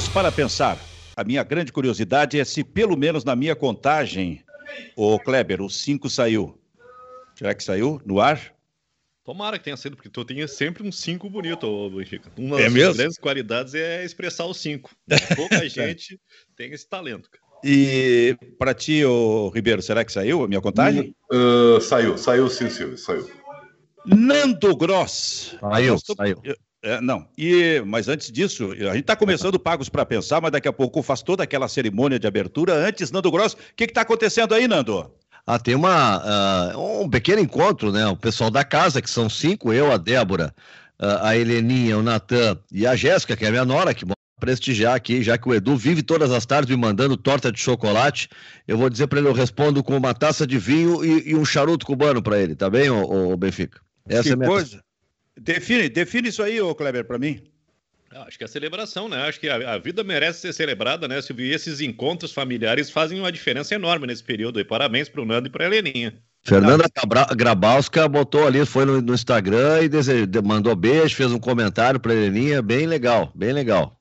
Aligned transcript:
Pagos 0.00 0.08
para 0.08 0.32
pensar. 0.32 0.78
A 1.14 1.22
minha 1.22 1.42
grande 1.42 1.70
curiosidade 1.70 2.40
é 2.40 2.44
se, 2.44 2.64
pelo 2.64 2.96
menos 2.96 3.22
na 3.22 3.36
minha 3.36 3.54
contagem, 3.54 4.42
o 4.96 5.18
Kleber, 5.18 5.60
o 5.60 5.68
5 5.68 6.08
saiu. 6.08 6.58
Será 7.34 7.54
que 7.54 7.62
saiu 7.62 8.00
no 8.06 8.18
ar? 8.18 8.54
Tomara 9.22 9.58
que 9.58 9.64
tenha 9.64 9.76
sido, 9.76 9.96
porque 9.96 10.08
tu 10.08 10.24
tinha 10.24 10.48
sempre 10.48 10.86
um 10.88 10.90
5 10.90 11.28
bonito, 11.28 11.90
Benfica. 11.90 12.30
Uma 12.38 12.58
É 12.58 12.64
das 12.64 12.72
mesmo? 12.72 12.94
grandes 12.94 13.18
qualidades 13.18 13.74
é 13.74 14.02
expressar 14.02 14.46
o 14.46 14.54
5. 14.54 14.90
Pouca 15.36 15.60
gente 15.68 16.18
tem 16.56 16.72
esse 16.72 16.88
talento. 16.88 17.28
cara. 17.30 17.42
E 17.62 18.34
para 18.58 18.72
ti, 18.72 19.04
o 19.04 19.50
Ribeiro, 19.50 19.82
será 19.82 20.02
que 20.02 20.12
saiu 20.12 20.42
a 20.44 20.48
minha 20.48 20.62
contagem? 20.62 21.14
Ah, 21.30 21.78
saiu, 21.82 22.16
saiu 22.16 22.48
sim, 22.48 22.70
Silvio, 22.70 22.96
saiu. 22.96 23.30
Nando 24.06 24.74
Gross. 24.74 25.56
Saiu, 25.60 25.98
saiu. 25.98 26.42
É, 26.82 27.00
não, 27.00 27.26
e, 27.36 27.82
mas 27.84 28.08
antes 28.08 28.32
disso, 28.32 28.72
a 28.72 28.94
gente 28.94 29.00
está 29.00 29.14
começando 29.14 29.58
Pagos 29.58 29.90
para 29.90 30.06
Pensar, 30.06 30.40
mas 30.40 30.50
daqui 30.50 30.66
a 30.66 30.72
pouco 30.72 31.02
faz 31.02 31.22
toda 31.22 31.42
aquela 31.42 31.68
cerimônia 31.68 32.18
de 32.18 32.26
abertura. 32.26 32.74
Antes, 32.74 33.10
Nando 33.10 33.30
Gross, 33.30 33.52
o 33.52 33.56
que 33.76 33.84
está 33.84 34.00
acontecendo 34.00 34.54
aí, 34.54 34.66
Nando? 34.66 35.10
Ah, 35.46 35.58
tem 35.58 35.74
uma, 35.74 36.22
ah, 36.24 36.72
um 36.78 37.08
pequeno 37.08 37.42
encontro, 37.42 37.92
né? 37.92 38.06
O 38.06 38.16
pessoal 38.16 38.50
da 38.50 38.64
casa, 38.64 39.02
que 39.02 39.10
são 39.10 39.28
cinco, 39.28 39.72
eu, 39.72 39.92
a 39.92 39.98
Débora, 39.98 40.54
ah, 40.98 41.28
a 41.28 41.36
Heleninha, 41.36 41.98
o 41.98 42.02
Natan 42.02 42.58
e 42.72 42.86
a 42.86 42.96
Jéssica, 42.96 43.36
que 43.36 43.44
é 43.44 43.48
a 43.48 43.50
minha 43.50 43.64
nora, 43.64 43.92
que 43.92 44.06
prestigiar 44.40 44.94
aqui, 44.94 45.22
já 45.22 45.36
que 45.36 45.46
o 45.46 45.54
Edu 45.54 45.76
vive 45.76 46.02
todas 46.02 46.32
as 46.32 46.46
tardes 46.46 46.74
me 46.74 46.80
mandando 46.80 47.14
torta 47.14 47.52
de 47.52 47.60
chocolate. 47.60 48.28
Eu 48.66 48.78
vou 48.78 48.88
dizer 48.88 49.06
para 49.06 49.18
ele, 49.18 49.28
eu 49.28 49.34
respondo 49.34 49.84
com 49.84 49.94
uma 49.94 50.14
taça 50.14 50.46
de 50.46 50.58
vinho 50.58 51.04
e, 51.04 51.32
e 51.32 51.34
um 51.36 51.44
charuto 51.44 51.84
cubano 51.84 52.22
para 52.22 52.38
ele, 52.38 52.56
tá 52.56 52.70
bem, 52.70 52.88
ô, 52.88 53.32
ô, 53.32 53.36
Benfica? 53.36 53.80
Essa 54.08 54.22
que 54.22 54.28
é 54.30 54.32
a 54.32 54.36
minha 54.36 54.48
coisa. 54.48 54.80
Define, 55.42 55.88
define 55.88 56.28
isso 56.28 56.42
aí, 56.42 56.60
ô 56.60 56.74
Kleber, 56.74 57.04
para 57.06 57.18
mim. 57.18 57.40
Ah, 58.12 58.24
Acho 58.28 58.36
que 58.36 58.44
é 58.44 58.46
celebração, 58.46 59.08
né? 59.08 59.16
Acho 59.22 59.40
que 59.40 59.48
a, 59.48 59.72
a 59.74 59.78
vida 59.78 60.04
merece 60.04 60.40
ser 60.40 60.52
celebrada, 60.52 61.08
né, 61.08 61.22
Silvio? 61.22 61.46
E 61.46 61.52
esses 61.54 61.80
encontros 61.80 62.30
familiares 62.32 62.90
fazem 62.90 63.18
uma 63.18 63.32
diferença 63.32 63.74
enorme 63.74 64.06
nesse 64.06 64.22
período. 64.22 64.60
E 64.60 64.64
parabéns 64.64 65.08
pro 65.08 65.24
Nando 65.24 65.46
e 65.48 65.50
pra 65.50 65.64
Heleninha. 65.64 66.14
Fernanda 66.42 66.84
Cabra- 66.92 67.26
Grabalska 67.34 68.06
botou 68.08 68.46
ali, 68.46 68.66
foi 68.66 68.84
no, 68.84 69.00
no 69.00 69.14
Instagram 69.14 69.82
e 69.82 69.88
dese- 69.88 70.26
mandou 70.44 70.74
beijo, 70.76 71.14
fez 71.16 71.30
um 71.32 71.38
comentário 71.38 71.98
para 72.00 72.12
Heleninha, 72.14 72.60
bem 72.60 72.86
legal, 72.86 73.32
bem 73.34 73.52
legal. 73.52 73.96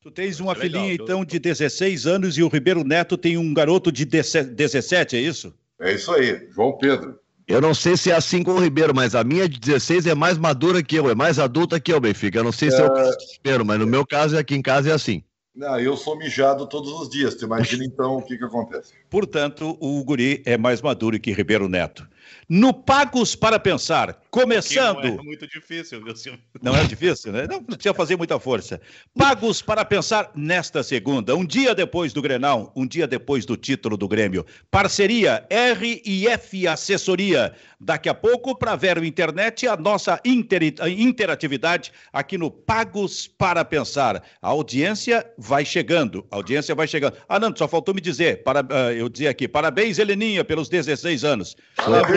Tu 0.00 0.10
tens 0.10 0.38
uma 0.38 0.52
Legal, 0.52 0.62
filhinha, 0.82 0.92
então, 0.94 1.24
de 1.24 1.38
16 1.38 2.06
anos 2.06 2.36
e 2.38 2.42
o 2.42 2.48
Ribeiro 2.48 2.84
Neto 2.84 3.16
tem 3.16 3.36
um 3.38 3.52
garoto 3.54 3.90
de 3.90 4.04
17, 4.04 5.16
é 5.16 5.20
isso? 5.20 5.54
É 5.80 5.92
isso 5.94 6.12
aí, 6.12 6.46
João 6.54 6.76
Pedro. 6.76 7.18
Eu 7.46 7.60
não 7.60 7.74
sei 7.74 7.96
se 7.96 8.10
é 8.10 8.14
assim 8.14 8.42
com 8.42 8.52
o 8.52 8.60
Ribeiro, 8.60 8.94
mas 8.94 9.14
a 9.14 9.22
minha 9.22 9.46
de 9.46 9.58
16 9.60 10.06
é 10.06 10.14
mais 10.14 10.38
madura 10.38 10.82
que 10.82 10.96
eu, 10.96 11.10
é 11.10 11.14
mais 11.14 11.38
adulta 11.38 11.78
que 11.78 11.92
eu, 11.92 12.00
Benfica. 12.00 12.38
Eu 12.38 12.44
não 12.44 12.52
sei 12.52 12.70
se 12.70 12.80
é 12.80 12.84
o 12.84 12.92
caso 12.92 13.10
do 13.18 13.24
Ribeiro, 13.36 13.64
mas 13.66 13.78
no 13.78 13.86
meu 13.86 14.06
caso, 14.06 14.38
aqui 14.38 14.54
em 14.54 14.62
casa 14.62 14.90
é 14.90 14.92
assim. 14.92 15.22
Não, 15.54 15.78
eu 15.78 15.96
sou 15.96 16.16
mijado 16.16 16.66
todos 16.66 16.90
os 16.90 17.08
dias. 17.08 17.34
Tu 17.34 17.44
imagina 17.44 17.84
então 17.84 18.16
o 18.16 18.22
que, 18.22 18.36
que 18.36 18.44
acontece. 18.44 18.92
Portanto, 19.08 19.76
o 19.78 20.02
Guri 20.02 20.42
é 20.44 20.56
mais 20.56 20.82
maduro 20.82 21.20
que 21.20 21.32
Ribeiro 21.32 21.68
Neto. 21.68 22.08
No 22.48 22.72
Pagos 22.72 23.34
para 23.34 23.58
Pensar, 23.58 24.20
começando. 24.30 25.02
não 25.02 25.20
é 25.20 25.22
muito 25.22 25.46
difícil, 25.46 26.02
viu, 26.02 26.16
Silvio? 26.16 26.40
Não 26.62 26.76
é 26.76 26.84
difícil, 26.84 27.32
né? 27.32 27.46
Não 27.48 27.62
precisa 27.62 27.94
fazer 27.94 28.16
muita 28.16 28.38
força. 28.38 28.80
Pagos 29.16 29.62
para 29.62 29.84
pensar 29.84 30.30
nesta 30.34 30.82
segunda, 30.82 31.34
um 31.34 31.44
dia 31.44 31.74
depois 31.74 32.12
do 32.12 32.20
Grenal, 32.20 32.72
um 32.76 32.86
dia 32.86 33.06
depois 33.06 33.46
do 33.46 33.56
título 33.56 33.96
do 33.96 34.08
Grêmio. 34.08 34.44
Parceria 34.70 35.46
R 35.48 36.02
e 36.04 36.28
F 36.28 36.66
Assessoria. 36.66 37.54
Daqui 37.80 38.08
a 38.08 38.14
pouco, 38.14 38.56
para 38.56 38.76
Vero 38.76 39.04
Internet, 39.04 39.66
a 39.66 39.76
nossa 39.76 40.14
a 40.14 40.88
interatividade 40.88 41.92
aqui 42.12 42.38
no 42.38 42.50
Pagos 42.50 43.26
para 43.26 43.64
Pensar. 43.64 44.22
A 44.40 44.48
audiência 44.48 45.26
vai 45.36 45.64
chegando, 45.64 46.26
a 46.30 46.36
audiência 46.36 46.74
vai 46.74 46.86
chegando. 46.86 47.16
Ah, 47.28 47.38
não, 47.38 47.54
só 47.54 47.68
faltou 47.68 47.94
me 47.94 48.00
dizer, 48.00 48.42
para, 48.42 48.66
ah, 48.70 48.92
eu 48.92 49.08
dizer 49.08 49.28
aqui, 49.28 49.46
parabéns, 49.46 49.98
Heleninha, 49.98 50.44
pelos 50.44 50.68
16 50.68 51.24
anos. 51.24 51.56
Ei! 51.78 52.13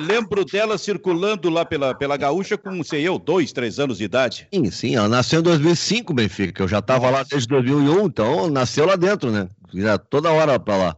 Lembro 0.00 0.44
dela 0.44 0.78
circulando 0.78 1.48
lá 1.48 1.64
pela, 1.64 1.94
pela 1.94 2.16
Gaúcha 2.16 2.56
com, 2.56 2.82
sei 2.82 3.02
eu, 3.02 3.18
dois, 3.18 3.52
três 3.52 3.78
anos 3.78 3.98
de 3.98 4.04
idade. 4.04 4.48
Sim, 4.52 4.70
sim, 4.70 4.96
ela 4.96 5.08
nasceu 5.08 5.40
em 5.40 5.42
2005, 5.42 6.14
Benfica, 6.14 6.52
que 6.52 6.62
eu 6.62 6.68
já 6.68 6.78
estava 6.78 7.10
lá 7.10 7.22
desde 7.22 7.48
2001, 7.48 8.06
então 8.06 8.50
nasceu 8.50 8.86
lá 8.86 8.96
dentro, 8.96 9.30
né? 9.30 9.48
Já 9.74 9.98
toda 9.98 10.30
hora 10.30 10.58
para 10.58 10.76
lá. 10.76 10.96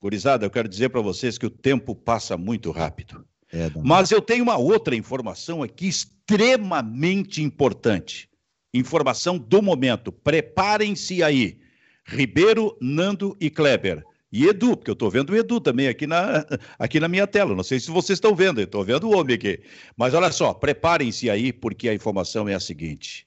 Gurizada, 0.00 0.46
eu 0.46 0.50
quero 0.50 0.68
dizer 0.68 0.90
para 0.90 1.00
vocês 1.00 1.36
que 1.36 1.46
o 1.46 1.50
tempo 1.50 1.94
passa 1.94 2.36
muito 2.36 2.70
rápido. 2.70 3.24
É, 3.52 3.70
Mas 3.82 4.10
eu 4.10 4.20
tenho 4.20 4.44
uma 4.44 4.56
outra 4.56 4.94
informação 4.94 5.62
aqui 5.62 5.88
extremamente 5.88 7.42
importante. 7.42 8.28
Informação 8.72 9.38
do 9.38 9.62
momento. 9.62 10.12
Preparem-se 10.12 11.22
aí. 11.22 11.58
Ribeiro, 12.04 12.76
Nando 12.80 13.36
e 13.40 13.50
Kleber. 13.50 14.04
E 14.30 14.46
Edu, 14.46 14.76
porque 14.76 14.90
eu 14.90 14.94
estou 14.94 15.10
vendo 15.10 15.30
o 15.30 15.36
Edu 15.36 15.60
também 15.60 15.88
aqui 15.88 16.06
na, 16.06 16.44
aqui 16.78 17.00
na 17.00 17.08
minha 17.08 17.26
tela. 17.26 17.54
Não 17.54 17.62
sei 17.62 17.80
se 17.80 17.90
vocês 17.90 18.16
estão 18.16 18.34
vendo, 18.34 18.60
estou 18.60 18.84
vendo 18.84 19.08
o 19.08 19.16
homem 19.16 19.36
aqui. 19.36 19.60
Mas 19.96 20.14
olha 20.14 20.30
só, 20.30 20.52
preparem-se 20.52 21.30
aí, 21.30 21.52
porque 21.52 21.88
a 21.88 21.94
informação 21.94 22.48
é 22.48 22.54
a 22.54 22.60
seguinte: 22.60 23.26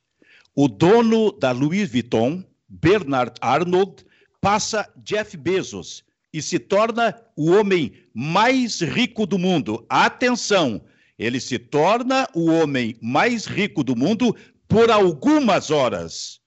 o 0.56 0.68
dono 0.68 1.32
da 1.32 1.52
Louis 1.52 1.90
Vuitton, 1.90 2.44
Bernard 2.68 3.34
Arnold, 3.42 4.06
passa 4.40 4.88
Jeff 4.98 5.36
Bezos 5.38 6.04
e 6.34 6.42
se 6.42 6.60
torna 6.60 7.20
o 7.36 7.52
homem 7.52 7.94
mais 8.14 8.82
rico 8.82 9.26
do 9.26 9.38
mundo. 9.38 9.86
Atenção! 9.90 10.82
Ele 11.18 11.40
se 11.40 11.60
torna 11.60 12.28
o 12.34 12.50
homem 12.50 12.96
mais 13.00 13.46
rico 13.46 13.84
do 13.84 13.96
mundo 13.96 14.36
por 14.68 14.90
algumas 14.90 15.70
horas. 15.70 16.41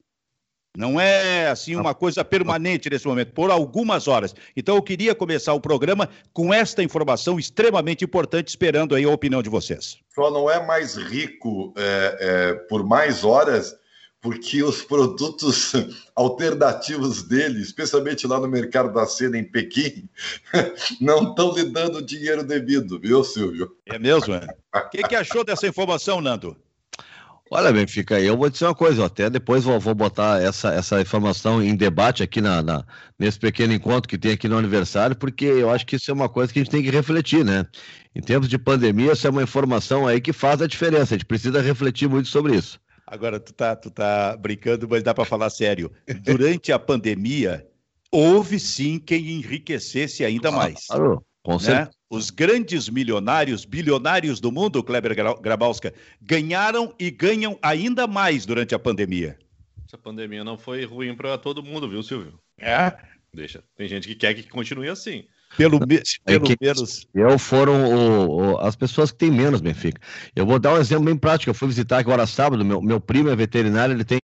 Não 0.77 1.01
é 1.01 1.49
assim 1.49 1.77
uma 1.77 1.95
coisa 1.95 2.25
permanente 2.25 2.91
nesse 2.91 3.07
momento, 3.07 3.33
por 3.33 3.51
algumas 3.51 4.09
horas. 4.09 4.35
Então 4.57 4.75
eu 4.75 4.83
queria 4.83 5.15
começar 5.15 5.55
o 5.55 5.61
programa 5.61 6.09
com 6.33 6.53
esta 6.53 6.83
informação 6.83 7.39
extremamente 7.39 8.05
importante, 8.05 8.49
esperando 8.49 8.95
aí 8.95 9.05
a 9.05 9.11
opinião 9.11 9.41
de 9.41 9.49
vocês. 9.49 9.99
Só 10.13 10.31
não 10.33 10.51
é 10.51 10.65
mais 10.67 10.97
rico 10.97 11.73
é, 11.77 12.17
é, 12.19 12.55
por 12.69 12.85
mais 12.85 13.23
horas, 13.23 13.77
porque 14.21 14.65
os 14.65 14.83
produtos 14.83 15.75
alternativos 16.17 17.23
dele, 17.23 17.61
especialmente 17.61 18.27
lá 18.27 18.41
no 18.41 18.49
mercado 18.49 18.93
da 18.93 19.07
cena 19.07 19.39
em 19.39 19.45
Pequim, 19.45 20.09
não 21.01 21.29
estão 21.29 21.55
lhe 21.55 21.71
dando 21.71 21.99
o 21.99 22.03
dinheiro 22.03 22.43
devido, 22.43 22.99
viu, 22.99 23.23
Silvio? 23.23 23.77
É 23.87 23.97
mesmo? 23.97 24.35
é? 24.35 24.47
O 24.75 24.89
que, 24.89 25.03
que 25.05 25.15
achou 25.15 25.45
dessa 25.45 25.69
informação, 25.69 26.21
Nando? 26.21 26.57
Olha, 27.57 27.73
Benfica, 27.73 28.21
eu 28.21 28.37
vou 28.37 28.51
dizer 28.51 28.65
uma 28.65 28.75
coisa, 28.75 29.03
eu 29.03 29.05
até 29.05 29.31
depois 29.31 29.63
vou, 29.63 29.79
vou 29.79 29.95
botar 29.95 30.43
essa, 30.43 30.75
essa 30.75 31.01
informação 31.01 31.63
em 31.63 31.77
debate 31.77 32.21
aqui 32.21 32.41
na, 32.41 32.61
na- 32.61 32.85
nesse 33.17 33.39
pequeno 33.39 33.73
encontro 33.73 34.09
que 34.09 34.19
tem 34.19 34.33
aqui 34.33 34.49
no 34.49 34.59
aniversário, 34.59 35.15
porque 35.15 35.45
eu 35.45 35.71
acho 35.71 35.87
que 35.87 35.95
isso 35.95 36.11
é 36.11 36.15
uma 36.15 36.29
coisa 36.29 36.53
que 36.53 36.59
a 36.59 36.63
gente 36.65 36.73
tem 36.73 36.83
que 36.83 36.91
refletir, 36.91 37.45
né? 37.45 37.65
Em 38.13 38.21
tempos 38.21 38.49
de 38.49 38.59
pandemia, 38.59 39.13
isso 39.13 39.25
é 39.29 39.31
uma 39.31 39.45
informação 39.45 40.05
aí 40.05 40.21
que 40.21 40.33
faz 40.33 40.61
a 40.61 40.67
diferença, 40.67 41.15
a 41.15 41.17
gente 41.17 41.27
precisa 41.27 41.61
refletir 41.61 42.09
muito 42.09 42.29
sobre 42.29 42.57
isso. 42.57 42.81
Agora, 43.07 43.39
tu 43.39 43.53
tá, 43.53 43.77
tu 43.77 43.89
tá 43.89 44.37
brincando, 44.37 44.89
mas 44.91 45.05
dá 45.05 45.15
para 45.15 45.25
falar 45.25 45.49
sério. 45.49 45.93
Durante 46.25 46.73
a 46.73 46.79
pandemia, 46.79 47.65
houve 48.11 48.59
sim 48.59 48.99
quem 48.99 49.31
enriquecesse 49.31 50.25
ainda 50.25 50.51
mais. 50.51 50.87
Claro, 50.89 51.25
com 51.45 51.59
certeza. 51.59 51.85
né? 51.87 51.91
Os 52.11 52.31
grandes 52.31 52.89
milionários, 52.89 53.65
bilionários 53.65 54.41
do 54.41 54.51
mundo, 54.51 54.83
Kleber 54.83 55.15
Gra- 55.15 55.35
Grabowska, 55.41 55.93
ganharam 56.21 56.95
e 56.99 57.11
ganham 57.11 57.59
ainda 57.63 58.07
mais 58.07 58.45
durante 58.47 58.75
a 58.75 58.79
pandemia. 58.79 59.39
Essa 59.87 59.99
pandemia 59.99 60.43
não 60.43 60.57
foi 60.57 60.85
ruim 60.85 61.15
pra 61.15 61.37
todo 61.39 61.63
mundo, 61.63 61.89
viu, 61.89 62.03
Silvio? 62.03 62.39
É? 62.59 62.93
Deixa. 63.33 63.63
Tem 63.77 63.87
gente 63.89 64.09
que 64.09 64.15
quer 64.15 64.33
que 64.35 64.45
continue 64.49 64.89
assim. 64.89 65.25
Pelo, 65.57 65.79
me- 65.87 65.97
É 65.97 66.03
pelo 66.25 66.47
que- 66.47 66.57
menos. 66.61 67.07
Eu 67.15 67.39
foram 67.39 67.85
o- 67.85 68.55
o- 68.55 68.59
as 68.59 68.75
pessoas 68.75 69.13
que 69.13 69.19
têm 69.19 69.31
menos, 69.31 69.61
Benfica. 69.61 70.01
Eu 70.35 70.47
vou 70.47 70.59
dar 70.59 70.75
um 70.75 70.79
exemplo 70.79 71.05
bem 71.05 71.17
prático. 71.17 71.51
Eu 71.51 71.55
fui 71.55 71.69
visitar 71.69 71.99
agora 71.99 72.27
sábado, 72.27 72.65
meu, 72.65 72.81
meu 72.81 73.01
primo 73.01 73.29
é 73.29 73.37
veterinário, 73.37 73.95
ele 73.95 74.05
tem 74.05 74.19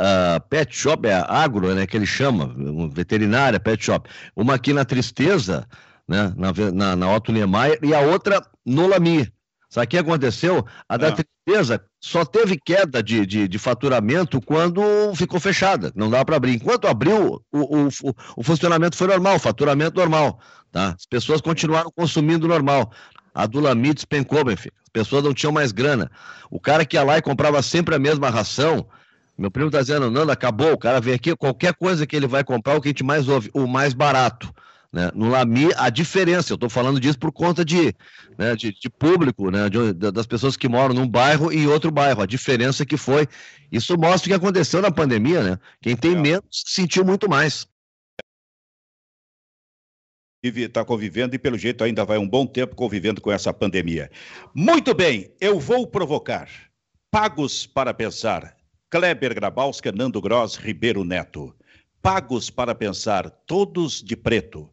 ah, 0.00 0.40
pet 0.48 0.74
shop, 0.74 1.06
é 1.06 1.24
agro, 1.28 1.74
né, 1.74 1.86
que 1.86 1.96
ele 1.96 2.06
chama, 2.06 2.54
veterinária, 2.90 3.60
pet 3.60 3.84
shop. 3.84 4.08
Uma 4.34 4.54
aqui 4.54 4.72
na 4.72 4.84
Tristeza, 4.84 5.66
né, 6.08 6.32
na, 6.36 6.52
na, 6.72 6.96
na 6.96 7.14
Otto 7.14 7.30
Niemeyer, 7.30 7.78
e 7.82 7.94
a 7.94 8.00
outra 8.00 8.42
no 8.64 8.86
Lami. 8.86 9.30
Sabe 9.68 9.84
o 9.84 9.88
que 9.88 9.98
aconteceu? 9.98 10.66
A 10.88 10.96
da 10.96 11.08
Ah. 11.08 11.12
Tristeza 11.12 11.84
só 12.00 12.24
teve 12.24 12.58
queda 12.58 13.02
de, 13.02 13.26
de, 13.26 13.46
de 13.46 13.58
faturamento 13.58 14.40
quando 14.40 14.82
ficou 15.14 15.38
fechada, 15.38 15.92
não 15.94 16.08
dava 16.08 16.24
para 16.24 16.36
abrir. 16.36 16.54
Enquanto 16.54 16.88
abriu, 16.88 17.40
o, 17.52 17.86
o, 17.86 17.88
o, 18.36 18.42
funcionamento 18.42 18.96
foi 18.96 19.06
normal, 19.06 19.36
o 19.36 19.38
faturamento 19.38 19.96
normal. 19.96 20.40
Tá? 20.72 20.94
As 20.98 21.06
pessoas 21.06 21.40
continuaram 21.40 21.90
consumindo 21.94 22.48
normal. 22.48 22.90
A 23.34 23.46
do 23.46 23.60
Lami 23.60 23.94
despencou, 23.94 24.44
filho. 24.56 24.72
As 24.82 24.88
pessoas 24.92 25.22
não 25.22 25.34
tinham 25.34 25.52
mais 25.52 25.70
grana. 25.72 26.10
O 26.50 26.58
cara 26.58 26.84
que 26.84 26.96
ia 26.96 27.04
lá 27.04 27.18
e 27.18 27.22
comprava 27.22 27.62
sempre 27.62 27.94
a 27.94 27.98
mesma 27.98 28.28
ração, 28.28 28.86
meu 29.40 29.50
primo 29.50 29.70
tá 29.70 29.80
dizendo, 29.80 30.10
Nando, 30.10 30.30
acabou. 30.30 30.72
O 30.72 30.78
cara 30.78 31.00
vem 31.00 31.14
aqui, 31.14 31.34
qualquer 31.34 31.72
coisa 31.72 32.06
que 32.06 32.14
ele 32.14 32.26
vai 32.26 32.44
comprar, 32.44 32.76
o 32.76 32.80
que 32.80 32.88
a 32.88 32.90
gente 32.90 33.02
mais 33.02 33.26
ouve, 33.26 33.50
o 33.54 33.66
mais 33.66 33.94
barato. 33.94 34.52
Né? 34.92 35.10
No 35.14 35.30
Lami, 35.30 35.70
a 35.76 35.88
diferença, 35.88 36.52
eu 36.52 36.56
estou 36.56 36.68
falando 36.68 37.00
disso 37.00 37.18
por 37.18 37.32
conta 37.32 37.64
de, 37.64 37.94
né, 38.36 38.54
de, 38.54 38.72
de, 38.72 38.90
público, 38.90 39.50
né, 39.50 39.70
de, 39.70 39.94
das 39.94 40.26
pessoas 40.26 40.56
que 40.56 40.68
moram 40.68 40.94
num 40.94 41.08
bairro 41.08 41.50
e 41.52 41.66
outro 41.66 41.90
bairro, 41.90 42.20
a 42.20 42.26
diferença 42.26 42.84
que 42.84 42.98
foi. 42.98 43.26
Isso 43.72 43.96
mostra 43.96 44.26
o 44.26 44.28
que 44.28 44.34
aconteceu 44.34 44.82
na 44.82 44.90
pandemia, 44.90 45.42
né? 45.42 45.58
Quem 45.80 45.96
tem 45.96 46.12
é. 46.12 46.20
menos 46.20 46.44
sentiu 46.50 47.04
muito 47.04 47.28
mais. 47.28 47.66
Está 50.42 50.84
convivendo 50.84 51.34
e, 51.34 51.38
pelo 51.38 51.56
jeito, 51.56 51.84
ainda 51.84 52.04
vai 52.04 52.18
um 52.18 52.28
bom 52.28 52.46
tempo 52.46 52.74
convivendo 52.74 53.20
com 53.20 53.30
essa 53.30 53.54
pandemia. 53.54 54.10
Muito 54.54 54.92
bem, 54.92 55.30
eu 55.40 55.58
vou 55.58 55.86
provocar. 55.86 56.48
Pagos 57.10 57.66
para 57.66 57.94
pensar. 57.94 58.59
Kleber 58.90 59.34
Grabowska, 59.34 59.92
Nando 59.92 60.20
Gross, 60.20 60.56
Ribeiro 60.56 61.04
Neto. 61.04 61.54
Pagos 62.02 62.50
para 62.50 62.74
pensar, 62.74 63.30
todos 63.30 64.02
de 64.02 64.16
preto 64.16 64.68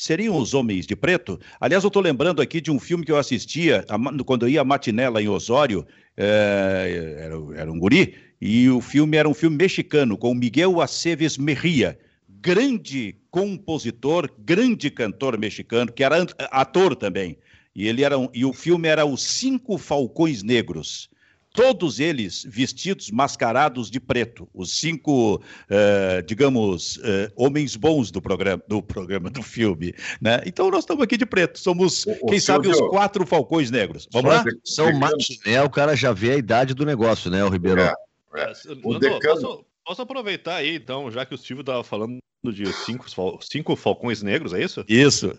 seriam 0.00 0.38
os 0.38 0.54
Homens 0.54 0.86
de 0.86 0.96
Preto. 0.96 1.38
Aliás, 1.60 1.84
eu 1.84 1.88
estou 1.88 2.00
lembrando 2.00 2.40
aqui 2.40 2.58
de 2.58 2.70
um 2.70 2.80
filme 2.80 3.04
que 3.04 3.12
eu 3.12 3.18
assistia 3.18 3.84
quando 4.24 4.46
eu 4.46 4.48
ia 4.48 4.62
à 4.62 4.64
matinela 4.64 5.22
em 5.22 5.28
Osório, 5.28 5.86
é, 6.16 7.18
era, 7.18 7.34
era, 7.60 7.70
um 7.70 7.78
guri, 7.78 8.14
e 8.40 8.70
o 8.70 8.80
filme 8.80 9.18
era 9.18 9.28
um 9.28 9.34
filme 9.34 9.58
mexicano 9.58 10.16
com 10.16 10.32
Miguel 10.32 10.80
Aceves 10.80 11.36
Merria, 11.36 11.98
grande 12.26 13.14
compositor, 13.30 14.30
grande 14.38 14.90
cantor 14.90 15.38
mexicano, 15.38 15.92
que 15.92 16.02
era 16.02 16.26
ator 16.50 16.96
também. 16.96 17.36
E, 17.76 17.86
ele 17.86 18.02
era 18.02 18.18
um, 18.18 18.30
e 18.32 18.42
o 18.46 18.54
filme 18.54 18.88
era 18.88 19.04
Os 19.04 19.22
Cinco 19.22 19.76
Falcões 19.76 20.42
Negros 20.42 21.10
todos 21.52 21.98
eles 21.98 22.44
vestidos, 22.48 23.10
mascarados 23.10 23.90
de 23.90 24.00
preto, 24.00 24.48
os 24.54 24.78
cinco, 24.78 25.36
uh, 25.36 26.22
digamos, 26.26 26.96
uh, 26.98 27.32
homens 27.36 27.76
bons 27.76 28.10
do 28.10 28.22
programa, 28.22 28.62
do 28.68 28.82
programa, 28.82 29.30
do 29.30 29.42
filme, 29.42 29.94
né? 30.20 30.40
Então 30.46 30.70
nós 30.70 30.80
estamos 30.80 31.02
aqui 31.02 31.16
de 31.16 31.26
preto, 31.26 31.58
somos, 31.58 32.06
o, 32.06 32.26
quem 32.26 32.38
o 32.38 32.40
sabe, 32.40 32.68
os 32.68 32.80
quatro 32.88 33.26
falcões 33.26 33.70
negros. 33.70 34.08
Vamos 34.12 34.30
lá? 34.30 34.44
São 34.64 34.92
Martiné, 34.92 35.62
o 35.62 35.70
cara 35.70 35.96
já 35.96 36.12
vê 36.12 36.32
a 36.32 36.36
idade 36.36 36.74
do 36.74 36.86
negócio, 36.86 37.30
né, 37.30 37.44
o 37.44 37.48
Ribeiro? 37.48 37.80
É, 37.80 37.94
é. 38.36 38.52
O 38.84 38.98
decano... 38.98 39.20
posso, 39.20 39.64
posso, 39.84 40.02
aproveitar 40.02 40.56
aí, 40.56 40.76
então, 40.76 41.10
já 41.10 41.26
que 41.26 41.34
o 41.34 41.38
Silvio 41.38 41.62
estava 41.62 41.82
falando 41.82 42.18
de 42.44 42.72
cinco, 42.72 43.06
cinco 43.40 43.76
falcões 43.76 44.22
negros, 44.22 44.54
é 44.54 44.62
isso? 44.62 44.84
Isso. 44.88 45.36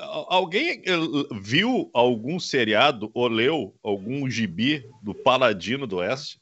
Alguém 0.00 0.82
eh, 0.86 0.96
viu 1.40 1.90
algum 1.92 2.40
seriado 2.40 3.10
ou 3.12 3.28
leu 3.28 3.74
algum 3.82 4.28
gibi 4.28 4.88
do 5.02 5.14
Paladino 5.14 5.86
do 5.86 5.96
Oeste? 5.96 6.40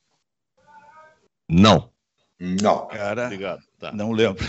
Não. 1.48 1.90
Não. 2.38 2.86
Cara, 2.86 3.26
Obrigado. 3.26 3.62
Tá. 3.78 3.92
não 3.92 4.12
lembro. 4.12 4.44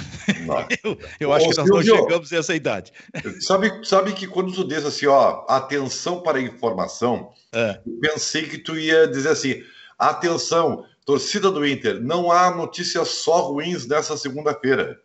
Não. 0.46 0.66
eu, 0.84 0.98
eu 1.20 1.34
acho 1.34 1.48
Ô, 1.48 1.50
que 1.50 1.58
nós 1.58 1.68
Silvio, 1.68 1.96
não 1.96 2.04
chegamos 2.04 2.32
a 2.32 2.38
essa 2.38 2.56
idade. 2.56 2.94
Sabe, 3.42 3.86
sabe 3.86 4.14
que 4.14 4.28
quando 4.28 4.54
tu 4.54 4.66
diz 4.66 4.86
assim, 4.86 5.08
ó, 5.08 5.46
atenção 5.50 6.22
para 6.22 6.38
a 6.38 6.42
informação, 6.42 7.34
é. 7.52 7.82
eu 7.86 8.00
pensei 8.00 8.48
que 8.48 8.58
tu 8.58 8.78
ia 8.78 9.08
dizer 9.08 9.30
assim, 9.30 9.62
atenção, 10.00 10.86
torcida 11.06 11.52
do 11.52 11.66
Inter, 11.66 12.02
não 12.02 12.32
há 12.32 12.56
notícias 12.56 13.10
só 13.10 13.50
ruins 13.50 13.86
nessa 13.86 14.16
segunda-feira. 14.16 14.98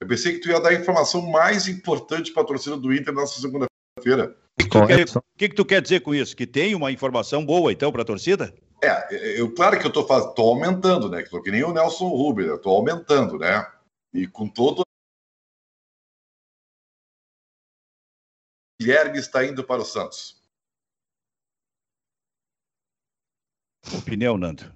Eu 0.00 0.08
pensei 0.08 0.32
que 0.32 0.40
tu 0.40 0.48
ia 0.48 0.58
dar 0.58 0.70
a 0.70 0.74
informação 0.74 1.20
mais 1.30 1.68
importante 1.68 2.32
para 2.32 2.42
a 2.42 2.46
torcida 2.46 2.76
do 2.76 2.92
Inter 2.92 3.14
nessa 3.14 3.38
segunda-feira. 3.38 4.34
O 4.58 4.86
que, 4.86 5.04
que, 5.36 5.48
que, 5.50 5.54
tu 5.54 5.64
quer 5.64 5.82
dizer 5.82 6.00
com 6.00 6.14
isso? 6.14 6.34
Que 6.34 6.46
tem 6.46 6.74
uma 6.74 6.90
informação 6.90 7.44
boa, 7.44 7.70
então, 7.70 7.92
para 7.92 8.02
a 8.02 8.04
torcida? 8.04 8.54
É, 8.82 9.38
eu, 9.38 9.54
claro 9.54 9.78
que 9.78 9.84
eu 9.84 9.88
estou 9.88 10.32
tô 10.32 10.42
aumentando, 10.42 11.10
né? 11.10 11.22
Que, 11.22 11.42
que 11.42 11.50
nem 11.50 11.62
o 11.62 11.72
Nelson 11.72 12.08
Rubens, 12.08 12.48
eu 12.48 12.56
estou 12.56 12.76
aumentando, 12.76 13.38
né? 13.38 13.70
E 14.12 14.26
com 14.26 14.48
todo. 14.48 14.82
Guilherme 18.80 19.18
está 19.18 19.44
indo 19.44 19.62
para 19.62 19.82
o 19.82 19.84
Santos. 19.84 20.40
Opinião, 23.94 24.38
Nando? 24.38 24.74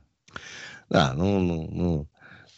Ah, 0.90 1.14
não, 1.14 1.40
não, 1.40 1.66
não, 1.68 2.08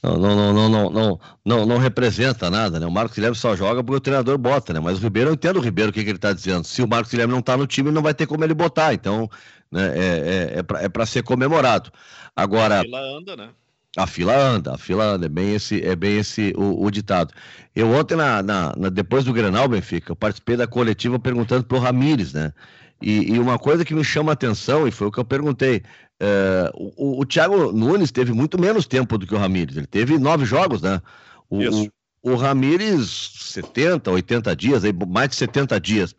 não, 0.07 0.37
não, 0.37 0.53
não, 0.53 0.69
não, 0.69 0.91
não, 0.91 1.21
não, 1.45 1.67
não 1.67 1.79
representa 1.79 2.49
nada, 2.51 2.79
né? 2.79 2.87
O 2.87 2.91
Marcos 2.91 3.15
Guilherme 3.15 3.37
só 3.37 3.57
joga 3.57 3.83
porque 3.83 3.97
o 3.97 4.01
treinador 4.01 4.39
bota, 4.39 4.73
né? 4.73 4.81
Mas 4.81 4.99
o 4.99 5.03
Ribeiro, 5.03 5.31
eu 5.31 5.35
entendo 5.35 5.57
o 5.57 5.63
Ribeiro 5.63 5.91
o 5.91 5.93
que, 5.93 6.05
que 6.05 6.11
ele 6.11 6.19
está 6.19 6.33
dizendo. 6.33 6.65
Se 6.65 6.83
o 6.83 6.89
Marcos 6.89 7.11
Guilherme 7.11 7.33
não 7.33 7.41
está 7.41 7.57
no 7.57 7.67
time, 7.67 7.91
não 7.91 8.03
vai 8.03 8.15
ter 8.15 8.27
como 8.27 8.45
ele 8.45 8.55
botar. 8.55 8.95
Então, 8.95 9.29
né, 9.71 9.93
é, 9.97 10.55
é, 10.57 10.85
é 10.85 10.89
para 10.89 11.03
é 11.03 11.07
ser 11.07 11.23
comemorado. 11.23 11.91
Agora. 12.35 12.81
A 12.81 12.83
fila 12.83 13.01
anda, 13.01 13.37
né? 13.37 13.49
A 13.97 14.07
fila 14.07 14.37
anda, 14.37 14.75
a 14.75 14.79
fila 14.79 15.05
anda, 15.05 15.25
é 15.25 15.29
bem 15.29 15.55
esse, 15.55 15.83
é 15.83 15.97
bem 15.97 16.19
esse 16.19 16.53
o, 16.55 16.85
o 16.85 16.91
ditado. 16.91 17.33
Eu 17.75 17.91
ontem, 17.93 18.15
na, 18.15 18.43
na, 18.43 18.75
na, 18.77 18.89
depois 18.91 19.25
do 19.25 19.33
Grenal, 19.33 19.67
Benfica, 19.69 20.13
eu 20.13 20.17
participei 20.17 20.55
da 20.55 20.67
coletiva 20.67 21.19
perguntando 21.19 21.65
pro 21.65 21.79
Ramires, 21.79 22.35
né? 22.35 22.53
E, 23.01 23.35
e, 23.35 23.39
uma 23.39 23.59
coisa 23.59 23.85
que 23.85 23.95
me 23.95 24.05
chama 24.05 24.33
a 24.33 24.35
atenção, 24.35 24.87
e 24.87 24.91
foi 24.91 25.07
o 25.07 25.13
que 25.13 25.19
eu 25.19 25.25
perguntei, 25.25 25.83
é, 26.19 26.71
o, 26.75 27.21
o, 27.21 27.27
Thiago 27.27 27.73
Nunes 27.73 28.11
teve 28.11 28.33
muito 28.33 28.59
menos 28.61 28.87
tempo 28.87 29.19
do 29.19 29.27
que 29.27 29.35
o 29.35 29.39
Ramires. 29.39 29.77
Ele 29.77 29.87
teve 29.87 30.19
nove 30.19 30.45
jogos, 30.45 30.81
né? 30.81 31.01
O, 31.49 31.63
Isso. 31.63 31.91
o, 32.23 32.33
o 32.33 32.37
Ramires, 32.37 33.33
70, 33.53 34.11
80 34.11 34.57
dias, 34.57 34.85
aí, 34.85 34.93
mais 34.93 35.31
de 35.31 35.37
70 35.37 35.79
dias. 35.81 36.15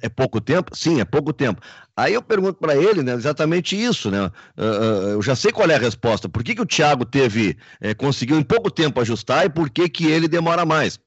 É 0.00 0.08
pouco 0.08 0.40
tempo? 0.40 0.76
Sim, 0.76 1.00
é 1.00 1.04
pouco 1.04 1.32
tempo. 1.32 1.60
Aí 1.96 2.14
eu 2.14 2.22
pergunto 2.22 2.54
para 2.54 2.76
ele, 2.76 3.02
né, 3.02 3.14
exatamente 3.14 3.80
isso, 3.80 4.10
né? 4.10 4.26
Uh, 4.56 5.08
eu 5.14 5.22
já 5.22 5.34
sei 5.34 5.50
qual 5.50 5.68
é 5.68 5.74
a 5.74 5.78
resposta. 5.78 6.28
Por 6.28 6.44
que, 6.44 6.54
que 6.54 6.62
o 6.62 6.66
Thiago 6.66 7.04
teve, 7.04 7.56
é, 7.80 7.92
conseguiu 7.92 8.38
em 8.38 8.44
pouco 8.44 8.70
tempo 8.70 9.00
ajustar 9.00 9.44
e 9.44 9.50
por 9.50 9.68
que, 9.68 9.88
que 9.88 10.06
ele 10.06 10.28
demora 10.28 10.64
mais? 10.64 11.00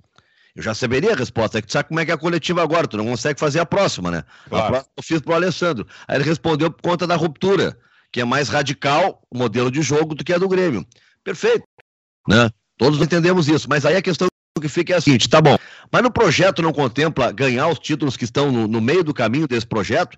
Eu 0.53 0.61
já 0.61 0.73
saberia 0.73 1.13
a 1.13 1.15
resposta. 1.15 1.57
É 1.57 1.61
que 1.61 1.67
tu 1.67 1.73
sabe 1.73 1.87
como 1.87 1.99
é 2.01 2.05
que 2.05 2.11
é 2.11 2.13
a 2.13 2.17
coletiva 2.17 2.61
agora, 2.61 2.87
tu 2.87 2.97
não 2.97 3.05
consegue 3.05 3.39
fazer 3.39 3.59
a 3.59 3.65
próxima, 3.65 4.11
né? 4.11 4.23
Claro. 4.49 4.65
A 4.65 4.69
próxima 4.69 4.91
eu 4.97 5.03
fiz 5.03 5.21
pro 5.21 5.33
Alessandro. 5.33 5.87
Aí 6.07 6.17
ele 6.17 6.25
respondeu 6.25 6.69
por 6.69 6.81
conta 6.81 7.07
da 7.07 7.15
ruptura 7.15 7.77
que 8.15 8.21
é 8.21 8.23
mais 8.23 8.47
radical 8.47 9.21
o 9.29 9.37
modelo 9.37 9.69
de 9.69 9.81
jogo 9.81 10.15
do 10.15 10.23
que 10.23 10.31
a 10.31 10.37
do 10.37 10.47
Grêmio. 10.47 10.87
Perfeito. 11.21 11.65
Né? 12.25 12.49
Todos 12.77 13.01
entendemos 13.01 13.49
isso, 13.49 13.67
mas 13.69 13.85
aí 13.85 13.97
a 13.97 14.01
questão 14.01 14.29
que 14.61 14.69
fica 14.69 14.93
é 14.93 14.95
a 14.95 15.01
seguinte, 15.01 15.27
tá 15.27 15.41
bom, 15.41 15.57
mas 15.91 16.01
no 16.01 16.09
projeto 16.09 16.61
não 16.61 16.71
contempla 16.71 17.33
ganhar 17.33 17.67
os 17.67 17.77
títulos 17.77 18.15
que 18.15 18.23
estão 18.23 18.53
no, 18.53 18.69
no 18.69 18.79
meio 18.79 19.03
do 19.03 19.13
caminho 19.13 19.49
desse 19.49 19.67
projeto? 19.67 20.17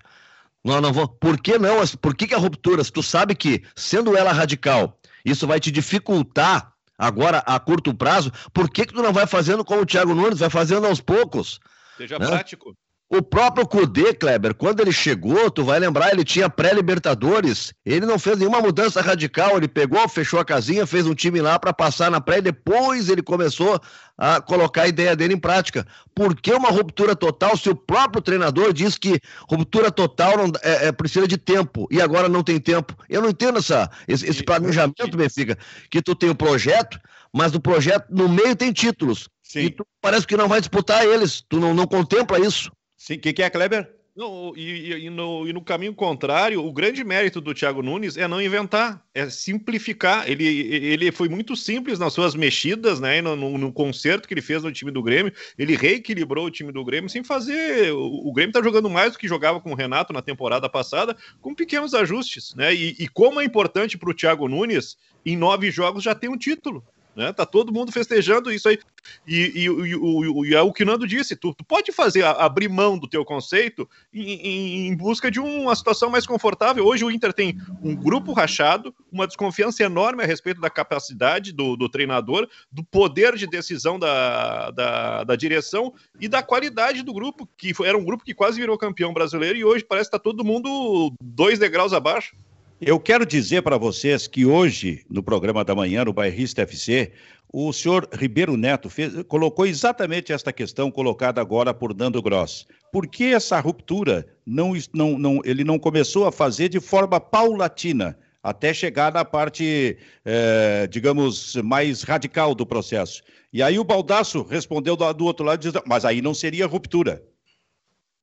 Não, 0.64 0.80
não 0.80 0.92
vou. 0.92 1.08
Por 1.08 1.40
que 1.40 1.58
não? 1.58 1.84
Por 2.00 2.14
que, 2.14 2.28
que 2.28 2.34
a 2.36 2.38
ruptura, 2.38 2.84
se 2.84 2.92
tu 2.92 3.02
sabe 3.02 3.34
que, 3.34 3.64
sendo 3.74 4.16
ela 4.16 4.30
radical, 4.30 4.96
isso 5.24 5.44
vai 5.44 5.58
te 5.58 5.72
dificultar 5.72 6.72
agora 6.96 7.38
a 7.38 7.58
curto 7.58 7.92
prazo, 7.92 8.30
por 8.54 8.70
que, 8.70 8.86
que 8.86 8.94
tu 8.94 9.02
não 9.02 9.12
vai 9.12 9.26
fazendo 9.26 9.64
como 9.64 9.82
o 9.82 9.86
Thiago 9.86 10.14
Nunes, 10.14 10.38
vai 10.38 10.50
fazendo 10.50 10.86
aos 10.86 11.00
poucos? 11.00 11.58
Seja 11.96 12.16
né? 12.16 12.28
prático. 12.28 12.76
O 13.10 13.22
próprio 13.22 13.66
Kudê, 13.66 14.12
Kleber, 14.12 14.54
quando 14.54 14.80
ele 14.80 14.92
chegou, 14.92 15.50
tu 15.50 15.64
vai 15.64 15.78
lembrar, 15.78 16.12
ele 16.12 16.22
tinha 16.22 16.50
pré-Libertadores, 16.50 17.72
ele 17.82 18.04
não 18.04 18.18
fez 18.18 18.36
nenhuma 18.36 18.60
mudança 18.60 19.00
radical, 19.00 19.56
ele 19.56 19.66
pegou, 19.66 20.06
fechou 20.10 20.38
a 20.38 20.44
casinha, 20.44 20.86
fez 20.86 21.06
um 21.06 21.14
time 21.14 21.40
lá 21.40 21.58
para 21.58 21.72
passar 21.72 22.10
na 22.10 22.20
pré, 22.20 22.42
depois 22.42 23.08
ele 23.08 23.22
começou 23.22 23.80
a 24.18 24.42
colocar 24.42 24.82
a 24.82 24.88
ideia 24.88 25.16
dele 25.16 25.32
em 25.32 25.38
prática. 25.38 25.86
Por 26.14 26.38
que 26.38 26.52
uma 26.52 26.68
ruptura 26.68 27.16
total 27.16 27.56
se 27.56 27.70
o 27.70 27.74
próprio 27.74 28.20
treinador 28.20 28.74
diz 28.74 28.98
que 28.98 29.18
ruptura 29.48 29.90
total 29.90 30.36
não, 30.36 30.52
é, 30.62 30.88
é, 30.88 30.92
precisa 30.92 31.26
de 31.26 31.38
tempo 31.38 31.88
e 31.90 32.02
agora 32.02 32.28
não 32.28 32.42
tem 32.42 32.60
tempo? 32.60 32.94
Eu 33.08 33.22
não 33.22 33.30
entendo 33.30 33.58
essa, 33.58 33.90
esse, 34.06 34.26
esse 34.26 34.44
planejamento, 34.44 35.16
Benfica, 35.16 35.56
que 35.90 36.02
tu 36.02 36.14
tem 36.14 36.28
o 36.28 36.32
um 36.32 36.36
projeto, 36.36 37.00
mas 37.32 37.54
o 37.54 37.60
projeto 37.60 38.04
no 38.10 38.28
meio 38.28 38.54
tem 38.54 38.70
títulos. 38.70 39.30
Sim. 39.42 39.60
E 39.60 39.70
tu 39.70 39.86
parece 40.02 40.26
que 40.26 40.36
não 40.36 40.46
vai 40.46 40.60
disputar 40.60 41.06
eles, 41.06 41.42
tu 41.48 41.58
não, 41.58 41.72
não 41.72 41.86
contempla 41.86 42.38
isso. 42.38 42.70
Sim, 42.98 43.14
o 43.14 43.20
que, 43.20 43.42
é, 43.42 43.48
Kleber? 43.48 43.94
Não, 44.16 44.52
e, 44.56 45.04
e, 45.04 45.10
no, 45.10 45.46
e, 45.46 45.52
no, 45.52 45.62
caminho 45.62 45.94
contrário, 45.94 46.66
o 46.66 46.72
grande 46.72 47.04
mérito 47.04 47.40
do 47.40 47.54
Thiago 47.54 47.80
Nunes 47.80 48.16
é 48.16 48.26
não 48.26 48.42
inventar, 48.42 49.00
é 49.14 49.30
simplificar. 49.30 50.28
Ele, 50.28 50.44
ele 50.44 51.12
foi 51.12 51.28
muito 51.28 51.54
simples 51.54 52.00
nas 52.00 52.12
suas 52.12 52.34
mexidas, 52.34 52.98
né? 52.98 53.22
No, 53.22 53.36
no, 53.36 53.56
no 53.56 53.72
concerto 53.72 54.26
que 54.26 54.34
ele 54.34 54.42
fez 54.42 54.64
no 54.64 54.72
time 54.72 54.90
do 54.90 55.04
Grêmio, 55.04 55.32
ele 55.56 55.76
reequilibrou 55.76 56.46
o 56.46 56.50
time 56.50 56.72
do 56.72 56.84
Grêmio 56.84 57.08
sem 57.08 57.22
fazer. 57.22 57.92
O, 57.92 58.28
o 58.28 58.32
Grêmio 58.32 58.50
está 58.50 58.60
jogando 58.60 58.90
mais 58.90 59.12
do 59.12 59.18
que 59.20 59.28
jogava 59.28 59.60
com 59.60 59.70
o 59.70 59.76
Renato 59.76 60.12
na 60.12 60.20
temporada 60.20 60.68
passada, 60.68 61.16
com 61.40 61.54
pequenos 61.54 61.94
ajustes, 61.94 62.56
né? 62.56 62.74
E, 62.74 62.96
e 62.98 63.06
como 63.06 63.40
é 63.40 63.44
importante 63.44 63.96
para 63.96 64.10
o 64.10 64.14
Thiago 64.14 64.48
Nunes, 64.48 64.96
em 65.24 65.36
nove 65.36 65.70
jogos 65.70 66.02
já 66.02 66.16
tem 66.16 66.28
um 66.28 66.36
título. 66.36 66.84
Né? 67.14 67.32
Tá 67.32 67.44
todo 67.44 67.72
mundo 67.72 67.90
festejando 67.90 68.52
isso 68.52 68.68
aí. 68.68 68.78
E, 69.26 69.36
e, 69.36 69.66
e, 69.66 70.50
e 70.50 70.54
é 70.54 70.62
o 70.62 70.72
que 70.72 70.82
o 70.82 70.86
Nando 70.86 71.06
disse: 71.06 71.34
tu, 71.34 71.52
tu 71.52 71.64
pode 71.64 71.90
fazer, 71.90 72.24
abrir 72.24 72.68
mão 72.68 72.96
do 72.96 73.08
teu 73.08 73.24
conceito 73.24 73.88
em, 74.12 74.34
em, 74.34 74.86
em, 74.86 74.96
busca 74.96 75.30
de 75.30 75.40
uma 75.40 75.74
situação 75.74 76.10
mais 76.10 76.26
confortável. 76.26 76.86
Hoje 76.86 77.04
o 77.04 77.10
Inter 77.10 77.32
tem 77.32 77.58
um 77.82 77.94
grupo 77.94 78.32
rachado, 78.32 78.94
uma 79.10 79.26
desconfiança 79.26 79.82
enorme 79.82 80.22
a 80.22 80.26
respeito 80.26 80.60
da 80.60 80.70
capacidade 80.70 81.52
do, 81.52 81.76
do 81.76 81.88
treinador, 81.88 82.48
do 82.70 82.84
poder 82.84 83.34
de 83.36 83.46
decisão 83.46 83.98
da, 83.98 84.70
da, 84.70 85.24
da, 85.24 85.36
direção 85.36 85.92
e 86.20 86.28
da 86.28 86.42
qualidade 86.42 87.02
do 87.02 87.12
grupo, 87.12 87.48
que 87.56 87.74
foi, 87.74 87.88
era 87.88 87.98
um 87.98 88.04
grupo 88.04 88.24
que 88.24 88.34
quase 88.34 88.60
virou 88.60 88.78
campeão 88.78 89.12
brasileiro 89.12 89.58
e 89.58 89.64
hoje 89.64 89.84
parece 89.84 90.08
que 90.08 90.16
está 90.16 90.22
todo 90.22 90.44
mundo 90.44 91.12
dois 91.20 91.58
degraus 91.58 91.92
abaixo. 91.92 92.36
Eu 92.80 93.00
quero 93.00 93.26
dizer 93.26 93.62
para 93.62 93.76
vocês 93.76 94.28
que 94.28 94.46
hoje, 94.46 95.04
no 95.10 95.20
programa 95.20 95.64
da 95.64 95.74
manhã, 95.74 96.04
no 96.04 96.12
Bairrista 96.12 96.62
FC, 96.62 97.10
o 97.52 97.72
senhor 97.72 98.08
Ribeiro 98.12 98.56
Neto 98.56 98.88
fez, 98.88 99.24
colocou 99.24 99.66
exatamente 99.66 100.32
esta 100.32 100.52
questão 100.52 100.88
colocada 100.88 101.40
agora 101.40 101.74
por 101.74 101.92
Nando 101.92 102.22
Gross. 102.22 102.68
Por 102.92 103.08
que 103.08 103.34
essa 103.34 103.58
ruptura 103.58 104.28
não, 104.46 104.74
não, 104.94 105.18
não, 105.18 105.40
ele 105.44 105.64
não 105.64 105.76
começou 105.76 106.24
a 106.24 106.30
fazer 106.30 106.68
de 106.68 106.78
forma 106.78 107.18
paulatina, 107.18 108.16
até 108.40 108.72
chegar 108.72 109.12
na 109.12 109.24
parte, 109.24 109.98
é, 110.24 110.86
digamos, 110.86 111.56
mais 111.56 112.04
radical 112.04 112.54
do 112.54 112.64
processo? 112.64 113.24
E 113.52 113.60
aí 113.60 113.76
o 113.76 113.84
Baldaço 113.84 114.42
respondeu 114.44 114.94
do, 114.94 115.12
do 115.14 115.24
outro 115.24 115.44
lado, 115.44 115.58
dizendo, 115.58 115.82
mas 115.84 116.04
aí 116.04 116.22
não 116.22 116.32
seria 116.32 116.64
ruptura. 116.64 117.24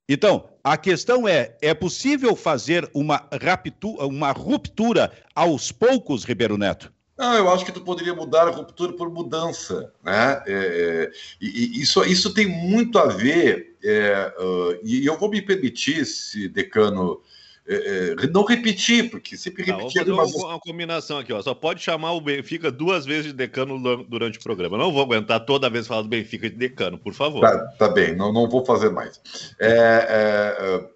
Então, 0.08 0.48
a 0.65 0.77
questão 0.77 1.27
é: 1.27 1.55
é 1.62 1.75
possível 1.75 2.36
fazer 2.36 2.89
uma, 2.91 3.27
raptura, 3.39 4.05
uma 4.07 4.31
ruptura 4.31 5.12
aos 5.36 5.72
poucos, 5.72 6.24
Ribeiro 6.24 6.57
Neto? 6.57 6.91
Não, 7.15 7.36
eu 7.36 7.50
acho 7.50 7.63
que 7.63 7.72
tu 7.72 7.81
poderia 7.81 8.15
mudar 8.15 8.48
a 8.48 8.51
ruptura 8.51 8.91
por 8.91 9.10
mudança, 9.10 9.93
né? 10.03 10.41
É, 10.48 10.48
é 10.48 11.12
e, 11.39 11.79
isso, 11.79 12.03
isso 12.03 12.34
tem 12.34 12.48
muito 12.48 12.98
a 12.98 13.05
ver, 13.05 13.77
é, 13.84 14.34
uh, 14.39 14.79
e 14.84 15.05
eu 15.05 15.17
vou 15.17 15.29
me 15.29 15.41
permitir, 15.41 16.03
se 16.03 16.50
decano 16.50 17.22
é, 17.67 18.15
é, 18.22 18.27
não 18.27 18.43
repetir, 18.43 19.10
porque 19.10 19.36
sempre 19.36 19.63
repetir. 19.63 20.01
Ah, 20.01 20.05
vou 20.05 20.15
fazer 20.17 20.38
uma, 20.38 20.50
uma, 20.51 20.60
combinação 20.60 21.17
aqui, 21.17 21.34
ó. 21.34 21.41
Só 21.41 21.55
pode 21.55 21.81
chamar 21.81 22.12
o 22.13 22.22
Benfica 22.22 22.72
duas 22.72 23.05
vezes 23.05 23.27
de 23.27 23.34
decano 23.34 24.03
durante 24.03 24.38
o 24.38 24.43
programa. 24.43 24.77
Não 24.77 24.93
vou 24.93 25.01
aguentar 25.01 25.39
toda 25.45 25.69
vez 25.69 25.88
falar 25.88 26.03
do 26.03 26.07
Benfica 26.07 26.48
de 26.48 26.55
decano, 26.55 26.98
por 26.98 27.13
favor. 27.13 27.41
Tá, 27.41 27.57
tá 27.79 27.89
bem, 27.89 28.15
não, 28.15 28.31
não 28.31 28.48
vou 28.48 28.63
fazer 28.63 28.91
mais. 28.91 29.19
É, 29.60 29.67
é, 29.67 30.89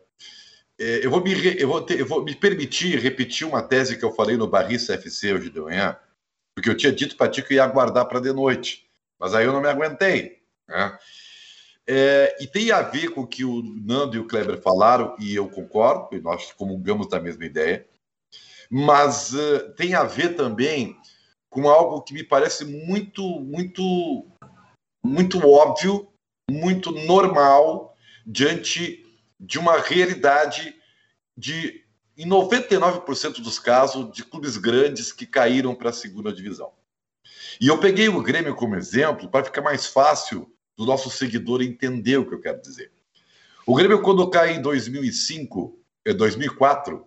é 0.79 1.05
eu, 1.05 1.09
vou 1.09 1.23
me, 1.23 1.33
eu, 1.59 1.67
vou 1.67 1.81
ter, 1.81 1.99
eu 1.99 2.05
vou 2.05 2.23
me 2.23 2.35
permitir 2.35 2.99
repetir 2.99 3.47
uma 3.47 3.63
tese 3.63 3.97
que 3.97 4.05
eu 4.05 4.13
falei 4.13 4.37
no 4.37 4.47
Barriça 4.47 4.93
FC 4.93 5.33
hoje 5.33 5.49
de 5.49 5.59
manhã, 5.59 5.97
porque 6.53 6.69
eu 6.69 6.77
tinha 6.77 6.91
dito 6.91 7.17
para 7.17 7.31
ti 7.31 7.41
que 7.41 7.53
eu 7.53 7.57
ia 7.57 7.63
aguardar 7.63 8.05
para 8.05 8.19
de 8.19 8.31
noite, 8.31 8.85
mas 9.19 9.33
aí 9.33 9.45
eu 9.45 9.53
não 9.53 9.61
me 9.61 9.67
aguentei. 9.67 10.37
Né? 10.67 10.97
É, 11.91 12.37
e 12.39 12.45
tem 12.45 12.71
a 12.71 12.83
ver 12.83 13.09
com 13.15 13.21
o 13.21 13.27
que 13.27 13.43
o 13.43 13.63
Nando 13.63 14.15
e 14.15 14.19
o 14.19 14.27
Kleber 14.27 14.61
falaram, 14.61 15.15
e 15.19 15.33
eu 15.33 15.49
concordo, 15.49 16.15
e 16.15 16.21
nós 16.21 16.51
comungamos 16.51 17.07
da 17.07 17.19
mesma 17.19 17.43
ideia, 17.43 17.83
mas 18.69 19.33
uh, 19.33 19.73
tem 19.75 19.95
a 19.95 20.03
ver 20.03 20.35
também 20.35 20.95
com 21.49 21.67
algo 21.67 22.03
que 22.03 22.13
me 22.13 22.23
parece 22.23 22.63
muito, 22.63 23.23
muito, 23.39 24.27
muito 25.03 25.39
óbvio, 25.49 26.07
muito 26.47 26.91
normal 26.91 27.97
diante 28.23 29.03
de 29.39 29.57
uma 29.57 29.79
realidade 29.79 30.75
de, 31.35 31.83
em 32.15 32.29
99% 32.29 33.41
dos 33.41 33.57
casos, 33.57 34.11
de 34.13 34.23
clubes 34.23 34.57
grandes 34.57 35.11
que 35.11 35.25
caíram 35.25 35.73
para 35.73 35.89
a 35.89 35.93
segunda 35.93 36.31
divisão. 36.31 36.71
E 37.59 37.67
eu 37.67 37.79
peguei 37.79 38.09
o 38.09 38.21
Grêmio 38.21 38.53
como 38.53 38.75
exemplo 38.75 39.27
para 39.27 39.43
ficar 39.43 39.63
mais 39.63 39.87
fácil 39.87 40.53
do 40.79 40.85
nosso 40.85 41.09
seguidor 41.09 41.61
entender 41.61 42.15
o 42.15 42.25
que 42.25 42.33
eu 42.33 42.39
quero 42.39 42.61
dizer. 42.61 42.89
O 43.67 43.75
Grêmio, 43.75 44.01
quando 44.01 44.29
cai 44.29 44.55
em 44.55 44.61
2005, 44.61 45.77
2004, 46.15 47.05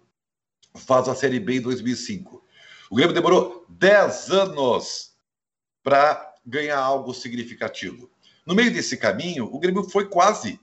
é, 0.75 0.79
faz 0.79 1.09
a 1.09 1.15
Série 1.15 1.41
B 1.41 1.57
em 1.57 1.61
2005. 1.63 2.45
O 2.91 2.97
Grêmio 2.97 3.15
demorou 3.15 3.65
10 3.71 4.31
anos 4.31 5.13
para 5.83 6.35
ganhar 6.45 6.79
algo 6.79 7.15
significativo. 7.15 8.11
No 8.45 8.55
meio 8.55 8.71
desse 8.71 8.95
caminho, 8.99 9.47
o 9.47 9.59
Grêmio 9.59 9.85
foi 9.85 10.07
quase. 10.07 10.61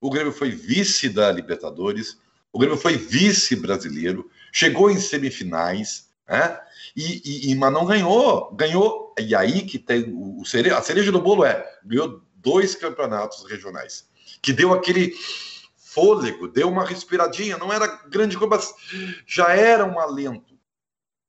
O 0.00 0.08
Grêmio 0.08 0.32
foi 0.32 0.50
vice 0.50 1.08
da 1.08 1.32
Libertadores, 1.32 2.16
o 2.52 2.58
Grêmio 2.60 2.78
foi 2.78 2.96
vice 2.96 3.56
brasileiro, 3.56 4.30
chegou 4.52 4.88
em 4.88 5.00
semifinais, 5.00 6.08
né? 6.28 6.60
E, 6.94 7.50
e, 7.50 7.54
mas 7.56 7.72
não 7.72 7.84
ganhou. 7.84 8.54
Ganhou. 8.54 9.12
E 9.18 9.34
aí 9.34 9.62
que 9.62 9.76
tem 9.76 10.04
o, 10.12 10.42
a 10.42 10.82
cereja 10.82 11.10
do 11.10 11.20
bolo 11.20 11.44
é 11.44 11.66
ganhou 11.84 12.22
dois 12.44 12.74
campeonatos 12.74 13.44
regionais, 13.50 14.06
que 14.42 14.52
deu 14.52 14.72
aquele 14.72 15.16
fôlego, 15.76 16.46
deu 16.46 16.68
uma 16.68 16.84
respiradinha, 16.84 17.56
não 17.56 17.72
era 17.72 17.86
grande 18.08 18.36
coisa, 18.36 18.54
mas 18.54 18.74
já 19.26 19.52
era 19.52 19.84
um 19.84 19.98
alento. 19.98 20.54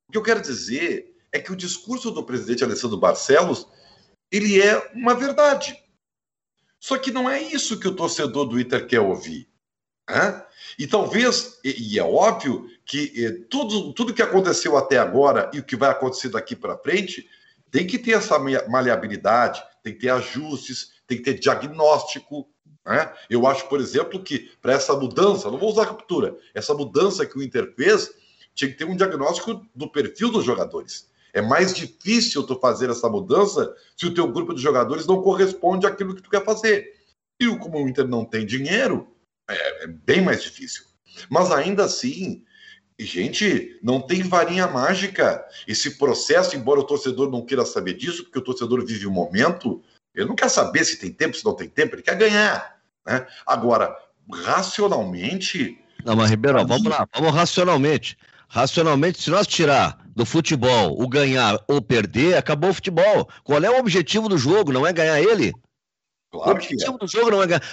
O 0.08 0.12
que 0.12 0.18
eu 0.18 0.24
quero 0.24 0.42
dizer 0.42 1.16
é 1.32 1.40
que 1.40 1.52
o 1.52 1.56
discurso 1.56 2.12
do 2.12 2.24
presidente 2.24 2.64
Alessandro 2.64 2.98
Barcelos, 2.98 3.68
ele 4.32 4.62
é 4.62 4.92
uma 4.94 5.16
verdade. 5.16 5.78
Só 6.80 6.98
que 6.98 7.12
não 7.12 7.30
é 7.30 7.42
isso 7.42 7.80
que 7.80 7.88
o 7.88 7.96
torcedor 7.96 8.46
do 8.46 8.60
Inter 8.60 8.86
quer 8.88 9.00
ouvir. 9.00 9.48
Né? 10.10 10.46
E 10.78 10.86
talvez, 10.86 11.60
e, 11.64 11.94
e 11.94 12.00
é 12.00 12.04
óbvio 12.04 12.70
que 12.86 13.46
tudo, 13.50 13.94
tudo 13.94 14.14
que 14.14 14.22
aconteceu 14.22 14.78
até 14.78 14.98
agora 14.98 15.50
e 15.54 15.60
o 15.60 15.64
que 15.64 15.76
vai 15.76 15.90
acontecer 15.90 16.30
daqui 16.30 16.56
para 16.56 16.78
frente 16.78 17.28
tem 17.72 17.86
que 17.86 17.98
ter 17.98 18.12
essa 18.12 18.40
maleabilidade, 18.40 19.62
tem 19.84 19.94
que 19.94 20.00
ter 20.00 20.10
ajustes, 20.10 20.95
tem 21.08 21.18
que 21.18 21.24
ter 21.24 21.40
diagnóstico. 21.40 22.48
Né? 22.86 23.12
Eu 23.30 23.48
acho, 23.48 23.68
por 23.68 23.80
exemplo, 23.80 24.22
que 24.22 24.52
para 24.62 24.74
essa 24.74 24.96
mudança, 24.96 25.50
não 25.50 25.58
vou 25.58 25.70
usar 25.70 25.86
ruptura, 25.86 26.38
essa 26.54 26.74
mudança 26.74 27.26
que 27.26 27.38
o 27.38 27.44
Inter 27.44 27.74
fez, 27.76 28.12
tinha 28.54 28.72
que 28.72 28.78
ter 28.78 28.86
um 28.86 28.96
diagnóstico 28.96 29.66
do 29.76 29.90
perfil 29.90 30.32
dos 30.32 30.46
jogadores. 30.46 31.10
É 31.34 31.42
mais 31.42 31.74
difícil 31.74 32.44
tu 32.44 32.58
fazer 32.58 32.90
essa 32.90 33.10
mudança 33.10 33.76
se 33.98 34.06
o 34.06 34.14
teu 34.14 34.32
grupo 34.32 34.54
de 34.54 34.62
jogadores 34.62 35.06
não 35.06 35.22
corresponde 35.22 35.86
àquilo 35.86 36.16
que 36.16 36.22
tu 36.22 36.30
quer 36.30 36.44
fazer. 36.46 36.96
E 37.40 37.48
como 37.58 37.78
o 37.78 37.90
Inter 37.90 38.08
não 38.08 38.24
tem 38.24 38.46
dinheiro, 38.46 39.14
é, 39.50 39.84
é 39.84 39.88
bem 39.88 40.22
mais 40.22 40.42
difícil. 40.42 40.86
Mas 41.30 41.52
ainda 41.52 41.84
assim, 41.84 42.46
gente, 42.98 43.78
não 43.84 44.02
tem 44.02 44.24
varinha 44.24 44.68
mágica. 44.68 45.46
Esse 45.68 45.98
processo, 45.98 46.56
embora 46.56 46.80
o 46.80 46.86
torcedor 46.86 47.30
não 47.30 47.46
queira 47.46 47.66
saber 47.66 47.96
disso, 47.96 48.24
porque 48.24 48.40
o 48.40 48.44
torcedor 48.44 48.86
vive 48.86 49.06
o 49.06 49.12
momento, 49.12 49.84
ele 50.16 50.28
não 50.28 50.36
quer 50.36 50.50
saber 50.50 50.86
se 50.86 50.98
tem 50.98 51.12
tempo, 51.12 51.36
se 51.36 51.46
não 51.46 51.54
tem 51.54 51.68
tempo, 51.68 51.96
ele 51.96 52.02
quer 52.02 52.16
ganhar. 52.16 52.78
Né? 53.06 53.26
Agora, 53.46 53.96
racionalmente. 54.32 55.78
Não, 56.04 56.16
mas 56.16 56.30
Ribeirão, 56.30 56.66
vamos 56.66 56.88
lá, 56.88 57.08
vamos 57.14 57.34
racionalmente. 57.34 58.18
Racionalmente, 58.48 59.22
se 59.22 59.30
nós 59.30 59.48
tirar 59.48 60.00
do 60.16 60.26
futebol 60.26 61.02
o 61.02 61.08
ganhar 61.08 61.60
ou 61.68 61.82
perder, 61.82 62.38
acabou 62.38 62.70
o 62.70 62.74
futebol. 62.74 63.28
Qual 63.44 63.62
é 63.62 63.70
o 63.70 63.80
objetivo 63.80 64.30
do 64.30 64.38
jogo? 64.38 64.72
Não 64.72 64.88
é 64.88 64.94
ganhar 64.94 65.20
ele? 65.20 65.54
Claro 66.32 66.52
o 66.52 66.54
objetivo 66.54 66.96
é. 66.96 66.98
do 66.98 67.08
jogo 67.08 67.32
não 67.32 67.44
é 67.44 67.48
ganhar. 67.48 67.64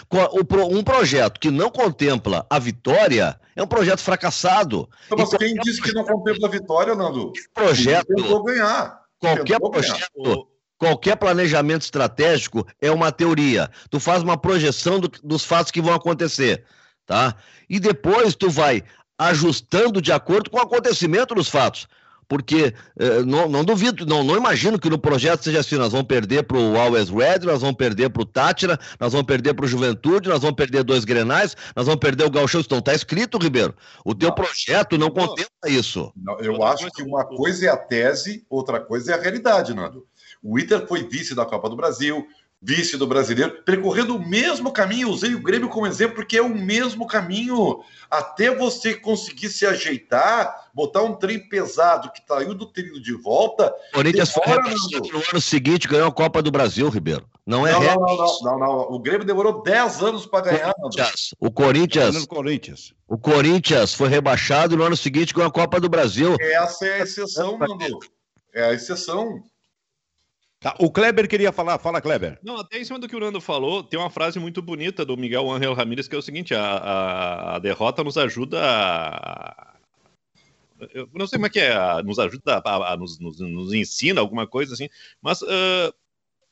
Um 0.70 0.82
projeto 0.82 1.38
que 1.38 1.50
não 1.50 1.70
contempla 1.70 2.46
a 2.48 2.58
vitória 2.58 3.38
é 3.54 3.62
um 3.62 3.66
projeto 3.66 4.00
fracassado. 4.00 4.88
Então, 5.06 5.18
mas 5.18 5.36
quem 5.36 5.54
disse 5.54 5.80
que 5.80 5.92
não 5.92 6.04
contempla 6.04 6.48
a 6.48 6.50
vitória, 6.50 6.94
Nando? 6.94 7.32
Projeto. 7.54 8.06
Tentou 8.06 8.42
ganhar. 8.42 9.02
Qualquer 9.18 9.44
Tentou 9.44 9.70
projeto. 9.70 10.10
Ganhar. 10.16 10.51
Qualquer 10.82 11.14
planejamento 11.14 11.82
estratégico 11.82 12.66
é 12.80 12.90
uma 12.90 13.12
teoria. 13.12 13.70
Tu 13.88 14.00
faz 14.00 14.20
uma 14.20 14.36
projeção 14.36 14.98
do, 14.98 15.08
dos 15.22 15.44
fatos 15.44 15.70
que 15.70 15.80
vão 15.80 15.94
acontecer, 15.94 16.64
tá? 17.06 17.36
E 17.70 17.78
depois 17.78 18.34
tu 18.34 18.50
vai 18.50 18.82
ajustando 19.16 20.02
de 20.02 20.10
acordo 20.10 20.50
com 20.50 20.58
o 20.58 20.60
acontecimento 20.60 21.36
dos 21.36 21.48
fatos. 21.48 21.86
Porque 22.26 22.74
eh, 22.98 23.22
não, 23.22 23.48
não, 23.48 23.64
duvido, 23.64 24.04
não, 24.04 24.24
não 24.24 24.36
imagino 24.36 24.76
que 24.76 24.90
no 24.90 24.98
projeto 24.98 25.44
seja 25.44 25.60
assim: 25.60 25.76
nós 25.76 25.92
vamos 25.92 26.08
perder 26.08 26.42
para 26.42 26.58
o 26.58 26.76
Always 26.76 27.10
Red, 27.10 27.40
nós 27.44 27.60
vamos 27.60 27.76
perder 27.76 28.10
para 28.10 28.22
o 28.22 28.26
Tátira, 28.26 28.76
nós 28.98 29.12
vamos 29.12 29.26
perder 29.28 29.54
para 29.54 29.64
o 29.64 29.68
Juventude, 29.68 30.30
nós 30.30 30.40
vamos 30.40 30.56
perder 30.56 30.82
dois 30.82 31.04
Grenais, 31.04 31.56
nós 31.76 31.86
vamos 31.86 32.00
perder 32.00 32.24
o 32.24 32.30
Galchão. 32.30 32.60
Então 32.60 32.78
está 32.78 32.92
escrito, 32.92 33.38
Ribeiro. 33.38 33.72
O 34.04 34.16
teu 34.16 34.30
não. 34.30 34.34
projeto 34.34 34.98
não 34.98 35.10
contempla 35.10 35.68
isso. 35.68 36.12
Não, 36.16 36.40
eu 36.40 36.60
acho 36.64 36.90
que 36.90 37.04
uma 37.04 37.24
coisa 37.24 37.66
é 37.66 37.68
a 37.68 37.76
tese, 37.76 38.44
outra 38.50 38.80
coisa 38.80 39.12
é 39.12 39.14
a 39.14 39.20
realidade, 39.20 39.72
Nando. 39.72 40.04
O 40.42 40.58
Inter 40.58 40.86
foi 40.86 41.04
vice 41.04 41.34
da 41.34 41.46
Copa 41.46 41.68
do 41.68 41.76
Brasil, 41.76 42.26
vice 42.62 42.96
do 42.96 43.08
brasileiro, 43.08 43.62
percorrendo 43.64 44.16
o 44.16 44.28
mesmo 44.28 44.72
caminho. 44.72 45.10
Usei 45.10 45.34
o 45.34 45.42
Grêmio 45.42 45.68
como 45.68 45.86
exemplo, 45.86 46.14
porque 46.14 46.36
é 46.36 46.42
o 46.42 46.54
mesmo 46.54 47.06
caminho. 47.06 47.80
Até 48.08 48.54
você 48.54 48.94
conseguir 48.94 49.48
se 49.48 49.66
ajeitar, 49.66 50.68
botar 50.72 51.02
um 51.02 51.14
trem 51.14 51.40
pesado 51.48 52.12
que 52.12 52.22
saiu 52.26 52.54
do 52.54 52.66
trilho 52.66 53.02
de 53.02 53.12
volta. 53.14 53.74
O 53.90 53.96
Corinthians 53.96 54.30
foi 54.30 54.44
no 54.46 55.22
ano 55.32 55.40
seguinte 55.40 55.88
ganhou 55.88 56.08
a 56.08 56.12
Copa 56.12 56.40
do 56.40 56.52
Brasil, 56.52 56.88
Ribeiro. 56.88 57.26
Não 57.44 57.66
é 57.66 57.72
não, 57.72 57.80
não, 57.80 57.94
não, 57.94 58.16
não, 58.16 58.38
não, 58.42 58.58
não, 58.58 58.78
O 58.92 59.00
Grêmio 59.00 59.26
demorou 59.26 59.62
10 59.62 60.02
anos 60.02 60.26
para 60.26 60.44
ganhar. 60.44 60.72
Corinthians, 60.74 61.34
o 61.40 61.50
Corinthians, 61.50 62.26
Corinthians. 62.26 62.94
O 63.08 63.18
Corinthians 63.18 63.94
foi 63.94 64.08
rebaixado 64.08 64.76
no 64.76 64.84
ano 64.84 64.96
seguinte 64.96 65.34
ganhou 65.34 65.48
a 65.48 65.52
Copa 65.52 65.80
do 65.80 65.88
Brasil. 65.88 66.36
Essa 66.40 66.86
é 66.86 67.00
a 67.00 67.02
exceção, 67.02 67.58
Nando. 67.58 67.98
É 68.54 68.64
a 68.64 68.72
exceção. 68.72 69.42
Tá, 70.62 70.76
o 70.78 70.88
Kleber 70.92 71.28
queria 71.28 71.50
falar, 71.50 71.76
fala 71.78 72.00
Kleber. 72.00 72.38
Não, 72.40 72.56
até 72.56 72.78
em 72.78 72.84
cima 72.84 72.96
do 72.96 73.08
que 73.08 73.16
o 73.16 73.20
Nando 73.20 73.40
falou, 73.40 73.82
tem 73.82 73.98
uma 73.98 74.08
frase 74.08 74.38
muito 74.38 74.62
bonita 74.62 75.04
do 75.04 75.16
Miguel 75.16 75.50
Angel 75.50 75.74
Ramírez 75.74 76.06
que 76.06 76.14
é 76.14 76.18
o 76.18 76.22
seguinte: 76.22 76.54
a, 76.54 76.62
a, 76.62 77.56
a 77.56 77.58
derrota 77.58 78.04
nos 78.04 78.16
ajuda 78.16 78.60
a. 78.62 79.74
Eu 80.94 81.08
não 81.12 81.26
sei 81.26 81.38
como 81.38 81.46
é 81.46 81.50
que 81.50 81.60
é, 81.60 82.02
nos 82.02 82.18
ajuda 82.18 82.62
a, 82.64 82.92
a 82.92 82.96
nos, 82.96 83.18
nos, 83.18 83.40
nos, 83.40 83.72
ensina 83.72 84.20
alguma 84.20 84.46
coisa 84.46 84.74
assim, 84.74 84.88
mas 85.20 85.42
uh, 85.42 85.94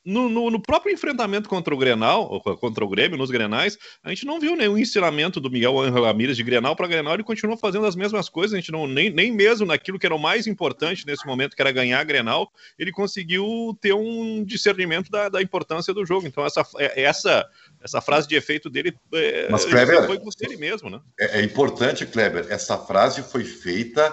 no, 0.03 0.27
no, 0.27 0.49
no, 0.49 0.61
próprio 0.61 0.93
enfrentamento 0.93 1.47
contra 1.47 1.73
o 1.73 1.77
Grenal, 1.77 2.41
contra 2.59 2.83
o 2.83 2.89
Grêmio, 2.89 3.17
nos 3.17 3.29
Grenais, 3.29 3.77
a 4.03 4.09
gente 4.09 4.25
não 4.25 4.39
viu 4.39 4.55
nenhum 4.55 4.77
ensinamento 4.77 5.39
do 5.39 5.49
Miguel 5.49 5.79
Angel 5.79 6.03
Ramírez 6.03 6.35
de 6.35 6.43
Grenal 6.43 6.75
para 6.75 6.87
Grenal, 6.87 7.13
ele 7.13 7.23
continuou 7.23 7.57
fazendo 7.57 7.85
as 7.85 7.95
mesmas 7.95 8.27
coisas, 8.27 8.53
a 8.53 8.57
gente 8.57 8.71
não, 8.71 8.87
nem, 8.87 9.11
nem 9.11 9.31
mesmo 9.31 9.65
naquilo 9.65 9.99
que 9.99 10.05
era 10.05 10.15
o 10.15 10.19
mais 10.19 10.47
importante 10.47 11.05
nesse 11.05 11.25
momento, 11.25 11.55
que 11.55 11.61
era 11.61 11.71
ganhar 11.71 11.99
a 11.99 12.03
Grenal, 12.03 12.51
ele 12.79 12.91
conseguiu 12.91 13.77
ter 13.79 13.93
um 13.93 14.43
discernimento 14.43 15.11
da, 15.11 15.29
da 15.29 15.41
importância 15.41 15.93
do 15.93 16.05
jogo. 16.05 16.25
Então, 16.25 16.43
essa, 16.45 16.65
é, 16.79 17.03
essa, 17.03 17.47
essa 17.83 18.01
frase 18.01 18.27
de 18.27 18.35
efeito 18.35 18.69
dele 18.69 18.97
é, 19.13 19.49
Mas, 19.51 19.65
Kleber, 19.65 20.07
foi 20.07 20.19
com 20.19 20.29
ele 20.41 20.57
mesmo, 20.57 20.89
né? 20.89 20.99
É, 21.19 21.39
é, 21.39 21.43
importante, 21.43 22.07
Kleber, 22.07 22.47
essa 22.49 22.77
frase 22.77 23.21
foi 23.21 23.43
feita 23.43 24.11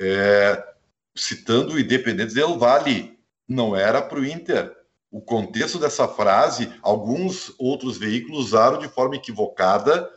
é, 0.00 0.62
citando 1.14 1.74
o 1.74 1.80
Independente 1.80 2.34
Del 2.34 2.58
Vale, 2.58 3.16
não 3.48 3.76
era 3.76 4.02
para 4.02 4.18
o 4.18 4.26
Inter 4.26 4.81
o 5.12 5.20
contexto 5.20 5.78
dessa 5.78 6.08
frase, 6.08 6.72
alguns 6.80 7.54
outros 7.58 7.98
veículos 7.98 8.46
usaram 8.46 8.78
de 8.78 8.88
forma 8.88 9.16
equivocada 9.16 10.10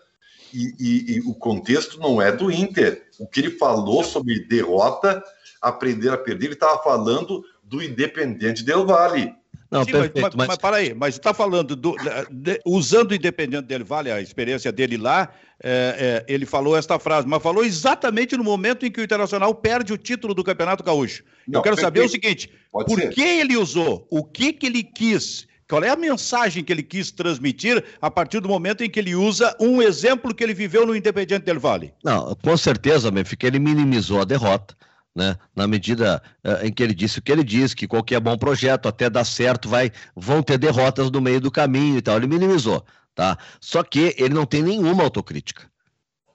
e, 0.53 0.73
e, 0.79 1.15
e, 1.17 1.19
o 1.19 1.33
contexto 1.33 1.99
não 1.99 2.21
é 2.21 2.31
do 2.31 2.49
Inter. 2.49 3.05
O 3.19 3.27
que 3.27 3.41
ele 3.41 3.51
falou 3.51 4.05
sobre 4.05 4.47
derrota, 4.47 5.21
aprender 5.61 6.09
a 6.09 6.17
perder, 6.17 6.45
ele 6.45 6.53
estava 6.53 6.81
falando 6.81 7.43
do 7.61 7.83
Independente 7.83 8.63
Del 8.63 8.85
Vale. 8.85 9.35
Não, 9.75 9.83
Sim, 9.83 9.91
perfeito, 9.91 10.21
mas, 10.21 10.35
mas, 10.35 10.47
mas, 10.47 10.57
para 10.57 10.77
aí, 10.77 10.93
mas 10.93 11.15
está 11.15 11.33
falando 11.33 11.75
do, 11.75 11.95
de, 12.31 12.61
usando 12.65 13.11
o 13.11 13.15
Independente 13.15 13.65
Del 13.65 13.83
Vale, 13.83 14.09
a 14.09 14.21
experiência 14.21 14.71
dele 14.71 14.95
lá, 14.95 15.33
é, 15.61 16.23
é, 16.27 16.33
ele 16.33 16.45
falou 16.45 16.77
esta 16.77 16.97
frase, 16.97 17.27
mas 17.27 17.43
falou 17.43 17.63
exatamente 17.63 18.37
no 18.37 18.43
momento 18.43 18.85
em 18.85 18.91
que 18.91 19.01
o 19.01 19.03
Internacional 19.03 19.53
perde 19.53 19.91
o 19.91 19.97
título 19.97 20.33
do 20.33 20.43
Campeonato 20.43 20.83
Gaúcho. 20.83 21.23
Não, 21.47 21.59
Eu 21.59 21.63
quero 21.63 21.75
perfeito. 21.75 21.81
saber 21.81 22.05
o 22.05 22.09
seguinte: 22.09 22.49
Pode 22.71 22.85
por 22.85 22.99
ser. 22.99 23.09
que 23.09 23.21
ele 23.21 23.57
usou? 23.57 24.07
O 24.09 24.23
que, 24.23 24.53
que 24.53 24.65
ele 24.65 24.83
quis? 24.83 25.47
Qual 25.67 25.83
é 25.83 25.89
a 25.89 25.95
mensagem 25.95 26.63
que 26.63 26.71
ele 26.71 26.83
quis 26.83 27.11
transmitir 27.11 27.83
a 27.99 28.11
partir 28.11 28.39
do 28.39 28.47
momento 28.47 28.83
em 28.83 28.89
que 28.89 28.99
ele 28.99 29.15
usa 29.15 29.55
um 29.59 29.81
exemplo 29.81 30.33
que 30.33 30.43
ele 30.43 30.53
viveu 30.53 30.85
no 30.85 30.95
Independente 30.95 31.43
Del 31.43 31.59
Vale? 31.59 31.91
Não, 32.03 32.35
com 32.35 32.55
certeza, 32.55 33.09
Benfica, 33.09 33.47
ele 33.47 33.57
minimizou 33.59 34.21
a 34.21 34.25
derrota. 34.25 34.75
Né? 35.15 35.37
Na 35.55 35.65
medida 35.65 36.21
uh, 36.43 36.65
em 36.65 36.73
que 36.73 36.83
ele 36.83 36.93
disse 36.93 37.19
o 37.19 37.21
que 37.21 37.31
ele 37.31 37.43
disse, 37.43 37.75
que 37.75 37.87
qualquer 37.87 38.19
bom 38.19 38.37
projeto 38.37 38.87
até 38.87 39.09
dar 39.09 39.23
certo 39.23 39.69
vai 39.69 39.91
vão 40.15 40.43
ter 40.43 40.57
derrotas 40.57 41.09
no 41.09 41.21
meio 41.21 41.39
do 41.39 41.49
caminho 41.49 41.97
e 41.97 42.01
tal. 42.01 42.17
Ele 42.17 42.27
minimizou 42.27 42.85
tá? 43.15 43.37
Só 43.59 43.81
que 43.81 44.13
ele 44.17 44.33
não 44.33 44.45
tem 44.45 44.61
nenhuma 44.61 45.03
autocrítica. 45.03 45.63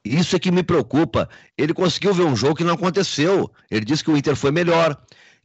Isso 0.03 0.35
é 0.35 0.39
que 0.39 0.51
me 0.51 0.63
preocupa. 0.63 1.29
Ele 1.57 1.75
conseguiu 1.75 2.15
ver 2.15 2.25
um 2.25 2.35
jogo 2.35 2.57
que 2.57 2.65
não 2.65 2.75
aconteceu. 2.75 3.53
Ele 3.71 3.85
disse 3.85 4.03
que 4.03 4.11
o 4.11 4.17
Inter 4.17 4.35
foi 4.35 4.51
melhor, 4.51 4.97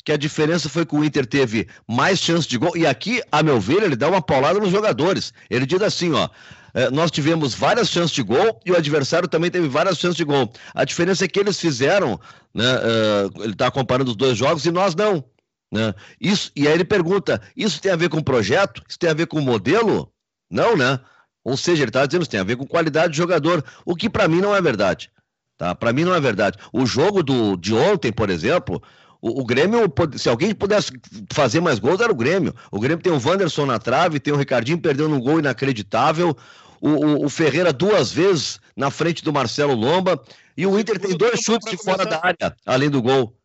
que 0.03 0.13
a 0.13 0.17
diferença 0.17 0.69
foi 0.69 0.85
que 0.85 0.95
o 0.95 1.03
Inter 1.03 1.25
teve 1.25 1.67
mais 1.85 2.19
chance 2.19 2.47
de 2.47 2.57
gol. 2.57 2.75
E 2.75 2.87
aqui, 2.87 3.21
a 3.29 3.43
meu 3.43 3.59
ver, 3.59 3.83
ele 3.83 3.97
dá 3.97 4.07
uma 4.07 4.21
paulada 4.21 4.59
nos 4.59 4.71
jogadores. 4.71 5.33
Ele 5.49 5.65
diz 5.65 5.81
assim, 5.81 6.13
ó. 6.13 6.29
É, 6.75 6.91
nós 6.91 7.09
tivemos 7.09 7.55
várias 7.55 7.89
chances 7.89 8.13
de 8.13 8.21
gol 8.21 8.59
e 8.65 8.71
o 8.71 8.75
adversário 8.75 9.29
também 9.29 9.49
teve 9.49 9.65
várias 9.69 9.97
chances 9.97 10.17
de 10.17 10.25
gol. 10.25 10.51
A 10.73 10.83
diferença 10.83 11.23
é 11.23 11.27
que 11.27 11.39
eles 11.39 11.57
fizeram, 11.57 12.19
né? 12.53 12.75
Uh, 12.75 13.43
ele 13.43 13.53
está 13.53 13.71
comparando 13.71 14.11
os 14.11 14.17
dois 14.17 14.37
jogos 14.37 14.65
e 14.65 14.71
nós 14.71 14.93
não. 14.93 15.23
Né? 15.71 15.93
Isso, 16.19 16.51
e 16.53 16.67
aí 16.67 16.73
ele 16.73 16.83
pergunta: 16.83 17.41
isso 17.55 17.81
tem 17.81 17.93
a 17.93 17.95
ver 17.95 18.09
com 18.09 18.21
projeto? 18.21 18.83
Isso 18.89 18.99
tem 18.99 19.09
a 19.09 19.13
ver 19.13 19.25
com 19.25 19.39
modelo? 19.39 20.11
Não, 20.51 20.75
né? 20.75 20.99
Ou 21.45 21.55
seja, 21.55 21.83
ele 21.83 21.89
estava 21.91 22.07
dizendo 22.07 22.23
que 22.23 22.31
tem 22.31 22.41
a 22.41 22.43
ver 22.45 22.57
com 22.57 22.67
qualidade 22.67 23.13
de 23.13 23.17
jogador, 23.17 23.63
o 23.85 23.95
que 23.95 24.09
para 24.09 24.27
mim 24.27 24.41
não 24.41 24.53
é 24.53 24.61
verdade. 24.61 25.09
Tá? 25.57 25.73
Para 25.73 25.93
mim 25.93 26.03
não 26.03 26.13
é 26.13 26.19
verdade. 26.19 26.57
O 26.73 26.85
jogo 26.85 27.23
do, 27.23 27.55
de 27.55 27.73
ontem, 27.73 28.11
por 28.11 28.29
exemplo, 28.29 28.83
o, 29.21 29.41
o, 29.41 29.45
Grêmio, 29.45 29.91
se 30.17 30.27
alguém 30.27 30.53
pudesse 30.53 30.91
fazer 31.31 31.61
mais 31.61 31.79
gols, 31.79 32.01
era 32.01 32.11
o 32.11 32.15
Grêmio. 32.15 32.53
O 32.69 32.79
Grêmio 32.79 33.01
tem 33.01 33.13
o 33.13 33.21
Wanderson 33.23 33.65
na 33.65 33.79
trave, 33.79 34.19
tem 34.19 34.33
o 34.33 34.37
Ricardinho 34.37 34.77
perdendo 34.77 35.15
um 35.15 35.19
gol 35.19 35.39
inacreditável, 35.39 36.35
o, 36.81 36.89
o, 36.89 37.25
o 37.25 37.29
Ferreira 37.29 37.71
duas 37.71 38.11
vezes 38.11 38.59
na 38.75 38.91
frente 38.91 39.23
do 39.23 39.33
Marcelo 39.33 39.73
Lomba, 39.73 40.21
e 40.57 40.65
o 40.65 40.79
Inter 40.79 40.99
tem 40.99 41.17
dois 41.17 41.39
chutes 41.39 41.69
de 41.69 41.77
fora 41.77 42.05
da 42.05 42.19
área, 42.23 42.55
além 42.65 42.89
do 42.89 43.01
gol. 43.01 43.35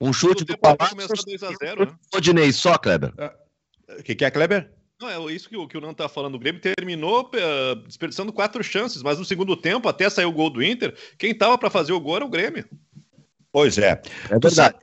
Um 0.00 0.12
chute 0.12 0.44
do 0.44 0.58
Palácio 0.58 0.96
e 0.96 2.30
um 2.30 2.34
né? 2.34 2.52
Só, 2.52 2.76
Kleber. 2.76 3.12
O 3.16 3.22
ah, 3.22 3.32
que, 4.02 4.14
que 4.14 4.24
é, 4.24 4.30
Kleber? 4.30 4.70
Não, 5.00 5.08
é 5.08 5.32
isso 5.32 5.48
que 5.48 5.56
o, 5.56 5.66
que 5.66 5.76
o 5.76 5.80
Nando 5.80 5.94
tá 5.94 6.08
falando. 6.08 6.34
O 6.34 6.38
Grêmio 6.38 6.60
terminou 6.60 7.30
uh, 7.34 7.76
desperdiçando 7.86 8.32
quatro 8.32 8.62
chances, 8.62 9.02
mas 9.02 9.18
no 9.18 9.24
segundo 9.24 9.56
tempo, 9.56 9.88
até 9.88 10.08
sair 10.08 10.24
o 10.24 10.32
gol 10.32 10.50
do 10.50 10.62
Inter, 10.62 10.94
quem 11.18 11.34
tava 11.36 11.58
para 11.58 11.70
fazer 11.70 11.92
o 11.92 12.00
gol 12.00 12.16
era 12.16 12.24
o 12.24 12.30
Grêmio. 12.30 12.64
Pois 13.52 13.78
é. 13.78 14.00
É 14.30 14.38
verdade. 14.38 14.76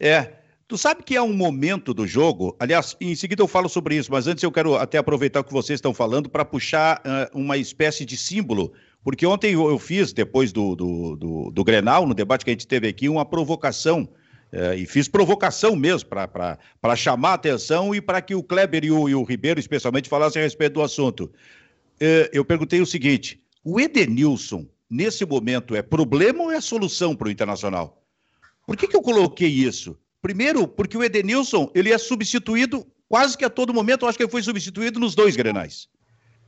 é. 0.00 0.41
Tu 0.72 0.78
sabe 0.78 1.02
que 1.02 1.14
é 1.14 1.20
um 1.20 1.34
momento 1.34 1.92
do 1.92 2.06
jogo, 2.06 2.56
aliás, 2.58 2.96
em 2.98 3.14
seguida 3.14 3.42
eu 3.42 3.46
falo 3.46 3.68
sobre 3.68 3.94
isso, 3.94 4.10
mas 4.10 4.26
antes 4.26 4.42
eu 4.42 4.50
quero 4.50 4.74
até 4.74 4.96
aproveitar 4.96 5.40
o 5.40 5.44
que 5.44 5.52
vocês 5.52 5.76
estão 5.76 5.92
falando 5.92 6.30
para 6.30 6.46
puxar 6.46 7.02
uh, 7.04 7.38
uma 7.38 7.58
espécie 7.58 8.06
de 8.06 8.16
símbolo, 8.16 8.72
porque 9.04 9.26
ontem 9.26 9.52
eu, 9.52 9.78
fiz, 9.78 10.14
depois 10.14 10.50
do, 10.50 10.74
do, 10.74 11.16
do, 11.16 11.50
do 11.50 11.62
Grenal, 11.62 12.06
no 12.06 12.14
debate 12.14 12.42
que 12.42 12.50
a 12.50 12.54
gente 12.54 12.66
teve 12.66 12.88
aqui, 12.88 13.06
uma 13.06 13.22
provocação 13.22 14.08
é, 14.50 14.74
e 14.76 14.86
fiz 14.86 15.08
provocação 15.08 15.76
mesmo 15.76 16.08
para 16.08 16.96
chamar 16.96 17.32
a 17.32 17.34
atenção 17.34 17.94
e 17.94 18.00
para 18.00 18.22
que 18.22 18.34
o 18.34 18.42
Kleber 18.42 18.82
e 18.82 18.90
o, 18.90 19.10
e 19.10 19.14
o, 19.14 19.24
Ribeiro, 19.24 19.60
especialmente, 19.60 20.08
falassem 20.08 20.40
a 20.40 20.42
respeito 20.42 20.72
do 20.72 20.82
assunto. 20.82 21.30
É, 22.00 22.30
eu 22.32 22.46
perguntei 22.46 22.80
o 22.80 22.86
seguinte: 22.86 23.38
o 23.62 23.78
Edenilson, 23.78 24.66
nesse 24.88 25.26
momento, 25.26 25.76
é 25.76 25.82
problema 25.82 26.44
ou 26.44 26.50
é 26.50 26.62
solução 26.62 27.14
para 27.14 27.28
o 27.28 27.30
Internacional? 27.30 28.02
Por 28.66 28.74
que, 28.74 28.88
que 28.88 28.96
eu 28.96 29.02
coloquei 29.02 29.50
isso? 29.50 29.98
Primeiro, 30.22 30.68
porque 30.68 30.96
o 30.96 31.02
Edenilson 31.02 31.68
ele 31.74 31.92
é 31.92 31.98
substituído 31.98 32.86
quase 33.08 33.36
que 33.36 33.44
a 33.44 33.50
todo 33.50 33.74
momento, 33.74 34.04
eu 34.04 34.08
acho 34.08 34.16
que 34.16 34.24
ele 34.24 34.30
foi 34.30 34.42
substituído 34.42 35.00
nos 35.00 35.14
dois 35.16 35.36
grenais. 35.36 35.88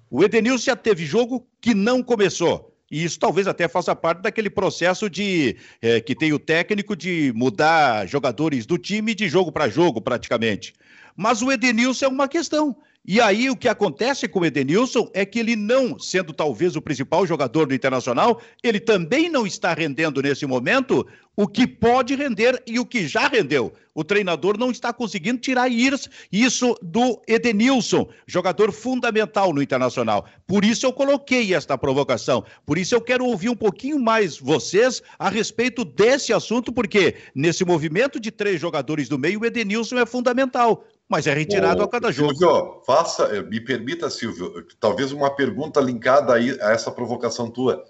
O 0.09 0.23
Edenilson 0.23 0.67
já 0.67 0.77
teve 0.77 1.05
jogo 1.05 1.47
que 1.61 1.75
não 1.75 2.03
começou. 2.03 2.73
E 2.91 3.03
isso 3.03 3.19
talvez 3.19 3.49
até 3.49 3.67
faça 3.67 3.97
parte 3.97 4.23
daquele 4.23 4.49
processo 4.49 5.11
de 5.11 5.57
é, 5.83 6.01
que 6.01 6.15
tem 6.15 6.33
o 6.33 6.39
técnico 6.39 6.95
de 6.95 7.33
mudar 7.35 8.07
jogadores 8.07 8.65
do 8.65 8.79
time 8.79 9.15
de 9.15 9.29
jogo 9.29 9.51
para 9.51 9.69
jogo, 9.69 10.01
praticamente. 10.01 10.73
Mas 11.17 11.43
o 11.43 11.51
Edenilson 11.51 12.05
é 12.05 12.09
uma 12.09 12.29
questão. 12.29 12.77
E 13.07 13.21
aí 13.21 13.51
o 13.51 13.57
que 13.57 13.69
acontece 13.69 14.27
com 14.27 14.41
o 14.41 14.47
Edenilson 14.47 15.11
é 15.13 15.27
que 15.27 15.39
ele 15.39 15.55
não, 15.55 15.99
sendo 15.99 16.33
talvez 16.33 16.75
o 16.75 16.81
principal 16.81 17.27
jogador 17.27 17.67
do 17.67 17.75
Internacional, 17.75 18.41
ele 18.63 18.81
também 18.81 19.29
não 19.29 19.47
está 19.47 19.75
rendendo 19.75 20.23
nesse 20.23 20.47
momento 20.47 21.07
o 21.37 21.47
que 21.47 21.67
pode 21.67 22.15
render 22.15 22.63
e 22.67 22.79
o 22.79 22.87
que 22.87 23.07
já 23.07 23.29
rendeu. 23.29 23.75
O 23.95 24.03
treinador 24.03 24.59
não 24.59 24.71
está 24.71 24.93
conseguindo 24.93 25.39
tirar 25.39 25.69
isso 25.71 26.77
do 26.81 27.21
Edenilson, 27.29 28.09
jogador 28.27 28.73
fundamental 28.73 29.53
no 29.53 29.63
Internacional. 29.63 30.27
Por 30.47 30.65
isso 30.65 30.87
eu 30.87 30.93
coloquei 30.93 31.55
esta 31.55 31.77
provocação. 31.77 32.43
Por 32.65 32.79
isso 32.79 32.95
eu 32.95 33.01
quero 33.03 33.27
ouvir 33.27 33.51
um 33.51 33.57
pouquinho 33.57 33.99
mais 33.99 34.39
vocês 34.39 35.03
a 35.19 35.29
respeito 35.29 35.85
desse 35.85 36.33
assunto, 36.33 36.73
porque 36.73 37.17
nesse 37.35 37.65
movimento 37.67 38.19
de 38.19 38.31
três 38.31 38.61
jogadores 38.61 39.09
do 39.09 39.19
meio, 39.19 39.41
o 39.41 39.45
Edenilson 39.45 39.99
é 39.99 40.07
fundamental 40.07 40.85
mas 41.09 41.27
é 41.27 41.35
retirado 41.35 41.83
Ô, 41.83 41.85
a 41.85 41.89
cada 41.89 42.11
jogo. 42.11 42.35
Silvio, 42.35 42.83
faça, 42.87 43.25
eh, 43.25 43.43
me 43.43 43.61
permita, 43.61 44.09
Silvio, 44.11 44.67
talvez 44.81 45.13
uma 45.13 45.35
pergunta 45.35 45.81
linkada 45.81 46.35
aí 46.35 46.59
a 46.61 46.73
essa 46.73 46.91
provocação 46.91 47.51
tua. 47.51 47.85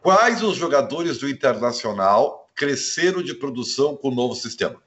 Quais 0.00 0.42
os 0.42 0.56
jogadores 0.56 1.18
do 1.18 1.28
Internacional 1.28 2.50
cresceram 2.54 3.22
de 3.22 3.34
produção 3.34 3.96
com 3.96 4.08
o 4.08 4.14
novo 4.14 4.34
sistema? 4.34 4.82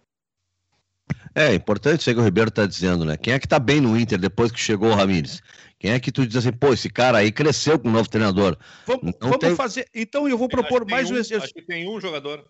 É 1.34 1.54
importante 1.54 2.02
isso 2.02 2.14
que 2.14 2.20
o 2.20 2.24
Ribeiro 2.24 2.50
está 2.50 2.66
dizendo, 2.66 3.06
né? 3.06 3.16
Quem 3.16 3.34
é 3.34 3.40
que 3.40 3.46
está 3.46 3.58
bem 3.58 3.80
no 3.80 3.98
Inter 3.98 4.20
depois 4.20 4.52
que 4.52 4.60
chegou 4.60 4.90
o 4.90 4.96
Ramires? 4.96 5.42
Quem 5.80 5.92
é 5.92 6.00
que 6.00 6.12
tu 6.12 6.28
diz 6.28 6.36
assim, 6.36 6.52
pô, 6.52 6.74
esse 6.74 6.90
cara 6.90 7.20
aí 7.20 7.32
cresceu 7.32 7.80
com 7.80 7.88
o 7.88 7.92
novo 7.92 8.10
treinador? 8.10 8.58
Vamos, 8.86 9.14
vamos 9.20 9.38
tem... 9.38 9.56
fazer. 9.56 9.88
Então 9.96 10.28
eu 10.28 10.38
vou 10.38 10.50
propor 10.50 10.86
mais 10.86 11.10
um 11.10 11.16
exercício. 11.16 11.44
Acho 11.44 11.54
que 11.54 11.62
tem 11.62 11.90
um 11.90 12.00
jogador. 12.00 12.46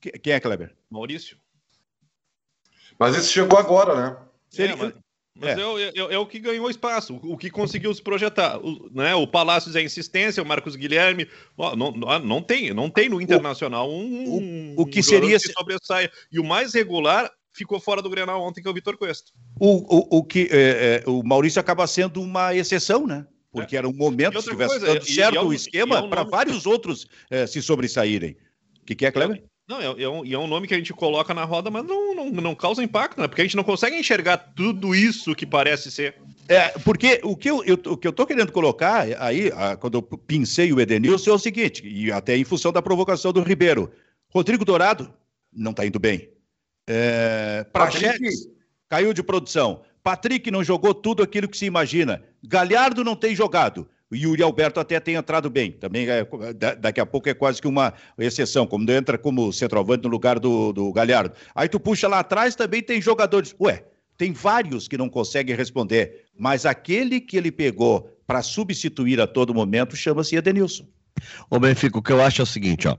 Quem 0.00 0.32
é, 0.32 0.40
Kleber? 0.40 0.74
Maurício. 0.90 1.36
Mas 2.98 3.14
esse 3.16 3.28
chegou 3.28 3.58
agora, 3.58 3.94
né? 3.94 4.16
Seria... 4.54 4.74
É, 4.74 4.76
mas, 4.76 4.92
mas 5.36 5.58
é. 5.58 5.60
É, 5.60 5.88
é, 5.96 6.14
é. 6.14 6.18
o 6.18 6.26
que 6.26 6.38
ganhou 6.38 6.70
espaço, 6.70 7.18
o 7.22 7.36
que 7.36 7.50
conseguiu 7.50 7.92
se 7.92 8.00
projetar. 8.00 8.58
O, 8.58 8.88
né, 8.92 9.14
o 9.14 9.26
Palácios 9.26 9.74
é 9.74 9.82
insistência, 9.82 10.42
o 10.42 10.46
Marcos 10.46 10.76
Guilherme. 10.76 11.28
Ó, 11.58 11.74
não, 11.74 11.90
não, 11.90 12.40
tem, 12.40 12.72
não 12.72 12.88
tem 12.88 13.08
no 13.08 13.20
Internacional 13.20 13.90
um. 13.90 14.74
O, 14.76 14.82
o 14.82 14.86
que 14.86 15.02
seria. 15.02 15.38
Que 15.38 15.52
sobressaia. 15.52 16.10
E 16.30 16.38
o 16.38 16.44
mais 16.44 16.72
regular 16.72 17.30
ficou 17.52 17.80
fora 17.80 18.00
do 18.00 18.10
Grenal 18.10 18.40
ontem, 18.42 18.62
que 18.62 18.68
é 18.68 18.70
o 18.70 18.74
Vitor 18.74 18.96
Cuesta. 18.96 19.32
O, 19.58 20.16
o, 20.16 20.18
o, 20.18 20.24
que, 20.24 20.48
é, 20.52 21.02
é, 21.04 21.10
o 21.10 21.22
Maurício 21.24 21.60
acaba 21.60 21.86
sendo 21.86 22.22
uma 22.22 22.54
exceção, 22.54 23.06
né? 23.06 23.26
Porque 23.50 23.74
é. 23.74 23.78
era 23.78 23.88
um 23.88 23.92
momento, 23.92 24.40
se 24.40 24.50
tivesse 24.50 24.78
coisa, 24.78 24.86
dado 24.86 25.04
certo 25.04 25.46
o 25.46 25.54
esquema, 25.54 26.08
para 26.08 26.24
vários 26.24 26.66
outros 26.66 27.06
se 27.48 27.62
sobressaírem. 27.62 28.36
O 28.82 28.84
que, 28.84 28.94
que 28.94 29.06
é, 29.06 29.12
Cleber? 29.12 29.42
Não, 29.66 29.80
é, 29.80 30.02
é, 30.02 30.08
um, 30.08 30.24
é 30.26 30.38
um 30.38 30.46
nome 30.46 30.68
que 30.68 30.74
a 30.74 30.76
gente 30.76 30.92
coloca 30.92 31.32
na 31.32 31.44
roda, 31.44 31.70
mas 31.70 31.84
não, 31.84 32.14
não, 32.14 32.30
não 32.30 32.54
causa 32.54 32.82
impacto, 32.82 33.18
né? 33.18 33.26
Porque 33.26 33.40
a 33.40 33.44
gente 33.44 33.56
não 33.56 33.64
consegue 33.64 33.96
enxergar 33.96 34.36
tudo 34.36 34.94
isso 34.94 35.34
que 35.34 35.46
parece 35.46 35.90
ser. 35.90 36.16
É, 36.46 36.68
porque 36.80 37.20
o 37.24 37.34
que 37.34 37.48
eu, 37.48 37.64
eu, 37.64 37.80
o 37.86 37.96
que 37.96 38.06
eu 38.06 38.12
tô 38.12 38.26
querendo 38.26 38.52
colocar 38.52 39.06
aí, 39.18 39.50
a, 39.54 39.74
quando 39.76 39.94
eu 39.94 40.02
pincei 40.02 40.70
o 40.70 40.80
Edenilson, 40.80 41.30
é 41.30 41.34
o 41.34 41.38
seguinte, 41.38 41.82
e 41.86 42.12
até 42.12 42.36
em 42.36 42.44
função 42.44 42.72
da 42.72 42.82
provocação 42.82 43.32
do 43.32 43.42
Ribeiro. 43.42 43.90
Rodrigo 44.28 44.64
Dourado 44.64 45.14
não 45.50 45.70
está 45.70 45.86
indo 45.86 45.98
bem. 45.98 46.28
É, 46.86 47.64
caiu 48.88 49.14
de 49.14 49.22
produção. 49.22 49.82
Patrick 50.02 50.50
não 50.50 50.62
jogou 50.62 50.92
tudo 50.92 51.22
aquilo 51.22 51.48
que 51.48 51.56
se 51.56 51.64
imagina. 51.64 52.22
Galhardo 52.42 53.02
não 53.02 53.16
tem 53.16 53.34
jogado. 53.34 53.88
O 54.14 54.16
Yuri 54.16 54.44
Alberto 54.44 54.78
até 54.78 55.00
tem 55.00 55.16
entrado 55.16 55.50
bem. 55.50 55.72
Também 55.72 56.06
é, 56.08 56.24
daqui 56.78 57.00
a 57.00 57.06
pouco 57.06 57.28
é 57.28 57.34
quase 57.34 57.60
que 57.60 57.66
uma 57.66 57.92
exceção, 58.16 58.64
como 58.64 58.88
entra 58.88 59.18
como 59.18 59.52
centroavante 59.52 60.04
no 60.04 60.08
lugar 60.08 60.38
do, 60.38 60.72
do 60.72 60.92
Galhardo. 60.92 61.34
Aí 61.52 61.68
tu 61.68 61.80
puxa 61.80 62.06
lá 62.06 62.20
atrás, 62.20 62.54
também 62.54 62.80
tem 62.80 63.02
jogadores. 63.02 63.56
Ué, 63.60 63.84
tem 64.16 64.30
vários 64.30 64.86
que 64.86 64.96
não 64.96 65.08
conseguem 65.08 65.56
responder, 65.56 66.26
mas 66.38 66.64
aquele 66.64 67.20
que 67.20 67.36
ele 67.36 67.50
pegou 67.50 68.08
para 68.24 68.40
substituir 68.40 69.20
a 69.20 69.26
todo 69.26 69.52
momento 69.52 69.96
chama-se 69.96 70.36
Edenilson. 70.36 70.86
Ô 71.48 71.58
Benfica, 71.58 71.98
o 71.98 72.02
que 72.02 72.12
eu 72.12 72.22
acho 72.22 72.40
é 72.40 72.44
o 72.44 72.46
seguinte, 72.46 72.88
ó. 72.88 72.96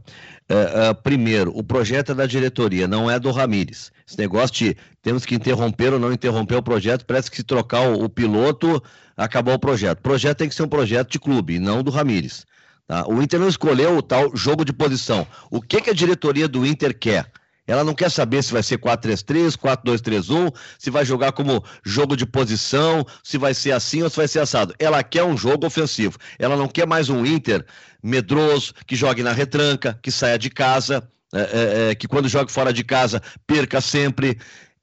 É, 0.48 0.90
é, 0.90 0.94
primeiro, 0.94 1.52
o 1.58 1.64
projeto 1.64 2.12
é 2.12 2.16
da 2.16 2.26
diretoria, 2.26 2.88
não 2.88 3.10
é 3.10 3.20
do 3.20 3.32
Ramires. 3.32 3.92
Esse 4.08 4.18
negócio 4.18 4.56
de 4.56 4.78
temos 5.02 5.26
que 5.26 5.36
interromper 5.36 5.94
ou 5.94 6.00
não 6.00 6.14
interromper 6.14 6.56
o 6.56 6.64
projeto, 6.64 7.06
parece 7.06 7.30
que 7.30 7.38
se 7.38 7.44
trocar 7.44 7.82
o, 7.82 8.04
o 8.04 8.10
piloto, 8.10 8.82
acabou 9.18 9.56
o 9.56 9.60
projeto. 9.60 10.00
O 10.00 10.04
projeto 10.04 10.38
tem 10.38 10.50
que 10.50 10.56
ser 10.56 10.64
um 10.64 10.68
projeto 10.68 11.12
de 11.12 11.20
clube, 11.20 11.60
não 11.60 11.82
do 11.82 11.92
Ramires. 11.92 12.46
Tá? 12.88 13.08
O 13.08 13.22
Inter 13.22 13.40
não 13.40 13.50
escolheu 13.50 13.98
o 13.98 14.02
tal 14.02 14.36
jogo 14.36 14.64
de 14.64 14.72
posição. 14.72 15.26
O 15.50 15.62
que, 15.62 15.82
que 15.82 15.90
a 15.90 15.94
diretoria 15.94 16.48
do 16.48 16.66
Inter 16.66 16.98
quer? 16.98 17.32
Ela 17.68 17.84
não 17.84 17.96
quer 17.96 18.12
saber 18.12 18.44
se 18.44 18.54
vai 18.54 18.62
ser 18.62 18.78
4-3-3, 18.78 19.58
4-2-3-1, 19.58 20.54
se 20.78 20.92
vai 20.92 21.04
jogar 21.04 21.32
como 21.32 21.64
jogo 21.84 22.16
de 22.16 22.26
posição, 22.26 23.04
se 23.24 23.40
vai 23.40 23.56
ser 23.56 23.72
assim 23.72 24.04
ou 24.04 24.10
se 24.10 24.18
vai 24.18 24.28
ser 24.28 24.40
assado. 24.40 24.76
Ela 24.78 25.04
quer 25.04 25.24
um 25.24 25.36
jogo 25.36 25.66
ofensivo. 25.66 26.18
Ela 26.38 26.56
não 26.56 26.68
quer 26.68 26.86
mais 26.86 27.10
um 27.10 27.26
Inter 27.26 27.66
medroso, 28.06 28.74
que 28.86 28.96
jogue 28.96 29.24
na 29.24 29.32
retranca, 29.32 29.98
que 30.02 30.12
saia 30.12 30.38
de 30.38 30.50
casa, 30.50 31.08
é, 31.34 31.40
é, 31.40 31.92
é 31.92 31.96
que 31.96 32.08
quando 32.08 32.30
jogue 32.30 32.52
fora 32.52 32.72
de 32.72 32.84
casa 32.84 33.22
perca 33.48 33.82
sempre. 33.82 34.38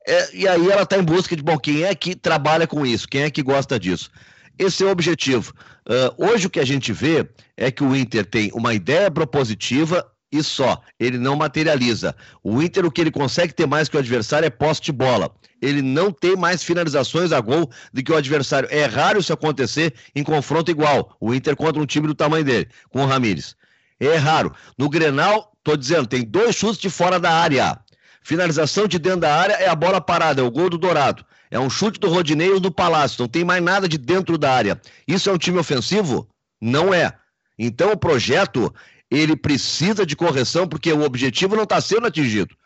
É, 0.06 0.36
e 0.36 0.48
aí 0.48 0.68
ela 0.68 0.82
está 0.82 0.98
em 0.98 1.04
busca 1.04 1.36
de, 1.36 1.42
bom, 1.42 1.56
quem 1.56 1.84
é 1.84 1.94
que 1.94 2.16
trabalha 2.16 2.66
com 2.66 2.84
isso? 2.84 3.06
Quem 3.06 3.22
é 3.22 3.30
que 3.30 3.42
gosta 3.42 3.78
disso? 3.78 4.10
Esse 4.58 4.82
é 4.82 4.86
o 4.86 4.90
objetivo. 4.90 5.54
Uh, 5.86 6.30
hoje 6.30 6.46
o 6.46 6.50
que 6.50 6.60
a 6.60 6.64
gente 6.64 6.92
vê 6.92 7.28
é 7.56 7.70
que 7.70 7.82
o 7.82 7.94
Inter 7.96 8.26
tem 8.26 8.50
uma 8.52 8.74
ideia 8.74 9.10
propositiva 9.10 10.04
e 10.32 10.42
só. 10.42 10.80
Ele 10.98 11.18
não 11.18 11.36
materializa. 11.36 12.16
O 12.42 12.62
Inter, 12.62 12.86
o 12.86 12.90
que 12.90 13.00
ele 13.00 13.10
consegue 13.10 13.52
ter 13.52 13.66
mais 13.66 13.88
que 13.88 13.96
o 13.96 14.00
adversário 14.00 14.46
é 14.46 14.50
poste 14.50 14.86
de 14.86 14.92
bola. 14.92 15.30
Ele 15.60 15.82
não 15.82 16.10
tem 16.10 16.34
mais 16.34 16.64
finalizações 16.64 17.30
a 17.30 17.40
gol 17.40 17.70
do 17.92 18.02
que 18.02 18.10
o 18.10 18.16
adversário. 18.16 18.68
É 18.72 18.86
raro 18.86 19.20
isso 19.20 19.32
acontecer 19.32 19.94
em 20.14 20.24
confronto 20.24 20.70
igual. 20.70 21.14
O 21.20 21.34
Inter 21.34 21.54
contra 21.54 21.80
um 21.80 21.86
time 21.86 22.06
do 22.06 22.14
tamanho 22.14 22.44
dele, 22.44 22.68
com 22.88 23.02
o 23.02 23.06
Ramires. 23.06 23.54
É 24.00 24.16
raro. 24.16 24.52
No 24.76 24.88
Grenal, 24.88 25.52
tô 25.62 25.76
dizendo, 25.76 26.06
tem 26.06 26.24
dois 26.24 26.56
chutes 26.56 26.80
de 26.80 26.88
fora 26.88 27.20
da 27.20 27.30
área. 27.30 27.78
Finalização 28.22 28.88
de 28.88 28.98
dentro 28.98 29.20
da 29.20 29.34
área 29.34 29.54
é 29.54 29.68
a 29.68 29.74
bola 29.74 30.00
parada, 30.00 30.40
é 30.40 30.44
o 30.44 30.50
gol 30.50 30.70
do 30.70 30.78
Dourado. 30.78 31.24
É 31.50 31.58
um 31.60 31.68
chute 31.68 32.00
do 32.00 32.08
Rodinei 32.08 32.50
ou 32.50 32.58
do 32.58 32.72
Palácio. 32.72 33.20
Não 33.20 33.28
tem 33.28 33.44
mais 33.44 33.62
nada 33.62 33.86
de 33.86 33.98
dentro 33.98 34.38
da 34.38 34.52
área. 34.52 34.80
Isso 35.06 35.28
é 35.28 35.32
um 35.32 35.38
time 35.38 35.58
ofensivo? 35.58 36.26
Não 36.60 36.94
é. 36.94 37.12
Então 37.58 37.92
o 37.92 37.96
projeto 37.96 38.72
ele 39.12 39.36
precisa 39.36 40.06
de 40.06 40.16
correção 40.16 40.66
porque 40.66 40.90
o 40.92 41.02
objetivo 41.02 41.54
não 41.54 41.64
está 41.64 41.80
sendo 41.80 42.06
atingido. 42.06 42.56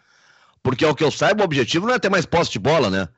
Porque, 0.62 0.85
ao 0.85 0.94
que 0.94 1.02
eu 1.02 1.11
saiba, 1.11 1.42
o 1.42 1.44
objetivo 1.44 1.87
não 1.87 1.94
é 1.94 1.98
ter 1.98 2.09
mais 2.09 2.24
posse 2.24 2.52
de 2.52 2.59
bola, 2.59 2.88
né? 2.88 3.09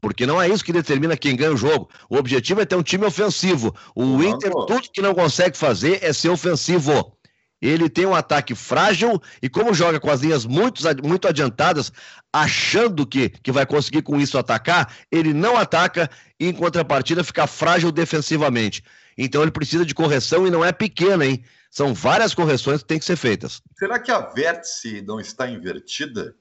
Porque 0.00 0.26
não 0.26 0.42
é 0.42 0.48
isso 0.48 0.64
que 0.64 0.72
determina 0.72 1.16
quem 1.16 1.36
ganha 1.36 1.52
o 1.52 1.56
jogo. 1.56 1.88
O 2.10 2.16
objetivo 2.16 2.60
é 2.60 2.64
ter 2.64 2.74
um 2.74 2.82
time 2.82 3.04
ofensivo. 3.04 3.74
O 3.94 4.04
não, 4.04 4.22
Inter, 4.22 4.50
tudo 4.50 4.90
que 4.92 5.00
não 5.00 5.14
consegue 5.14 5.56
fazer 5.56 6.00
é 6.02 6.12
ser 6.12 6.28
ofensivo. 6.28 7.16
Ele 7.60 7.88
tem 7.88 8.04
um 8.04 8.14
ataque 8.14 8.56
frágil 8.56 9.22
e, 9.40 9.48
como 9.48 9.72
joga 9.72 10.00
com 10.00 10.10
as 10.10 10.20
linhas 10.20 10.44
muito, 10.44 10.82
muito 11.04 11.28
adiantadas, 11.28 11.92
achando 12.32 13.06
que, 13.06 13.28
que 13.28 13.52
vai 13.52 13.64
conseguir 13.64 14.02
com 14.02 14.20
isso 14.20 14.36
atacar, 14.36 14.92
ele 15.10 15.32
não 15.32 15.56
ataca 15.56 16.10
e, 16.38 16.48
em 16.48 16.52
contrapartida, 16.52 17.22
fica 17.22 17.46
frágil 17.46 17.92
defensivamente. 17.92 18.82
Então, 19.16 19.42
ele 19.42 19.52
precisa 19.52 19.86
de 19.86 19.94
correção 19.94 20.48
e 20.48 20.50
não 20.50 20.64
é 20.64 20.72
pequena, 20.72 21.24
hein? 21.24 21.44
São 21.72 21.94
várias 21.94 22.34
correções 22.34 22.82
que 22.82 22.88
têm 22.88 22.98
que 22.98 23.04
ser 23.06 23.16
feitas. 23.16 23.62
Será 23.78 23.98
que 23.98 24.10
a 24.10 24.20
vértice 24.20 25.00
não 25.00 25.18
está 25.18 25.48
invertida? 25.48 26.36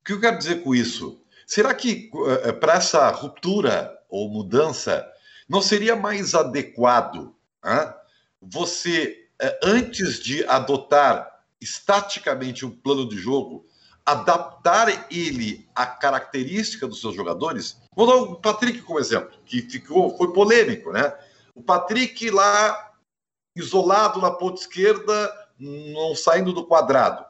O 0.00 0.04
que 0.06 0.14
eu 0.14 0.20
quero 0.20 0.38
dizer 0.38 0.62
com 0.62 0.74
isso? 0.74 1.20
Será 1.46 1.74
que 1.74 2.10
eh, 2.14 2.48
eh, 2.48 2.52
para 2.52 2.76
essa 2.76 3.10
ruptura 3.10 3.94
ou 4.08 4.30
mudança 4.30 5.06
não 5.46 5.60
seria 5.60 5.94
mais 5.94 6.34
adequado 6.34 7.36
hein, 7.62 7.92
você, 8.40 9.28
eh, 9.38 9.60
antes 9.62 10.18
de 10.18 10.42
adotar 10.46 11.30
estaticamente 11.60 12.64
um 12.64 12.70
plano 12.70 13.06
de 13.06 13.18
jogo, 13.18 13.66
adaptar 14.04 15.08
ele 15.12 15.68
à 15.74 15.84
característica 15.84 16.88
dos 16.88 17.02
seus 17.02 17.14
jogadores? 17.14 17.76
Vou 17.94 18.06
dar 18.06 18.14
o 18.14 18.36
Patrick 18.36 18.80
como 18.80 18.98
exemplo, 18.98 19.38
que 19.44 19.60
ficou, 19.60 20.16
foi 20.16 20.32
polêmico, 20.32 20.90
né? 20.90 21.12
O 21.54 21.62
Patrick 21.62 22.30
lá 22.30 22.91
isolado 23.54 24.20
na 24.20 24.30
ponta 24.30 24.60
esquerda, 24.60 25.32
não 25.58 26.14
saindo 26.14 26.52
do 26.52 26.64
quadrado. 26.66 27.24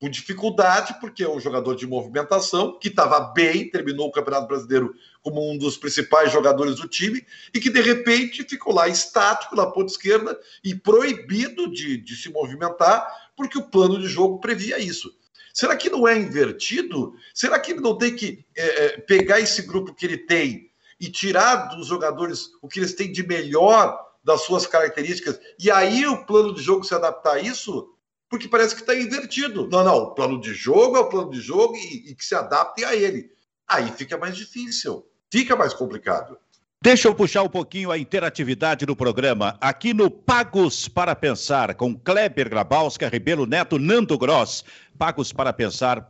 Com 0.00 0.08
dificuldade, 0.08 0.96
porque 1.00 1.22
é 1.22 1.28
um 1.28 1.38
jogador 1.38 1.76
de 1.76 1.86
movimentação 1.86 2.76
que 2.78 2.88
estava 2.88 3.20
bem, 3.20 3.70
terminou 3.70 4.08
o 4.08 4.12
Campeonato 4.12 4.48
Brasileiro 4.48 4.94
como 5.22 5.48
um 5.48 5.56
dos 5.56 5.76
principais 5.76 6.32
jogadores 6.32 6.76
do 6.76 6.88
time, 6.88 7.24
e 7.54 7.60
que 7.60 7.70
de 7.70 7.80
repente 7.80 8.42
ficou 8.42 8.74
lá 8.74 8.88
estático 8.88 9.54
na 9.54 9.66
ponta 9.66 9.92
esquerda 9.92 10.36
e 10.64 10.74
proibido 10.74 11.70
de, 11.72 11.96
de 11.98 12.16
se 12.16 12.28
movimentar, 12.30 13.30
porque 13.36 13.56
o 13.56 13.68
plano 13.68 14.00
de 14.00 14.08
jogo 14.08 14.40
previa 14.40 14.78
isso. 14.78 15.14
Será 15.54 15.76
que 15.76 15.88
não 15.88 16.08
é 16.08 16.18
invertido? 16.18 17.14
Será 17.32 17.60
que 17.60 17.72
ele 17.72 17.80
não 17.80 17.96
tem 17.96 18.16
que 18.16 18.44
é, 18.56 18.86
é 18.86 18.88
pegar 18.98 19.38
esse 19.38 19.62
grupo 19.62 19.94
que 19.94 20.06
ele 20.06 20.18
tem 20.18 20.70
e 20.98 21.10
tirar 21.10 21.76
dos 21.76 21.86
jogadores 21.86 22.50
o 22.60 22.68
que 22.68 22.80
eles 22.80 22.94
têm 22.94 23.12
de 23.12 23.26
melhor 23.26 24.11
das 24.24 24.42
suas 24.42 24.66
características, 24.66 25.40
e 25.58 25.70
aí 25.70 26.06
o 26.06 26.24
plano 26.24 26.54
de 26.54 26.62
jogo 26.62 26.84
se 26.84 26.94
adaptar 26.94 27.34
a 27.34 27.40
isso, 27.40 27.94
porque 28.28 28.48
parece 28.48 28.74
que 28.74 28.80
está 28.80 28.94
invertido. 28.94 29.68
Não, 29.68 29.84
não, 29.84 29.96
o 29.96 30.14
plano 30.14 30.40
de 30.40 30.54
jogo 30.54 30.96
é 30.96 31.00
o 31.00 31.08
plano 31.08 31.30
de 31.30 31.40
jogo 31.40 31.74
e, 31.76 32.10
e 32.10 32.14
que 32.14 32.24
se 32.24 32.34
adapte 32.34 32.84
a 32.84 32.94
ele. 32.94 33.30
Aí 33.68 33.90
fica 33.92 34.16
mais 34.16 34.36
difícil, 34.36 35.06
fica 35.30 35.56
mais 35.56 35.74
complicado. 35.74 36.38
Deixa 36.82 37.06
eu 37.06 37.14
puxar 37.14 37.44
um 37.44 37.48
pouquinho 37.48 37.92
a 37.92 37.98
interatividade 37.98 38.84
do 38.84 38.96
programa 38.96 39.56
aqui 39.60 39.94
no 39.94 40.10
Pagos 40.10 40.88
para 40.88 41.14
Pensar, 41.14 41.76
com 41.76 41.96
Kleber 41.96 42.50
Grabowska, 42.50 43.08
Ribeiro 43.08 43.46
Neto, 43.46 43.78
Nando 43.78 44.18
Gross. 44.18 44.64
Pagos 44.98 45.32
para 45.32 45.52
Pensar, 45.52 46.08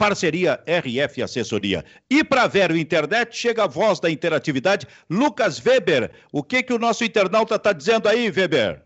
Parceria 0.00 0.58
RF 0.66 1.22
Assessoria. 1.22 1.84
E 2.08 2.24
para 2.24 2.46
Vero 2.46 2.74
Internet, 2.74 3.36
chega 3.36 3.64
a 3.64 3.66
voz 3.66 4.00
da 4.00 4.10
interatividade, 4.10 4.86
Lucas 5.10 5.62
Weber. 5.62 6.10
O 6.32 6.42
que, 6.42 6.62
que 6.62 6.72
o 6.72 6.78
nosso 6.78 7.04
internauta 7.04 7.56
está 7.56 7.70
dizendo 7.70 8.08
aí, 8.08 8.30
Weber? 8.30 8.82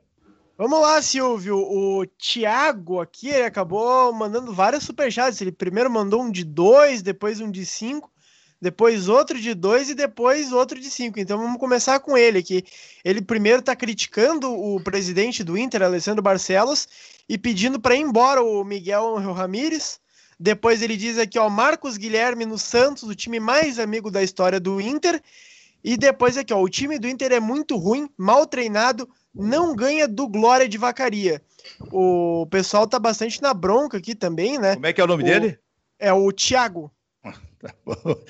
Vamos 0.58 0.80
lá, 0.80 1.00
Silvio. 1.00 1.56
O 1.56 2.04
Thiago 2.18 3.00
aqui 3.00 3.28
ele 3.28 3.44
acabou 3.44 4.12
mandando 4.12 4.52
vários 4.52 4.82
superchats. 4.82 5.40
Ele 5.40 5.52
primeiro 5.52 5.88
mandou 5.88 6.20
um 6.20 6.32
de 6.32 6.42
dois, 6.42 7.00
depois 7.00 7.40
um 7.40 7.48
de 7.48 7.64
cinco, 7.64 8.10
depois 8.60 9.08
outro 9.08 9.40
de 9.40 9.54
dois 9.54 9.88
e 9.90 9.94
depois 9.94 10.50
outro 10.50 10.80
de 10.80 10.90
cinco. 10.90 11.20
Então 11.20 11.38
vamos 11.38 11.60
começar 11.60 12.00
com 12.00 12.18
ele 12.18 12.40
aqui. 12.40 12.64
Ele 13.04 13.22
primeiro 13.22 13.60
está 13.60 13.76
criticando 13.76 14.52
o 14.52 14.80
presidente 14.80 15.44
do 15.44 15.56
Inter, 15.56 15.84
Alessandro 15.84 16.24
Barcelos, 16.24 16.88
e 17.28 17.38
pedindo 17.38 17.78
para 17.78 17.94
ir 17.94 18.00
embora 18.00 18.42
o 18.42 18.64
Miguel 18.64 19.14
Ramírez. 19.32 20.02
Depois 20.38 20.82
ele 20.82 20.96
diz 20.96 21.18
aqui, 21.18 21.38
ó, 21.38 21.48
Marcos 21.48 21.96
Guilherme 21.96 22.44
no 22.44 22.58
Santos, 22.58 23.04
o 23.04 23.14
time 23.14 23.38
mais 23.38 23.78
amigo 23.78 24.10
da 24.10 24.22
história 24.22 24.58
do 24.58 24.80
Inter. 24.80 25.22
E 25.82 25.96
depois 25.96 26.36
aqui, 26.36 26.52
ó, 26.52 26.60
o 26.60 26.68
time 26.68 26.98
do 26.98 27.06
Inter 27.06 27.32
é 27.32 27.40
muito 27.40 27.76
ruim, 27.76 28.08
mal 28.16 28.46
treinado, 28.46 29.08
não 29.34 29.74
ganha 29.74 30.08
do 30.08 30.26
Glória 30.26 30.68
de 30.68 30.78
Vacaria. 30.78 31.42
O 31.92 32.46
pessoal 32.50 32.86
tá 32.86 32.98
bastante 32.98 33.42
na 33.42 33.52
bronca 33.52 33.98
aqui 33.98 34.14
também, 34.14 34.58
né? 34.58 34.74
Como 34.74 34.86
é 34.86 34.92
que 34.92 35.00
é 35.00 35.04
o 35.04 35.08
nome 35.08 35.22
o, 35.22 35.26
dele? 35.26 35.58
É 35.98 36.12
o 36.12 36.32
Thiago. 36.32 36.90
tá, 37.22 37.74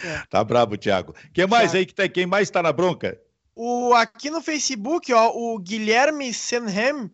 é. 0.02 0.22
tá 0.28 0.44
brabo, 0.44 0.76
Thiago. 0.76 1.14
Quem 1.32 1.46
mais 1.46 1.70
Thiago. 1.70 1.78
aí 1.78 1.86
que 1.86 1.94
tá, 1.94 2.08
quem 2.08 2.26
mais 2.26 2.50
tá 2.50 2.62
na 2.62 2.72
bronca? 2.72 3.20
O 3.54 3.94
aqui 3.94 4.30
no 4.30 4.42
Facebook, 4.42 5.12
ó, 5.12 5.30
o 5.32 5.58
Guilherme 5.58 6.34
Senham 6.34 7.10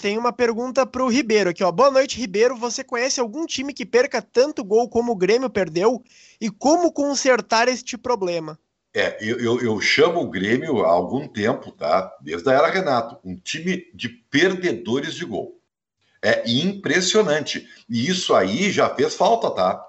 tem 0.00 0.18
uma 0.18 0.32
pergunta 0.32 0.86
para 0.86 1.04
o 1.04 1.08
Ribeiro 1.08 1.50
aqui, 1.50 1.62
ó. 1.64 1.72
Boa 1.72 1.90
noite, 1.90 2.18
Ribeiro. 2.18 2.56
Você 2.56 2.84
conhece 2.84 3.20
algum 3.20 3.46
time 3.46 3.72
que 3.72 3.86
perca 3.86 4.20
tanto 4.20 4.64
gol 4.64 4.88
como 4.88 5.12
o 5.12 5.16
Grêmio 5.16 5.50
perdeu? 5.50 6.02
E 6.40 6.50
como 6.50 6.92
consertar 6.92 7.68
este 7.68 7.96
problema? 7.96 8.58
É, 8.94 9.16
eu, 9.20 9.38
eu, 9.40 9.60
eu, 9.62 9.80
chamo 9.80 10.20
o 10.20 10.28
Grêmio 10.28 10.84
há 10.84 10.90
algum 10.90 11.26
tempo, 11.26 11.72
tá? 11.72 12.14
Desde 12.20 12.50
a 12.50 12.52
era 12.52 12.68
Renato, 12.68 13.18
um 13.24 13.34
time 13.36 13.90
de 13.94 14.08
perdedores 14.08 15.14
de 15.14 15.24
gol. 15.24 15.58
É 16.22 16.42
impressionante. 16.46 17.66
E 17.88 18.06
isso 18.06 18.34
aí 18.34 18.70
já 18.70 18.94
fez 18.94 19.14
falta, 19.14 19.50
tá? 19.50 19.82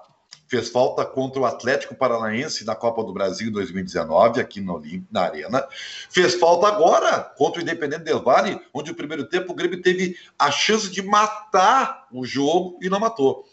Fez 0.46 0.68
falta 0.68 1.04
contra 1.04 1.40
o 1.40 1.44
Atlético 1.44 1.94
Paranaense 1.94 2.64
na 2.64 2.74
Copa 2.74 3.02
do 3.02 3.12
Brasil 3.12 3.48
em 3.48 3.52
2019, 3.52 4.40
aqui 4.40 4.60
no, 4.60 4.82
na 5.10 5.22
Arena. 5.22 5.66
Fez 6.10 6.34
falta 6.34 6.66
agora 6.66 7.20
contra 7.36 7.60
o 7.60 7.62
Independente 7.62 8.04
Del 8.04 8.22
Valle, 8.22 8.60
onde 8.72 8.90
o 8.90 8.94
primeiro 8.94 9.24
tempo 9.24 9.52
o 9.52 9.54
Grêmio 9.54 9.80
teve 9.80 10.16
a 10.38 10.50
chance 10.50 10.90
de 10.90 11.02
matar 11.02 12.06
o 12.12 12.24
jogo 12.24 12.78
e 12.82 12.88
não 12.88 13.00
matou. 13.00 13.44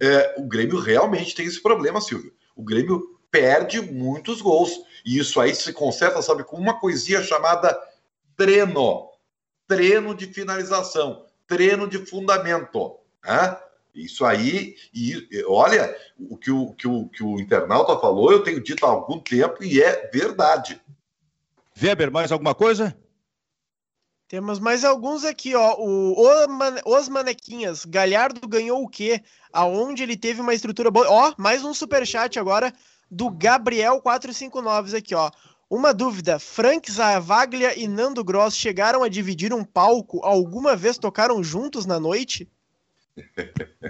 É, 0.00 0.34
o 0.38 0.46
Grêmio 0.46 0.80
realmente 0.80 1.34
tem 1.34 1.46
esse 1.46 1.62
problema, 1.62 2.00
Silvio. 2.00 2.32
O 2.56 2.62
Grêmio 2.62 3.20
perde 3.30 3.80
muitos 3.80 4.40
gols. 4.40 4.72
E 5.04 5.18
isso 5.18 5.40
aí 5.40 5.54
se 5.54 5.72
conserta, 5.72 6.20
sabe, 6.20 6.44
com 6.44 6.56
uma 6.56 6.78
coisinha 6.80 7.22
chamada 7.22 7.78
treino. 8.36 9.08
Treino 9.66 10.14
de 10.14 10.26
finalização, 10.26 11.26
treino 11.46 11.86
de 11.86 11.98
fundamento. 12.04 12.98
Né? 13.24 13.56
Isso 13.94 14.24
aí, 14.24 14.76
e 14.94 15.28
olha, 15.46 15.96
o 16.18 16.36
que 16.36 16.50
o, 16.50 16.72
que, 16.72 16.86
o, 16.86 17.08
que 17.08 17.22
o 17.22 17.40
internauta 17.40 17.98
falou, 17.98 18.30
eu 18.30 18.42
tenho 18.42 18.62
dito 18.62 18.86
há 18.86 18.88
algum 18.88 19.18
tempo 19.18 19.64
e 19.64 19.82
é 19.82 20.08
verdade. 20.12 20.80
Weber, 21.80 22.10
mais 22.10 22.30
alguma 22.30 22.54
coisa? 22.54 22.96
Temos 24.28 24.60
mais 24.60 24.84
alguns 24.84 25.24
aqui, 25.24 25.56
ó. 25.56 25.74
O, 25.76 26.14
Os 26.86 27.08
Manequinhas. 27.08 27.84
Galhardo 27.84 28.46
ganhou 28.46 28.80
o 28.80 28.88
quê? 28.88 29.20
Aonde 29.52 30.04
ele 30.04 30.16
teve 30.16 30.40
uma 30.40 30.54
estrutura 30.54 30.88
boa. 30.88 31.08
Ó, 31.08 31.34
mais 31.36 31.64
um 31.64 31.74
super 31.74 32.06
chat 32.06 32.38
agora 32.38 32.72
do 33.10 33.28
Gabriel 33.28 34.00
459 34.00 34.96
aqui, 34.96 35.16
ó. 35.16 35.32
Uma 35.68 35.92
dúvida: 35.92 36.38
Frank 36.38 36.90
Zavaglia 36.90 37.76
e 37.76 37.88
Nando 37.88 38.22
Gross 38.22 38.56
chegaram 38.56 39.02
a 39.02 39.08
dividir 39.08 39.52
um 39.52 39.64
palco? 39.64 40.24
Alguma 40.24 40.76
vez 40.76 40.96
tocaram 40.96 41.42
juntos 41.42 41.84
na 41.84 41.98
noite? 41.98 42.48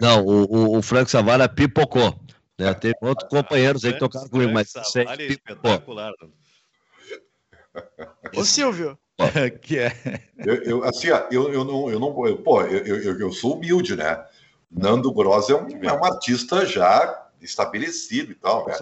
Não, 0.01 0.25
o, 0.25 0.45
o, 0.45 0.79
o 0.79 0.83
Frank 0.83 1.11
Zavaglia 1.11 1.49
pipocou. 1.49 2.19
Né? 2.59 2.75
Teve 2.75 2.97
outros 3.01 3.29
companheiros 3.29 3.85
aí 3.85 3.95
que 3.95 3.99
tocaram 3.99 4.29
comigo, 4.29 4.53
mas 4.53 4.75
isso 4.75 4.99
é 4.99 5.05
espetacular. 5.25 6.13
Ô 8.37 8.45
Silvio, 8.45 8.99
que 9.63 9.79
é. 9.79 9.93
Eu, 10.39 10.55
eu, 10.63 10.85
assim, 10.85 11.09
eu, 11.31 11.53
eu 11.53 11.65
não, 11.65 11.91
eu 11.91 11.99
não, 11.99 12.27
eu, 12.27 12.37
pô, 12.39 12.63
eu, 12.63 12.97
eu, 12.97 13.19
eu 13.21 13.33
sou 13.33 13.57
humilde, 13.57 13.97
né? 13.97 14.25
Nando 14.71 15.13
Gross 15.13 15.51
é 15.51 15.55
um, 15.55 15.67
é 15.83 15.93
um 15.93 16.05
artista 16.05 16.65
já 16.65 17.29
estabelecido 17.41 18.33
e 18.33 18.35
tal. 18.35 18.67
Né? 18.67 18.75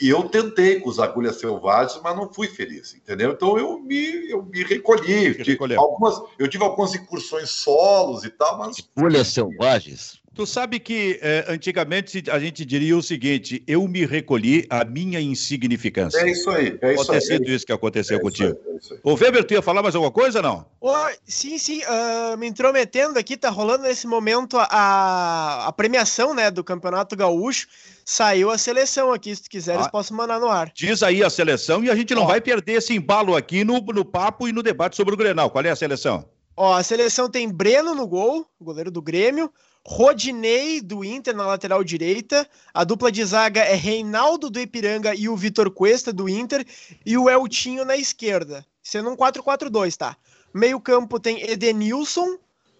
E 0.00 0.08
eu 0.08 0.28
tentei 0.28 0.80
com 0.80 0.88
os 0.88 0.98
agulhas 0.98 1.36
selvagens, 1.36 2.00
mas 2.02 2.16
não 2.16 2.32
fui 2.32 2.48
feliz, 2.48 2.94
entendeu? 2.94 3.32
Então 3.32 3.56
eu 3.56 3.78
me, 3.78 4.28
eu 4.28 4.42
me 4.42 4.64
recolhi. 4.64 5.34
Tive 5.42 5.76
algumas, 5.76 6.20
eu 6.38 6.48
tive 6.48 6.64
algumas 6.64 6.94
incursões 6.94 7.50
solos 7.50 8.24
e 8.24 8.30
tal, 8.30 8.58
mas. 8.58 8.76
Agulhas 8.96 9.28
selvagens? 9.28 10.20
Tu 10.38 10.46
sabe 10.46 10.78
que 10.78 11.18
eh, 11.20 11.44
antigamente 11.48 12.22
a 12.30 12.38
gente 12.38 12.64
diria 12.64 12.96
o 12.96 13.02
seguinte: 13.02 13.60
eu 13.66 13.88
me 13.88 14.06
recolhi 14.06 14.64
à 14.70 14.84
minha 14.84 15.20
insignificância. 15.20 16.20
É 16.20 16.30
isso 16.30 16.48
aí. 16.48 16.78
É 16.80 16.94
isso 16.94 17.06
Pode 17.06 17.18
ter 17.18 17.26
sido 17.26 17.50
isso 17.50 17.66
que 17.66 17.72
aconteceu 17.72 18.18
é 18.18 18.20
contigo. 18.20 18.56
Isso 18.80 18.94
aí, 18.94 19.00
é 19.04 19.08
O 19.10 19.16
Weber, 19.16 19.42
tu 19.42 19.54
ia 19.54 19.60
falar 19.60 19.82
mais 19.82 19.96
alguma 19.96 20.12
coisa 20.12 20.40
não? 20.40 20.64
Oh, 20.80 20.94
sim, 21.26 21.58
sim. 21.58 21.80
Uh, 21.82 22.38
me 22.38 22.46
intrometendo 22.46 23.18
aqui, 23.18 23.36
tá 23.36 23.50
rolando 23.50 23.82
nesse 23.82 24.06
momento 24.06 24.56
a, 24.60 25.66
a 25.66 25.72
premiação 25.72 26.32
né, 26.32 26.52
do 26.52 26.62
Campeonato 26.62 27.16
Gaúcho. 27.16 27.66
Saiu 28.04 28.48
a 28.52 28.56
seleção 28.56 29.12
aqui, 29.12 29.34
se 29.34 29.42
tu 29.42 29.50
quiseres, 29.50 29.86
ah, 29.86 29.90
posso 29.90 30.14
mandar 30.14 30.38
no 30.38 30.46
ar. 30.46 30.70
Diz 30.72 31.02
aí 31.02 31.24
a 31.24 31.28
seleção 31.28 31.82
e 31.82 31.90
a 31.90 31.96
gente 31.96 32.14
não 32.14 32.22
oh. 32.22 32.28
vai 32.28 32.40
perder 32.40 32.74
esse 32.74 32.94
embalo 32.94 33.34
aqui 33.34 33.64
no, 33.64 33.80
no 33.80 34.04
papo 34.04 34.46
e 34.46 34.52
no 34.52 34.62
debate 34.62 34.94
sobre 34.94 35.14
o 35.14 35.16
Grenal. 35.16 35.50
Qual 35.50 35.64
é 35.64 35.70
a 35.70 35.74
seleção? 35.74 36.24
Ó, 36.56 36.74
a 36.74 36.82
seleção 36.84 37.28
tem 37.28 37.48
Breno 37.48 37.92
no 37.92 38.06
gol, 38.06 38.46
goleiro 38.60 38.92
do 38.92 39.02
Grêmio. 39.02 39.50
Rodinei 39.86 40.80
do 40.80 41.04
Inter 41.04 41.34
na 41.34 41.46
lateral 41.46 41.82
direita. 41.82 42.48
A 42.74 42.84
dupla 42.84 43.10
de 43.10 43.24
zaga 43.24 43.62
é 43.62 43.74
Reinaldo 43.74 44.50
do 44.50 44.60
Ipiranga 44.60 45.14
e 45.14 45.28
o 45.28 45.36
Vitor 45.36 45.70
Cuesta 45.70 46.12
do 46.12 46.28
Inter. 46.28 46.66
E 47.04 47.16
o 47.16 47.28
Eltinho 47.28 47.84
na 47.84 47.96
esquerda. 47.96 48.66
Sendo 48.82 49.10
um 49.10 49.16
4-4-2, 49.16 49.96
tá? 49.96 50.16
Meio-campo 50.52 51.20
tem 51.20 51.42
Edenilson, 51.42 52.38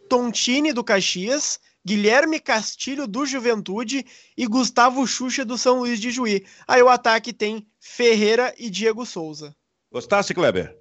Tontini 0.08 0.72
do 0.72 0.82
Caxias, 0.82 1.60
Guilherme 1.84 2.40
Castilho 2.40 3.06
do 3.06 3.24
Juventude 3.24 4.04
e 4.36 4.46
Gustavo 4.46 5.06
Xuxa 5.06 5.44
do 5.44 5.56
São 5.56 5.80
Luís 5.80 6.00
de 6.00 6.10
Juí. 6.10 6.46
Aí 6.66 6.82
o 6.82 6.88
ataque 6.88 7.32
tem 7.32 7.66
Ferreira 7.80 8.54
e 8.58 8.68
Diego 8.68 9.06
Souza. 9.06 9.56
Gostasse, 9.90 10.34
Kleber? 10.34 10.76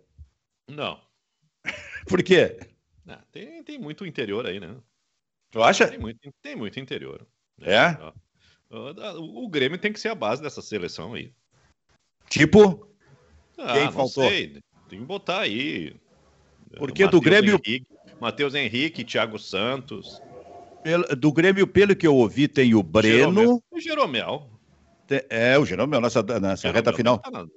Não. 0.68 1.00
Por 2.08 2.22
quê? 2.24 2.60
Ah, 3.08 3.22
tem, 3.32 3.64
tem 3.64 3.80
muito 3.80 4.06
interior 4.06 4.46
aí, 4.46 4.60
né? 4.60 4.76
Tu 5.58 5.64
acha? 5.64 5.88
Tem 5.88 5.98
muito, 5.98 6.20
tem 6.44 6.56
muito 6.56 6.80
interior. 6.80 7.26
É? 7.60 7.98
O, 8.70 9.46
o 9.46 9.50
Grêmio 9.50 9.80
tem 9.80 9.92
que 9.92 10.00
ser 10.00 10.10
a 10.10 10.14
base 10.14 10.40
dessa 10.40 10.62
seleção 10.62 11.16
aí. 11.16 11.34
Tipo? 12.30 12.88
Ah, 13.58 13.74
Quem 13.74 13.92
faltou? 13.92 14.30
Sei. 14.30 14.62
Tem 14.88 15.00
que 15.00 15.06
botar 15.06 15.40
aí. 15.40 15.96
Porque 16.78 17.06
Mateus 17.06 17.12
do 17.12 17.22
Grêmio. 17.28 17.60
Matheus 18.22 18.54
Henrique, 18.54 19.04
Thiago 19.04 19.40
Santos. 19.40 20.22
do 21.18 21.32
Grêmio, 21.32 21.66
pelo 21.66 21.96
que 21.96 22.06
eu 22.06 22.14
ouvi, 22.14 22.48
tem 22.48 22.76
o 22.76 22.84
Breno. 22.84 23.60
O 23.72 23.80
Jeromel. 23.80 24.48
É, 25.28 25.58
o 25.58 25.66
Jeromel 25.66 26.02
nessa, 26.02 26.22
nessa 26.22 26.68
Jeromel 26.68 26.84
reta 26.84 26.94
final. 26.94 27.18
Tá 27.18 27.48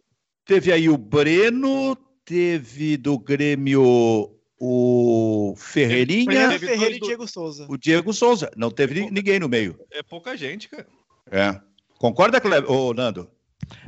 teve 0.46 0.72
aí 0.72 0.88
o 0.88 0.96
Breno, 0.96 1.94
teve 2.24 2.96
do 2.96 3.18
Grêmio 3.18 4.39
o 4.60 5.54
Ferreirinha. 5.56 6.50
Teve 6.50 6.66
Ferreira 6.66 6.94
e 6.96 7.00
Diego 7.00 7.26
Souza. 7.26 7.66
O 7.68 7.78
Diego 7.78 8.12
Souza. 8.12 8.50
Não 8.54 8.70
teve 8.70 9.00
pouca, 9.00 9.14
ninguém 9.14 9.40
no 9.40 9.48
meio. 9.48 9.80
É 9.90 10.02
pouca 10.02 10.36
gente, 10.36 10.68
cara. 10.68 10.86
É. 11.30 11.58
Concorda, 11.98 12.40
Cleber? 12.40 12.70
Ô, 12.70 12.92
Nando? 12.92 13.30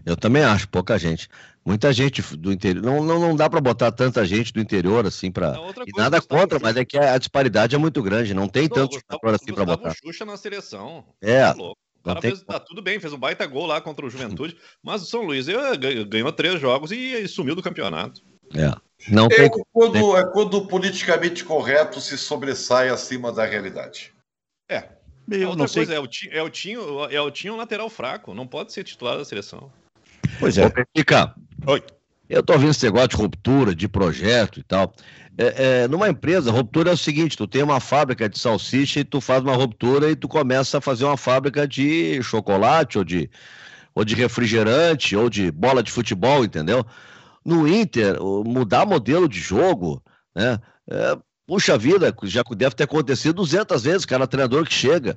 Eu 0.06 0.16
também 0.16 0.42
acho, 0.42 0.68
pouca 0.68 0.98
gente. 0.98 1.28
Muita 1.64 1.92
gente 1.92 2.22
do 2.36 2.50
interior. 2.50 2.82
Não, 2.82 3.04
não, 3.04 3.20
não 3.20 3.36
dá 3.36 3.50
para 3.50 3.60
botar 3.60 3.92
tanta 3.92 4.24
gente 4.24 4.52
do 4.52 4.60
interior 4.60 5.06
assim 5.06 5.30
para. 5.30 5.54
E 5.86 5.96
nada 5.96 6.20
contra, 6.22 6.58
mas 6.58 6.76
é 6.76 6.84
que 6.84 6.96
a 6.96 7.18
disparidade 7.18 7.74
é 7.74 7.78
muito 7.78 8.02
grande. 8.02 8.32
Não 8.32 8.48
tem 8.48 8.68
tanto 8.68 8.98
jogador 8.98 9.34
assim 9.34 9.52
para 9.52 9.64
botar. 9.64 9.94
Xuxa 9.94 10.24
na 10.24 10.36
seleção. 10.36 11.04
É. 11.20 11.42
Tá 11.42 11.52
louco. 11.52 11.80
O 12.00 12.04
cara 12.04 12.20
fez, 12.20 12.42
tá 12.42 12.58
tudo 12.58 12.82
bem, 12.82 12.98
fez 12.98 13.12
um 13.12 13.18
baita 13.18 13.46
gol 13.46 13.64
lá 13.64 13.80
contra 13.80 14.04
o 14.04 14.10
Juventude, 14.10 14.56
mas 14.82 15.02
o 15.02 15.06
São 15.06 15.22
Luís 15.22 15.46
ganhou 16.08 16.32
três 16.32 16.60
jogos 16.60 16.90
e, 16.90 16.96
e 16.96 17.28
sumiu 17.28 17.54
do 17.54 17.62
campeonato. 17.62 18.20
É. 18.54 18.74
Não 19.08 19.26
é, 19.26 19.28
tem... 19.28 19.50
quando, 19.72 20.16
é 20.16 20.24
quando 20.32 20.54
o 20.54 20.66
politicamente 20.66 21.44
correto 21.44 22.00
se 22.00 22.16
sobressai 22.16 22.88
acima 22.88 23.32
da 23.32 23.44
realidade. 23.44 24.12
É. 24.68 24.84
Eu 25.30 25.56
não 25.56 25.66
sei. 25.66 25.86
Coisa, 25.86 25.94
é, 25.94 26.00
o, 26.00 26.08
é, 26.30 26.42
o 26.42 26.50
Tinho, 26.50 27.04
é 27.10 27.20
o 27.20 27.30
Tinho 27.30 27.56
lateral 27.56 27.88
fraco, 27.88 28.34
não 28.34 28.46
pode 28.46 28.72
ser 28.72 28.84
titular 28.84 29.16
da 29.16 29.24
seleção. 29.24 29.70
Pois 30.38 30.58
é. 30.58 30.70
Fica. 30.96 31.34
Oi. 31.66 31.82
Eu 32.28 32.42
tô 32.42 32.54
ouvindo 32.54 32.70
esse 32.70 32.84
negócio 32.84 33.08
de 33.08 33.16
ruptura, 33.16 33.74
de 33.74 33.86
projeto 33.88 34.58
e 34.58 34.62
tal. 34.62 34.94
É, 35.36 35.82
é, 35.82 35.88
numa 35.88 36.08
empresa, 36.08 36.50
ruptura 36.50 36.90
é 36.90 36.94
o 36.94 36.96
seguinte: 36.96 37.36
tu 37.36 37.46
tem 37.46 37.62
uma 37.62 37.80
fábrica 37.80 38.28
de 38.28 38.38
salsicha 38.38 39.00
e 39.00 39.04
tu 39.04 39.20
faz 39.20 39.42
uma 39.42 39.54
ruptura 39.54 40.10
e 40.10 40.16
tu 40.16 40.28
começa 40.28 40.78
a 40.78 40.80
fazer 40.80 41.04
uma 41.04 41.16
fábrica 41.16 41.66
de 41.66 42.22
chocolate 42.22 42.98
ou 42.98 43.04
de, 43.04 43.30
ou 43.94 44.04
de 44.04 44.14
refrigerante 44.14 45.16
ou 45.16 45.28
de 45.28 45.50
bola 45.50 45.82
de 45.82 45.90
futebol, 45.90 46.44
entendeu? 46.44 46.86
No 47.44 47.66
Inter, 47.66 48.20
mudar 48.44 48.86
modelo 48.86 49.28
de 49.28 49.38
jogo, 49.38 50.02
né? 50.34 50.58
É, 50.90 51.16
puxa 51.46 51.76
vida, 51.76 52.14
já 52.24 52.42
deve 52.56 52.74
ter 52.74 52.84
acontecido 52.84 53.34
200 53.34 53.82
vezes, 53.82 54.04
cada 54.04 54.26
treinador 54.26 54.64
que 54.64 54.74
chega. 54.74 55.16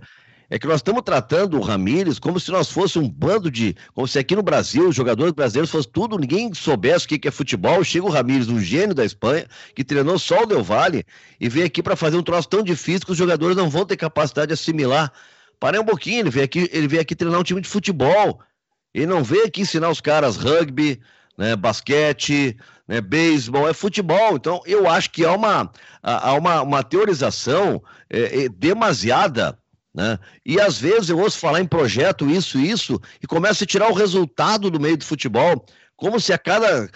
É 0.49 0.59
que 0.59 0.67
nós 0.67 0.77
estamos 0.77 1.01
tratando 1.01 1.57
o 1.57 1.61
Ramires 1.61 2.19
como 2.19 2.39
se 2.39 2.51
nós 2.51 2.69
fosse 2.69 2.99
um 2.99 3.09
bando 3.09 3.49
de. 3.49 3.75
Como 3.93 4.07
se 4.07 4.19
aqui 4.19 4.35
no 4.35 4.43
Brasil, 4.43 4.87
os 4.87 4.95
jogadores 4.95 5.33
brasileiros 5.33 5.71
fossem 5.71 5.91
tudo, 5.91 6.19
ninguém 6.19 6.53
soubesse 6.53 7.05
o 7.05 7.07
que 7.07 7.27
é 7.27 7.31
futebol. 7.31 7.83
Chega 7.83 8.05
o 8.05 8.09
Ramires, 8.09 8.47
um 8.47 8.59
gênio 8.59 8.93
da 8.93 9.03
Espanha, 9.03 9.47
que 9.75 9.83
treinou 9.83 10.19
só 10.19 10.43
o 10.43 10.45
Del 10.45 10.63
Valle, 10.63 11.03
e 11.39 11.49
vem 11.49 11.63
aqui 11.63 11.81
para 11.81 11.95
fazer 11.95 12.17
um 12.17 12.23
troço 12.23 12.47
tão 12.47 12.61
difícil 12.61 13.05
que 13.07 13.11
os 13.11 13.17
jogadores 13.17 13.57
não 13.57 13.69
vão 13.69 13.85
ter 13.85 13.97
capacidade 13.97 14.49
de 14.49 14.53
assimilar. 14.53 15.11
Parei 15.59 15.79
um 15.79 15.85
pouquinho, 15.85 16.19
ele 16.19 16.29
veio 16.29 16.45
aqui, 16.45 16.69
ele 16.71 16.87
veio 16.87 17.01
aqui 17.01 17.15
treinar 17.15 17.39
um 17.39 17.43
time 17.43 17.61
de 17.61 17.67
futebol. 17.67 18.39
Ele 18.93 19.07
não 19.07 19.23
veio 19.23 19.45
aqui 19.45 19.61
ensinar 19.61 19.89
os 19.89 19.99
caras 19.99 20.37
rugby, 20.37 21.01
né, 21.37 21.55
basquete, 21.55 22.57
né, 22.87 23.01
beisebol, 23.01 23.67
é 23.67 23.73
futebol. 23.73 24.35
Então, 24.35 24.61
eu 24.65 24.89
acho 24.89 25.11
que 25.11 25.25
há 25.25 25.33
uma, 25.33 25.71
há 26.01 26.33
uma, 26.33 26.61
uma 26.61 26.83
teorização 26.83 27.81
é, 28.09 28.45
é, 28.45 28.49
demasiada. 28.49 29.57
Né? 29.93 30.19
E 30.45 30.59
às 30.59 30.79
vezes 30.79 31.09
eu 31.09 31.19
ouço 31.19 31.39
falar 31.39 31.61
em 31.61 31.67
projeto, 31.67 32.29
isso, 32.29 32.59
isso, 32.59 33.01
e 33.23 33.27
começa 33.27 33.63
a 33.63 33.67
tirar 33.67 33.89
o 33.89 33.93
resultado 33.93 34.69
do 34.69 34.79
meio 34.79 34.97
do 34.97 35.05
futebol, 35.05 35.65
como 35.95 36.19
se 36.19 36.33
a 36.33 36.37
cada, 36.37 36.89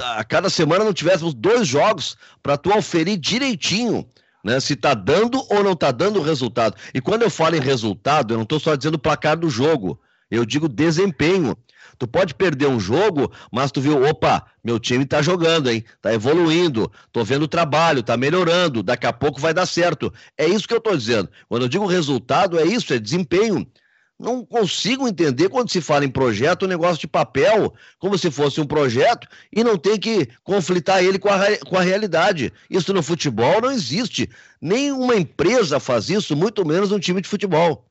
a 0.00 0.24
cada 0.24 0.48
semana 0.48 0.84
não 0.84 0.92
tivéssemos 0.92 1.34
dois 1.34 1.66
jogos 1.66 2.16
para 2.40 2.56
tu 2.56 2.72
auferir 2.72 3.18
direitinho 3.18 4.08
né, 4.44 4.60
se 4.60 4.74
está 4.74 4.94
dando 4.94 5.44
ou 5.50 5.62
não 5.62 5.72
está 5.72 5.90
dando 5.90 6.22
resultado. 6.22 6.76
E 6.94 7.00
quando 7.00 7.22
eu 7.22 7.30
falo 7.30 7.56
em 7.56 7.60
resultado, 7.60 8.32
eu 8.32 8.36
não 8.36 8.44
estou 8.44 8.60
só 8.60 8.76
dizendo 8.76 8.98
placar 8.98 9.36
do 9.36 9.50
jogo, 9.50 10.00
eu 10.30 10.44
digo 10.44 10.68
desempenho. 10.68 11.56
Tu 11.98 12.06
pode 12.06 12.34
perder 12.34 12.68
um 12.68 12.78
jogo, 12.78 13.32
mas 13.52 13.72
tu 13.72 13.80
viu, 13.80 14.02
opa, 14.04 14.46
meu 14.62 14.78
time 14.78 15.04
tá 15.04 15.20
jogando, 15.20 15.68
hein? 15.68 15.84
Tá 16.00 16.14
evoluindo, 16.14 16.90
tô 17.10 17.24
vendo 17.24 17.42
o 17.42 17.48
trabalho, 17.48 18.02
tá 18.02 18.16
melhorando, 18.16 18.82
daqui 18.82 19.06
a 19.06 19.12
pouco 19.12 19.40
vai 19.40 19.52
dar 19.52 19.66
certo. 19.66 20.12
É 20.36 20.46
isso 20.46 20.68
que 20.68 20.74
eu 20.74 20.80
tô 20.80 20.96
dizendo. 20.96 21.28
Quando 21.48 21.62
eu 21.62 21.68
digo 21.68 21.86
resultado, 21.86 22.58
é 22.58 22.64
isso, 22.64 22.94
é 22.94 22.98
desempenho. 23.00 23.66
Não 24.18 24.44
consigo 24.44 25.06
entender 25.06 25.48
quando 25.48 25.70
se 25.70 25.80
fala 25.80 26.04
em 26.04 26.10
projeto, 26.10 26.64
um 26.64 26.68
negócio 26.68 27.00
de 27.00 27.06
papel, 27.06 27.72
como 28.00 28.18
se 28.18 28.30
fosse 28.30 28.60
um 28.60 28.66
projeto, 28.66 29.28
e 29.52 29.62
não 29.62 29.76
tem 29.76 29.98
que 29.98 30.28
conflitar 30.42 31.04
ele 31.04 31.20
com 31.20 31.28
a, 31.28 31.56
com 31.58 31.76
a 31.76 31.82
realidade. 31.82 32.52
Isso 32.68 32.92
no 32.92 33.02
futebol 33.02 33.60
não 33.60 33.70
existe. 33.70 34.28
Nenhuma 34.60 35.14
empresa 35.14 35.78
faz 35.78 36.10
isso, 36.10 36.36
muito 36.36 36.64
menos 36.66 36.90
um 36.90 36.98
time 36.98 37.20
de 37.20 37.28
futebol. 37.28 37.87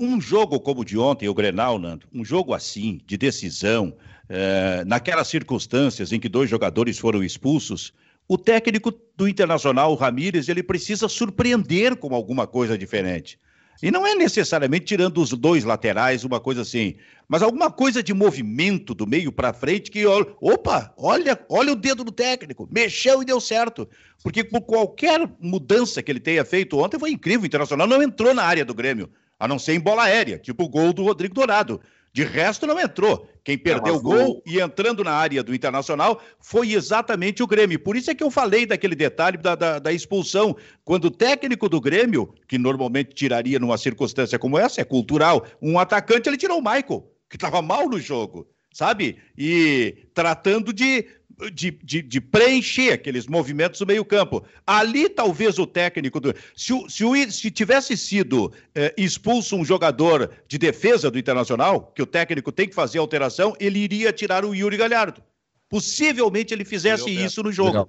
Um 0.00 0.20
jogo 0.20 0.60
como 0.60 0.82
o 0.82 0.84
de 0.84 0.96
ontem, 0.96 1.28
o 1.28 1.34
Grenal, 1.34 1.76
Nando, 1.76 2.06
um 2.14 2.24
jogo 2.24 2.54
assim, 2.54 3.00
de 3.04 3.16
decisão, 3.16 3.96
é, 4.28 4.84
naquelas 4.86 5.26
circunstâncias 5.26 6.12
em 6.12 6.20
que 6.20 6.28
dois 6.28 6.48
jogadores 6.48 7.00
foram 7.00 7.20
expulsos, 7.20 7.92
o 8.28 8.38
técnico 8.38 8.92
do 9.16 9.26
Internacional, 9.26 9.90
o 9.90 9.96
Ramírez, 9.96 10.48
ele 10.48 10.62
precisa 10.62 11.08
surpreender 11.08 11.96
com 11.96 12.14
alguma 12.14 12.46
coisa 12.46 12.78
diferente. 12.78 13.40
E 13.82 13.90
não 13.90 14.06
é 14.06 14.14
necessariamente 14.14 14.86
tirando 14.86 15.20
os 15.20 15.30
dois 15.30 15.64
laterais, 15.64 16.22
uma 16.22 16.38
coisa 16.38 16.62
assim, 16.62 16.94
mas 17.28 17.42
alguma 17.42 17.68
coisa 17.68 18.00
de 18.00 18.14
movimento 18.14 18.94
do 18.94 19.04
meio 19.04 19.32
para 19.32 19.52
frente 19.52 19.90
que, 19.90 20.04
opa, 20.06 20.94
olha, 20.96 21.40
olha 21.48 21.72
o 21.72 21.76
dedo 21.76 22.04
do 22.04 22.12
técnico, 22.12 22.68
mexeu 22.70 23.20
e 23.20 23.24
deu 23.24 23.40
certo. 23.40 23.88
Porque 24.22 24.44
por 24.44 24.60
qualquer 24.60 25.28
mudança 25.40 26.02
que 26.04 26.12
ele 26.12 26.20
tenha 26.20 26.44
feito 26.44 26.78
ontem 26.78 27.00
foi 27.00 27.10
incrível, 27.10 27.42
o 27.42 27.46
Internacional 27.46 27.86
não 27.88 28.00
entrou 28.00 28.32
na 28.32 28.44
área 28.44 28.64
do 28.64 28.74
Grêmio, 28.74 29.10
a 29.38 29.46
não 29.46 29.58
ser 29.58 29.74
em 29.74 29.80
bola 29.80 30.04
aérea, 30.04 30.38
tipo 30.38 30.64
o 30.64 30.68
gol 30.68 30.92
do 30.92 31.04
Rodrigo 31.04 31.34
Dourado. 31.34 31.80
De 32.12 32.24
resto, 32.24 32.66
não 32.66 32.80
entrou. 32.80 33.28
Quem 33.44 33.56
perdeu 33.56 33.96
o 33.96 34.00
gol 34.00 34.42
e 34.44 34.58
entrando 34.58 35.04
na 35.04 35.12
área 35.12 35.42
do 35.42 35.54
Internacional 35.54 36.20
foi 36.40 36.72
exatamente 36.72 37.42
o 37.42 37.46
Grêmio. 37.46 37.78
Por 37.78 37.96
isso 37.96 38.10
é 38.10 38.14
que 38.14 38.24
eu 38.24 38.30
falei 38.30 38.66
daquele 38.66 38.96
detalhe 38.96 39.36
da, 39.36 39.54
da, 39.54 39.78
da, 39.78 39.92
expulsão. 39.92 40.56
Quando 40.84 41.04
o 41.04 41.10
técnico 41.10 41.68
do 41.68 41.80
Grêmio, 41.80 42.34
que 42.48 42.58
normalmente 42.58 43.14
tiraria 43.14 43.58
numa 43.58 43.78
circunstância 43.78 44.38
como 44.38 44.58
essa, 44.58 44.80
é 44.80 44.84
cultural, 44.84 45.46
um 45.62 45.78
atacante, 45.78 46.28
ele 46.28 46.36
tirou 46.36 46.58
o 46.58 46.62
Michael, 46.62 47.08
que 47.28 47.36
estava 47.36 47.62
mal 47.62 47.88
no 47.88 48.00
jogo, 48.00 48.48
sabe? 48.72 49.18
E 49.36 50.08
tratando 50.14 50.72
de 50.72 51.06
de, 51.52 51.70
de, 51.70 52.02
de, 52.02 52.20
preencher 52.20 52.92
aqueles 52.92 53.26
movimentos 53.26 53.78
do 53.78 53.86
meio-campo. 53.86 54.44
Ali, 54.66 55.08
talvez 55.08 55.58
o 55.58 55.66
técnico. 55.66 56.18
Do, 56.18 56.34
se, 56.56 56.72
se, 56.88 57.04
o, 57.04 57.30
se 57.30 57.50
tivesse 57.50 57.96
sido 57.96 58.52
é, 58.74 58.92
expulso 58.96 59.56
um 59.56 59.64
jogador 59.64 60.30
de 60.48 60.58
defesa 60.58 61.10
do 61.10 61.18
Internacional, 61.18 61.92
que 61.94 62.02
o 62.02 62.06
técnico 62.06 62.50
tem 62.50 62.68
que 62.68 62.74
fazer 62.74 62.98
alteração, 62.98 63.54
ele 63.60 63.78
iria 63.78 64.12
tirar 64.12 64.44
o 64.44 64.54
Yuri 64.54 64.76
Galhardo. 64.76 65.22
Possivelmente 65.68 66.54
ele 66.54 66.64
fizesse 66.64 67.10
isso 67.10 67.42
no 67.42 67.52
jogo. 67.52 67.88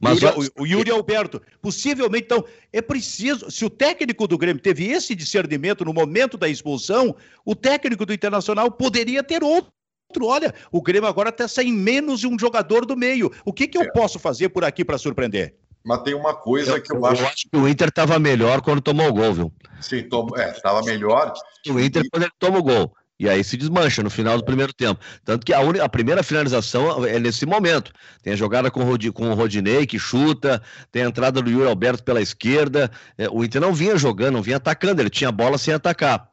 Mas 0.00 0.20
Yuri, 0.20 0.50
o, 0.56 0.62
o 0.62 0.66
Yuri 0.66 0.90
Alberto. 0.90 1.40
Possivelmente, 1.62 2.24
então, 2.24 2.44
é 2.72 2.82
preciso. 2.82 3.48
Se 3.48 3.64
o 3.64 3.70
técnico 3.70 4.26
do 4.26 4.36
Grêmio 4.36 4.60
teve 4.60 4.86
esse 4.86 5.14
discernimento 5.14 5.84
no 5.84 5.94
momento 5.94 6.36
da 6.36 6.48
expulsão, 6.48 7.14
o 7.44 7.54
técnico 7.54 8.04
do 8.04 8.12
Internacional 8.12 8.70
poderia 8.72 9.22
ter 9.22 9.44
outro 9.44 9.72
Olha, 10.20 10.54
o 10.70 10.80
Grêmio 10.80 11.08
agora 11.08 11.30
está 11.30 11.46
sem 11.48 11.72
menos 11.72 12.20
de 12.20 12.26
um 12.26 12.38
jogador 12.38 12.86
do 12.86 12.96
meio. 12.96 13.30
O 13.44 13.52
que, 13.52 13.66
que 13.66 13.76
eu 13.76 13.82
é. 13.82 13.90
posso 13.90 14.18
fazer 14.18 14.48
por 14.48 14.64
aqui 14.64 14.84
para 14.84 14.98
surpreender? 14.98 15.54
Mas 15.84 16.02
tem 16.02 16.14
uma 16.14 16.34
coisa 16.34 16.72
eu, 16.72 16.82
que 16.82 16.92
eu, 16.92 16.98
eu 16.98 17.06
acho... 17.06 17.24
acho. 17.24 17.48
que 17.50 17.56
o 17.56 17.68
Inter 17.68 17.88
estava 17.88 18.18
melhor 18.18 18.60
quando 18.60 18.80
tomou 18.80 19.08
o 19.08 19.12
gol, 19.12 19.32
viu? 19.32 19.52
Sim, 19.80 20.02
tom... 20.08 20.28
é, 20.36 20.50
estava 20.50 20.82
melhor. 20.82 21.32
O 21.68 21.78
Inter 21.78 22.02
e... 22.04 22.10
quando 22.10 22.24
ele 22.24 22.32
toma 22.38 22.58
o 22.58 22.62
gol. 22.62 22.92
E 23.18 23.28
aí 23.28 23.42
se 23.42 23.56
desmancha 23.56 24.02
no 24.02 24.10
final 24.10 24.36
do 24.36 24.44
primeiro 24.44 24.74
tempo. 24.74 25.00
Tanto 25.24 25.46
que 25.46 25.54
a, 25.54 25.60
un... 25.60 25.80
a 25.80 25.88
primeira 25.88 26.24
finalização 26.24 27.04
é 27.04 27.20
nesse 27.20 27.46
momento. 27.46 27.92
Tem 28.20 28.32
a 28.32 28.36
jogada 28.36 28.70
com 28.70 28.80
o, 28.80 28.84
Rod... 28.84 29.06
com 29.12 29.30
o 29.30 29.34
Rodinei, 29.34 29.86
que 29.86 29.98
chuta, 29.98 30.60
tem 30.90 31.04
a 31.04 31.06
entrada 31.06 31.40
do 31.40 31.48
Yuri 31.48 31.68
Alberto 31.68 32.02
pela 32.02 32.20
esquerda. 32.20 32.90
É, 33.16 33.28
o 33.28 33.44
Inter 33.44 33.60
não 33.60 33.72
vinha 33.72 33.96
jogando, 33.96 34.34
não 34.34 34.42
vinha 34.42 34.56
atacando, 34.56 35.00
ele 35.00 35.10
tinha 35.10 35.30
bola 35.30 35.56
sem 35.56 35.72
atacar. 35.72 36.28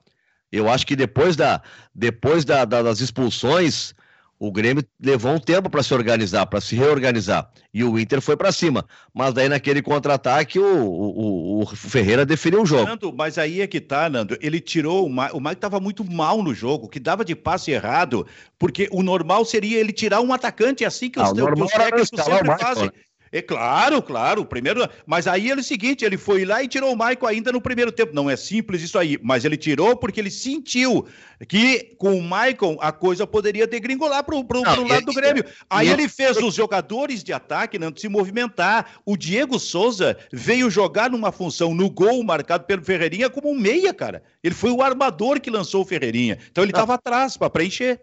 Eu 0.54 0.70
acho 0.70 0.86
que 0.86 0.96
depois, 0.96 1.36
da, 1.36 1.64
depois 1.96 2.46
da, 2.46 2.64
da, 2.64 2.84
das 2.84 3.00
expulsões, 3.00 3.96
o 4.38 4.52
Grêmio 4.52 4.84
levou 5.02 5.34
um 5.34 5.40
tempo 5.40 5.68
para 5.68 5.82
se 5.82 5.92
organizar, 5.96 6.46
para 6.46 6.62
se 6.62 6.76
reorganizar. 6.76 7.50
E 7.74 7.84
o 7.84 7.98
Inter 7.98 8.22
foi 8.22 8.38
para 8.38 8.52
cima. 8.52 8.86
Mas 9.12 9.34
daí, 9.34 9.50
naquele 9.50 9.82
contra-ataque, 9.82 10.60
o, 10.60 10.86
o, 10.86 11.62
o, 11.64 11.66
Ferreira 11.66 12.24
definiu 12.24 12.62
o 12.62 12.66
jogo. 12.68 12.86
Nando, 12.86 13.12
mas 13.12 13.40
aí 13.40 13.62
é 13.62 13.68
que 13.68 13.82
tá, 13.82 14.08
Nando. 14.08 14.38
Ele 14.40 14.60
tirou. 14.60 15.08
O 15.08 15.10
Mike, 15.10 15.34
o 15.34 15.40
Mike 15.40 15.56
estava 15.56 15.80
muito 15.80 16.04
mal 16.04 16.44
no 16.44 16.54
jogo, 16.54 16.88
que 16.88 17.00
dava 17.00 17.26
de 17.26 17.36
passe 17.36 17.72
errado, 17.72 18.28
porque 18.60 18.88
o 18.92 19.02
normal 19.02 19.44
seria 19.46 19.80
ele 19.80 19.92
tirar 19.92 20.22
um 20.22 20.32
atacante 20.32 20.86
assim 20.86 21.10
que 21.10 21.20
os, 21.20 21.30
ah, 21.30 21.34
que 21.34 21.64
os 21.64 21.72
técnicos 21.72 22.10
sempre 22.10 22.60
fazem. 22.60 22.86
Né? 22.86 22.92
É 23.34 23.42
claro, 23.42 24.00
claro, 24.00 24.46
primeiro. 24.46 24.88
Mas 25.08 25.26
aí 25.26 25.50
ele 25.50 25.60
é 25.60 25.64
o 25.64 25.66
seguinte: 25.66 26.06
ele 26.06 26.20
foi 26.20 26.46
lá 26.46 26.62
e 26.62 26.68
tirou 26.68 26.94
o 26.94 26.96
Michael 26.96 27.26
ainda 27.26 27.52
no 27.52 27.60
primeiro 27.60 27.92
tempo. 27.92 28.14
Não 28.14 28.30
é 28.30 28.36
simples 28.36 28.84
isso 28.84 28.96
aí, 28.96 29.18
mas 29.24 29.44
ele 29.44 29.58
tirou 29.58 29.98
porque 29.98 30.20
ele 30.20 30.30
sentiu 30.30 31.08
que 31.48 31.96
com 31.98 32.16
o 32.16 32.22
Michael 32.22 32.78
a 32.80 32.92
coisa 32.92 33.26
poderia 33.26 33.66
degringolar 33.66 34.24
para 34.24 34.36
o 34.36 34.88
lado 34.88 35.06
do 35.06 35.14
Grêmio. 35.14 35.44
Aí 35.68 35.90
ele 35.90 36.08
fez 36.08 36.38
os 36.38 36.54
jogadores 36.54 37.24
de 37.24 37.34
ataque 37.34 37.80
não 37.80 37.92
se 37.96 38.08
movimentar. 38.08 39.00
O 39.04 39.18
Diego 39.18 39.58
Souza 39.58 40.16
veio 40.32 40.70
jogar 40.70 41.10
numa 41.10 41.32
função 41.32 41.74
no 41.74 41.90
gol 41.90 42.24
marcado 42.24 42.66
pelo 42.66 42.84
Ferreirinha 42.84 43.32
como 43.32 43.50
um 43.50 43.60
meia, 43.60 43.96
cara. 43.96 44.22
Ele 44.44 44.54
foi 44.54 44.70
o 44.70 44.84
armador 44.84 45.42
que 45.42 45.50
lançou 45.50 45.82
o 45.82 45.86
Ferreirinha. 45.86 46.38
Então 46.52 46.64
ele 46.64 46.72
estava 46.72 46.94
atrás 46.94 47.36
para 47.36 47.50
preencher. 47.50 48.00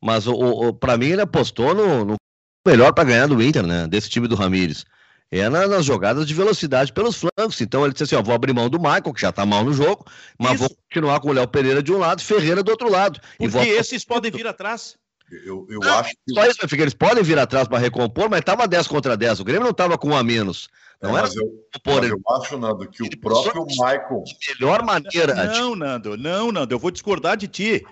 Mas 0.00 0.28
o, 0.28 0.32
o 0.32 0.72
para 0.72 0.96
mim 0.96 1.08
ele 1.08 1.22
apostou 1.22 1.74
no, 1.74 2.04
no 2.04 2.20
melhor 2.66 2.92
para 2.92 3.04
ganhar 3.04 3.26
do 3.26 3.42
Inter, 3.42 3.66
né? 3.66 3.86
Desse 3.86 4.08
time 4.08 4.28
do 4.28 4.34
Ramires. 4.34 4.84
É 5.32 5.48
na, 5.48 5.66
nas 5.68 5.84
jogadas 5.84 6.26
de 6.26 6.34
velocidade 6.34 6.92
pelos 6.92 7.16
flancos. 7.16 7.60
Então 7.60 7.84
ele 7.84 7.92
disse 7.92 8.04
assim: 8.04 8.16
ó, 8.16 8.22
vou 8.22 8.34
abrir 8.34 8.52
mão 8.52 8.68
do 8.68 8.80
Michael, 8.80 9.12
que 9.14 9.20
já 9.20 9.30
tá 9.30 9.46
mal 9.46 9.64
no 9.64 9.72
jogo, 9.72 10.04
mas 10.38 10.54
Isso. 10.54 10.60
vou 10.60 10.70
continuar 10.88 11.20
com 11.20 11.28
o 11.28 11.32
Léo 11.32 11.46
Pereira 11.46 11.82
de 11.82 11.92
um 11.92 11.98
lado, 11.98 12.22
Ferreira 12.22 12.62
do 12.62 12.70
outro 12.70 12.90
lado. 12.90 13.20
Porque 13.20 13.44
e 13.44 13.48
vou... 13.48 13.62
esses 13.62 14.04
podem 14.04 14.30
vir 14.30 14.46
atrás. 14.46 14.96
Eu, 15.30 15.64
eu 15.70 15.78
ah, 15.84 16.00
acho 16.00 16.10
que. 16.10 16.34
Só 16.34 16.44
isso, 16.44 16.68
Fica, 16.68 16.82
eles 16.82 16.94
podem 16.94 17.22
vir 17.22 17.38
atrás 17.38 17.68
para 17.68 17.78
recompor, 17.78 18.28
mas 18.28 18.40
tava 18.40 18.66
10 18.66 18.88
contra 18.88 19.16
10. 19.16 19.38
O 19.38 19.44
Grêmio 19.44 19.64
não 19.64 19.72
tava 19.72 19.96
com 19.96 20.08
um 20.08 20.16
a 20.16 20.24
menos. 20.24 20.68
Não 21.00 21.16
é, 21.16 21.22
mas 21.22 21.36
eu, 21.36 21.44
mas 21.86 22.10
eu 22.10 22.20
acho, 22.28 22.58
Nando, 22.58 22.88
que 22.90 23.02
o 23.02 23.20
próprio 23.20 23.64
Michael. 23.64 24.24
Melhor 24.48 24.82
maneira. 24.84 25.34
Não, 25.34 25.76
Nando, 25.76 26.16
não, 26.16 26.50
Nando, 26.50 26.74
eu 26.74 26.78
vou 26.78 26.90
discordar 26.90 27.36
de 27.36 27.46
ti. 27.46 27.86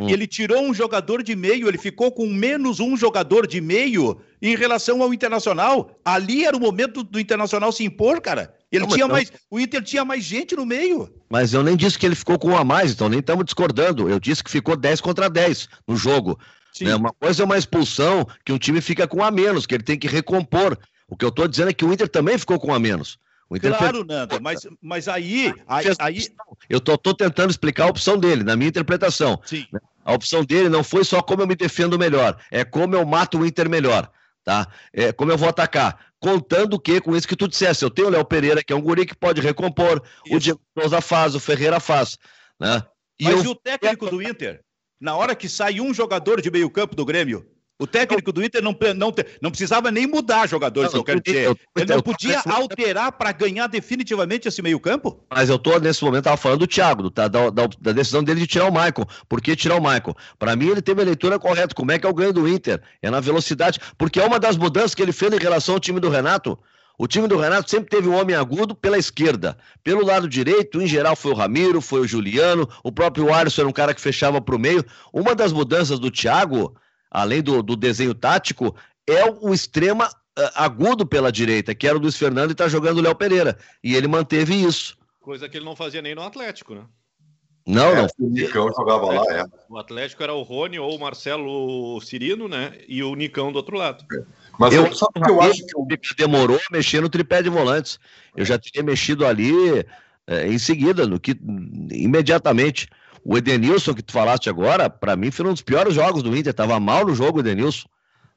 Hum. 0.00 0.08
Ele 0.08 0.26
tirou 0.26 0.62
um 0.62 0.72
jogador 0.72 1.22
de 1.22 1.36
meio, 1.36 1.68
ele 1.68 1.78
ficou 1.78 2.10
com 2.10 2.26
menos 2.26 2.80
um 2.80 2.96
jogador 2.96 3.46
de 3.46 3.60
meio 3.60 4.20
em 4.40 4.56
relação 4.56 5.02
ao 5.02 5.12
Internacional. 5.12 5.98
Ali 6.04 6.44
era 6.44 6.56
o 6.56 6.60
momento 6.60 7.02
do 7.02 7.20
Internacional 7.20 7.70
se 7.72 7.84
impor, 7.84 8.20
cara. 8.20 8.54
Ele 8.70 8.86
não, 8.86 8.94
tinha 8.94 9.06
mais, 9.06 9.30
o 9.50 9.60
Inter 9.60 9.82
tinha 9.82 10.04
mais 10.04 10.24
gente 10.24 10.56
no 10.56 10.64
meio. 10.64 11.12
Mas 11.28 11.52
eu 11.52 11.62
nem 11.62 11.76
disse 11.76 11.98
que 11.98 12.06
ele 12.06 12.14
ficou 12.14 12.38
com 12.38 12.48
um 12.48 12.56
a 12.56 12.64
mais, 12.64 12.92
então 12.92 13.08
nem 13.08 13.20
estamos 13.20 13.44
discordando. 13.44 14.08
Eu 14.08 14.18
disse 14.18 14.42
que 14.42 14.50
ficou 14.50 14.76
10 14.76 15.00
contra 15.02 15.28
10 15.28 15.68
no 15.86 15.94
jogo. 15.94 16.38
Né? 16.80 16.94
Uma 16.94 17.12
coisa 17.12 17.42
é 17.42 17.44
uma 17.44 17.58
expulsão 17.58 18.26
que 18.44 18.52
um 18.52 18.58
time 18.58 18.80
fica 18.80 19.06
com 19.06 19.18
um 19.18 19.24
a 19.24 19.30
menos, 19.30 19.66
que 19.66 19.74
ele 19.74 19.84
tem 19.84 19.98
que 19.98 20.08
recompor. 20.08 20.78
O 21.06 21.16
que 21.16 21.24
eu 21.24 21.28
estou 21.28 21.46
dizendo 21.46 21.68
é 21.68 21.74
que 21.74 21.84
o 21.84 21.92
Inter 21.92 22.08
também 22.08 22.38
ficou 22.38 22.58
com 22.58 22.68
um 22.68 22.74
a 22.74 22.78
menos. 22.78 23.18
Claro. 23.60 24.04
Nando, 24.04 24.40
mas, 24.40 24.66
mas 24.80 25.08
aí, 25.08 25.52
aí, 25.66 25.86
aí... 25.98 26.28
Eu 26.68 26.80
tô, 26.80 26.96
tô, 26.96 27.14
tentando 27.14 27.50
explicar 27.50 27.84
a 27.84 27.90
opção 27.90 28.18
dele, 28.18 28.42
na 28.42 28.56
minha 28.56 28.68
interpretação. 28.68 29.40
Sim. 29.44 29.66
Né? 29.72 29.80
A 30.04 30.12
opção 30.12 30.44
dele 30.44 30.68
não 30.68 30.82
foi 30.82 31.04
só 31.04 31.22
como 31.22 31.42
eu 31.42 31.46
me 31.46 31.54
defendo 31.54 31.98
melhor, 31.98 32.36
é 32.50 32.64
como 32.64 32.94
eu 32.94 33.04
mato 33.04 33.38
o 33.38 33.46
Inter 33.46 33.68
melhor, 33.68 34.10
tá? 34.44 34.66
É 34.92 35.12
como 35.12 35.30
eu 35.30 35.38
vou 35.38 35.48
atacar. 35.48 35.98
Contando 36.18 36.78
que, 36.78 37.00
com 37.00 37.16
isso 37.16 37.26
que 37.26 37.36
tu 37.36 37.48
dissesse, 37.48 37.84
eu 37.84 37.90
tenho 37.90 38.08
o 38.08 38.10
Léo 38.10 38.24
Pereira, 38.24 38.62
que 38.62 38.72
é 38.72 38.76
um 38.76 38.80
guri 38.80 39.04
que 39.04 39.14
pode 39.14 39.40
recompor, 39.40 40.02
isso. 40.24 40.36
o 40.36 40.40
Diego 40.40 40.60
Souza 40.78 41.00
faz, 41.00 41.34
o 41.34 41.40
Ferreira 41.40 41.80
faz, 41.80 42.16
né? 42.60 42.82
E 43.18 43.24
mas 43.24 43.36
eu... 43.36 43.44
e 43.44 43.48
o 43.48 43.54
técnico 43.54 44.08
do 44.08 44.22
Inter? 44.22 44.60
Na 45.00 45.16
hora 45.16 45.34
que 45.34 45.48
sai 45.48 45.80
um 45.80 45.92
jogador 45.92 46.40
de 46.40 46.50
meio 46.50 46.70
campo 46.70 46.94
do 46.94 47.04
Grêmio, 47.04 47.44
o 47.82 47.86
técnico 47.86 48.32
do 48.32 48.44
Inter 48.44 48.62
não, 48.62 48.76
não, 48.96 49.12
não 49.40 49.50
precisava 49.50 49.90
nem 49.90 50.06
mudar 50.06 50.48
jogadores, 50.48 50.92
não, 50.92 51.00
eu 51.00 51.04
quero 51.04 51.20
dizer. 51.20 51.46
Eu, 51.46 51.50
eu, 51.50 51.82
Ele 51.82 51.94
não 51.94 52.00
podia 52.00 52.40
alterar 52.46 53.10
para 53.10 53.32
ganhar 53.32 53.66
definitivamente 53.66 54.46
esse 54.46 54.62
meio-campo? 54.62 55.18
Mas 55.28 55.48
eu 55.48 55.58
tô, 55.58 55.80
nesse 55.80 56.04
momento, 56.04 56.20
estava 56.20 56.36
falando 56.36 56.60
do 56.60 56.66
Thiago, 56.68 57.10
tá, 57.10 57.26
da, 57.26 57.50
da, 57.50 57.68
da, 57.80 57.92
decisão 57.92 58.22
dele 58.22 58.38
de 58.38 58.46
tirar 58.46 58.66
o 58.66 58.72
Michael. 58.72 59.08
Por 59.28 59.40
que 59.40 59.56
tirar 59.56 59.74
o 59.74 59.82
Michael? 59.82 60.16
Para 60.38 60.54
mim, 60.54 60.68
ele 60.68 60.80
teve 60.80 61.02
a 61.02 61.04
leitura 61.04 61.40
correta. 61.40 61.74
Como 61.74 61.90
é 61.90 61.98
que 61.98 62.06
é 62.06 62.08
o 62.08 62.14
ganho 62.14 62.32
do 62.32 62.46
Inter? 62.46 62.80
É 63.02 63.10
na 63.10 63.18
velocidade. 63.18 63.80
Porque 63.98 64.20
é 64.20 64.24
uma 64.24 64.38
das 64.38 64.56
mudanças 64.56 64.94
que 64.94 65.02
ele 65.02 65.12
fez 65.12 65.32
em 65.32 65.38
relação 65.38 65.74
ao 65.74 65.80
time 65.80 65.98
do 65.98 66.08
Renato. 66.08 66.56
O 66.96 67.08
time 67.08 67.26
do 67.26 67.36
Renato 67.36 67.68
sempre 67.68 67.90
teve 67.90 68.06
um 68.06 68.14
homem 68.14 68.36
agudo 68.36 68.76
pela 68.76 68.96
esquerda. 68.96 69.56
Pelo 69.82 70.04
lado 70.04 70.28
direito, 70.28 70.80
em 70.80 70.86
geral, 70.86 71.16
foi 71.16 71.32
o 71.32 71.34
Ramiro, 71.34 71.80
foi 71.80 72.00
o 72.00 72.06
Juliano, 72.06 72.68
o 72.84 72.92
próprio 72.92 73.34
Alisson 73.34 73.62
era 73.62 73.68
um 73.68 73.72
cara 73.72 73.92
que 73.92 74.00
fechava 74.00 74.40
para 74.40 74.54
o 74.54 74.58
meio. 74.58 74.84
Uma 75.12 75.34
das 75.34 75.52
mudanças 75.52 75.98
do 75.98 76.12
Thiago 76.12 76.76
além 77.12 77.42
do, 77.42 77.62
do 77.62 77.76
desenho 77.76 78.14
tático, 78.14 78.74
é 79.06 79.24
o 79.26 79.52
extrema 79.52 80.08
uh, 80.08 80.50
agudo 80.54 81.06
pela 81.06 81.30
direita, 81.30 81.74
que 81.74 81.86
era 81.86 81.96
o 81.96 82.00
Luiz 82.00 82.16
Fernando 82.16 82.50
e 82.50 82.52
está 82.52 82.66
jogando 82.66 82.98
o 82.98 83.02
Léo 83.02 83.14
Pereira. 83.14 83.58
E 83.84 83.94
ele 83.94 84.08
manteve 84.08 84.54
isso. 84.54 84.96
Coisa 85.20 85.48
que 85.48 85.58
ele 85.58 85.64
não 85.64 85.76
fazia 85.76 86.00
nem 86.00 86.14
no 86.14 86.22
Atlético, 86.22 86.74
né? 86.74 86.84
Não, 87.66 87.90
é, 87.90 87.94
não. 87.94 88.06
O 88.18 88.28
Nicão 88.28 88.68
jogava 88.72 89.06
lá, 89.06 89.24
é. 89.38 89.44
O 89.68 89.78
Atlético 89.78 90.22
era 90.22 90.34
o 90.34 90.42
Rony 90.42 90.78
ou 90.78 90.96
o 90.96 91.00
Marcelo 91.00 92.00
Cirino, 92.00 92.48
né? 92.48 92.76
E 92.88 93.04
o 93.04 93.14
Nicão 93.14 93.52
do 93.52 93.56
outro 93.56 93.76
lado. 93.76 94.04
É. 94.12 94.22
Mas 94.58 94.74
eu, 94.74 94.92
só 94.92 95.06
eu 95.28 95.40
acho 95.40 95.64
que 95.64 95.76
o 95.76 95.86
demorou 96.16 96.56
a 96.56 96.72
mexer 96.72 97.00
no 97.00 97.08
tripé 97.08 97.40
de 97.40 97.48
volantes. 97.48 98.00
Eu 98.34 98.44
já 98.44 98.58
teria 98.58 98.82
mexido 98.82 99.24
ali 99.24 99.52
é, 100.26 100.48
em 100.48 100.58
seguida, 100.58 101.06
no 101.06 101.20
que 101.20 101.36
imediatamente. 101.92 102.88
O 103.24 103.38
Edenilson, 103.38 103.94
que 103.94 104.02
tu 104.02 104.12
falaste 104.12 104.50
agora, 104.50 104.90
para 104.90 105.16
mim 105.16 105.30
foi 105.30 105.46
um 105.46 105.52
dos 105.52 105.62
piores 105.62 105.94
jogos 105.94 106.22
do 106.22 106.36
Inter. 106.36 106.52
Tava 106.52 106.78
mal 106.80 107.06
no 107.06 107.14
jogo 107.14 107.38
o 107.38 107.40
Edenilson. 107.40 107.88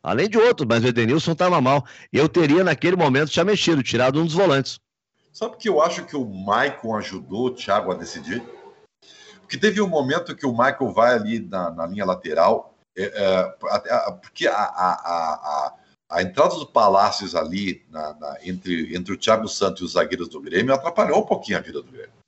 Além 0.03 0.29
de 0.29 0.37
outros, 0.37 0.67
mas 0.67 0.83
o 0.83 0.87
Edenilson 0.87 1.33
tava 1.33 1.59
mal. 1.59 1.83
Eu 2.13 2.29
teria, 2.29 2.63
naquele 2.63 2.95
momento, 2.95 3.31
já 3.31 3.43
mexido, 3.43 3.81
tirado 3.81 4.21
um 4.21 4.25
dos 4.25 4.35
volantes. 4.35 4.79
Sabe 5.33 5.57
que 5.57 5.67
eu 5.67 5.81
acho 5.81 6.05
que 6.05 6.15
o 6.15 6.23
Maicon 6.23 6.95
ajudou 6.95 7.47
o 7.47 7.51
Thiago 7.51 7.91
a 7.91 7.95
decidir? 7.95 8.43
Porque 9.41 9.57
teve 9.57 9.81
um 9.81 9.87
momento 9.87 10.35
que 10.35 10.45
o 10.45 10.51
Michael 10.51 10.93
vai 10.93 11.13
ali 11.13 11.39
na, 11.39 11.71
na 11.71 11.85
linha 11.87 12.05
lateral, 12.05 12.75
é, 12.95 13.03
é, 13.03 14.11
porque 14.21 14.47
a, 14.47 14.53
a, 14.53 14.91
a, 14.93 15.73
a, 16.09 16.21
entrada 16.21 16.55
do 16.55 16.65
Palácios 16.65 17.35
ali 17.35 17.85
na, 17.89 18.13
na, 18.13 18.37
entre, 18.43 18.95
entre 18.95 19.13
o 19.13 19.17
Thiago 19.17 19.47
Santos 19.47 19.81
e 19.81 19.83
os 19.85 19.91
zagueiros 19.93 20.29
do 20.29 20.39
Grêmio 20.39 20.73
atrapalhou 20.73 21.19
um 21.19 21.25
pouquinho 21.25 21.57
a 21.57 21.61
vida 21.61 21.81
do 21.81 21.91
Grêmio. 21.91 22.24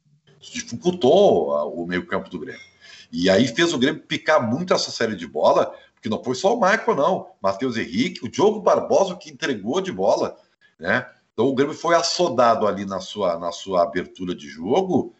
Dificultou 0.52 1.50
o 1.74 1.86
meio-campo 1.86 2.30
do 2.30 2.40
Grêmio. 2.40 2.62
E 3.12 3.30
aí 3.30 3.48
fez 3.48 3.74
o 3.74 3.78
Grêmio 3.78 4.02
picar 4.02 4.48
muito 4.48 4.74
essa 4.74 4.92
série 4.92 5.16
de 5.16 5.28
bola, 5.28 5.74
porque 5.94 6.10
não 6.10 6.24
foi 6.24 6.36
só 6.36 6.56
o 6.56 6.60
Michael, 6.60 6.96
não. 6.96 7.32
Matheus 7.42 7.78
Henrique, 7.78 8.26
o 8.26 8.30
Diogo 8.30 8.62
Barbosa 8.62 9.16
que 9.16 9.30
entregou 9.30 9.82
de 9.82 9.92
bola, 9.92 10.38
né? 10.80 11.10
Então 11.34 11.46
o 11.46 11.54
Grêmio 11.54 11.76
foi 11.76 11.96
assodado 11.96 12.68
ali 12.68 12.86
na 12.86 13.00
sua, 13.00 13.38
na 13.38 13.52
sua 13.52 13.84
abertura 13.84 14.34
de 14.34 14.48
jogo 14.48 15.14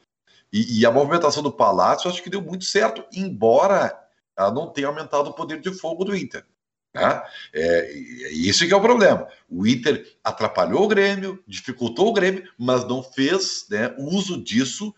e, 0.52 0.80
e 0.80 0.86
a 0.86 0.92
movimentação 0.92 1.44
do 1.44 1.52
Palácio 1.52 2.10
acho 2.10 2.24
que 2.24 2.30
deu 2.30 2.42
muito 2.42 2.66
certo, 2.66 3.06
embora 3.14 3.98
ela 4.36 4.52
não 4.52 4.68
tenha 4.68 4.88
aumentado 4.88 5.30
o 5.30 5.34
poder 5.34 5.60
de 5.60 5.72
fogo 5.72 6.04
do 6.04 6.16
Inter. 6.16 6.46
Né? 6.94 7.24
É, 7.54 7.92
isso 8.32 8.66
que 8.66 8.74
é 8.74 8.76
o 8.76 8.82
problema. 8.82 9.28
O 9.50 9.68
Inter 9.68 10.18
atrapalhou 10.24 10.84
o 10.84 10.88
Grêmio, 10.88 11.44
dificultou 11.48 12.08
o 12.08 12.14
Grêmio, 12.14 12.50
mas 12.58 12.84
não 12.88 13.04
fez 13.04 13.68
né, 13.70 13.94
uso 13.98 14.42
disso 14.42 14.94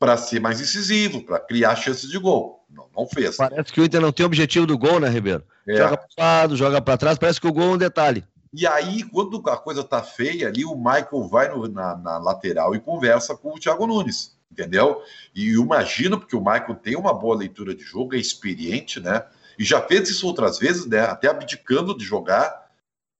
para 0.00 0.16
ser 0.16 0.40
mais 0.40 0.62
incisivo, 0.62 1.22
para 1.22 1.38
criar 1.38 1.76
chances 1.76 2.08
de 2.08 2.18
gol. 2.18 2.64
Não, 2.70 2.88
não 2.96 3.06
fez. 3.06 3.36
Parece 3.36 3.70
que 3.70 3.80
o 3.82 3.84
Inter 3.84 4.00
não 4.00 4.10
tem 4.10 4.24
objetivo 4.24 4.66
do 4.66 4.78
gol, 4.78 4.98
né, 4.98 5.10
Ribeiro? 5.10 5.44
É. 5.68 5.76
Joga 5.76 5.98
para 5.98 6.24
lado, 6.24 6.56
joga 6.56 6.80
para 6.80 6.96
trás, 6.96 7.18
parece 7.18 7.38
que 7.38 7.46
o 7.46 7.52
gol 7.52 7.64
é 7.64 7.74
um 7.74 7.78
detalhe. 7.78 8.24
E 8.52 8.66
aí, 8.66 9.02
quando 9.02 9.42
a 9.48 9.58
coisa 9.58 9.84
tá 9.84 10.02
feia 10.02 10.48
ali, 10.48 10.64
o 10.64 10.74
Michael 10.74 11.28
vai 11.28 11.48
no, 11.50 11.68
na, 11.68 11.96
na, 11.96 12.18
lateral 12.18 12.74
e 12.74 12.80
conversa 12.80 13.36
com 13.36 13.54
o 13.54 13.60
Thiago 13.60 13.86
Nunes, 13.86 14.36
entendeu? 14.50 15.02
E 15.34 15.52
eu 15.52 15.62
imagino, 15.62 16.18
porque 16.18 16.34
o 16.34 16.40
Michael 16.40 16.74
tem 16.76 16.96
uma 16.96 17.12
boa 17.12 17.36
leitura 17.36 17.74
de 17.74 17.84
jogo, 17.84 18.14
é 18.14 18.18
experiente, 18.18 18.98
né? 18.98 19.24
E 19.58 19.64
já 19.64 19.82
fez 19.82 20.08
isso 20.08 20.26
outras 20.26 20.58
vezes, 20.58 20.86
né? 20.86 21.00
Até 21.00 21.28
abdicando 21.28 21.96
de 21.96 22.04
jogar, 22.04 22.68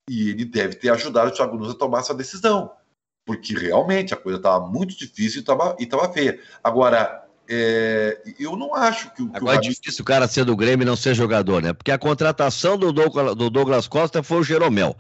e 0.09 0.31
ele 0.31 0.47
deve 0.47 0.77
ter 0.77 0.89
ajudado 0.89 1.31
o 1.31 1.35
Thiago 1.35 1.57
Nunes 1.57 1.73
a 1.73 1.79
tomar 1.79 2.01
essa 2.01 2.15
decisão. 2.15 2.73
Porque 3.31 3.55
realmente 3.55 4.13
a 4.13 4.17
coisa 4.17 4.39
estava 4.39 4.67
muito 4.67 4.99
difícil 4.99 5.39
e 5.39 5.41
estava 5.43 5.77
e 5.79 5.87
tava 5.87 6.13
feia. 6.13 6.41
Agora, 6.65 7.25
é, 7.49 8.21
eu 8.41 8.57
não 8.57 8.75
acho 8.75 9.09
que 9.15 9.23
o. 9.23 9.31
Que 9.31 9.37
Agora 9.37 9.55
o 9.55 9.59
é 9.61 9.63
difícil 9.63 10.03
o 10.03 10.05
cara 10.05 10.27
ser 10.27 10.45
do 10.45 10.57
Grêmio 10.57 10.83
e 10.83 10.85
não 10.85 10.97
ser 10.97 11.15
jogador, 11.15 11.63
né? 11.63 11.73
Porque 11.73 11.93
a 11.93 11.99
contratação 11.99 12.77
do 12.77 12.93
Douglas, 12.93 13.37
do 13.37 13.49
Douglas 13.49 13.87
Costa 13.87 14.21
foi 14.21 14.39
o 14.39 14.43
Jeromel. 14.43 14.97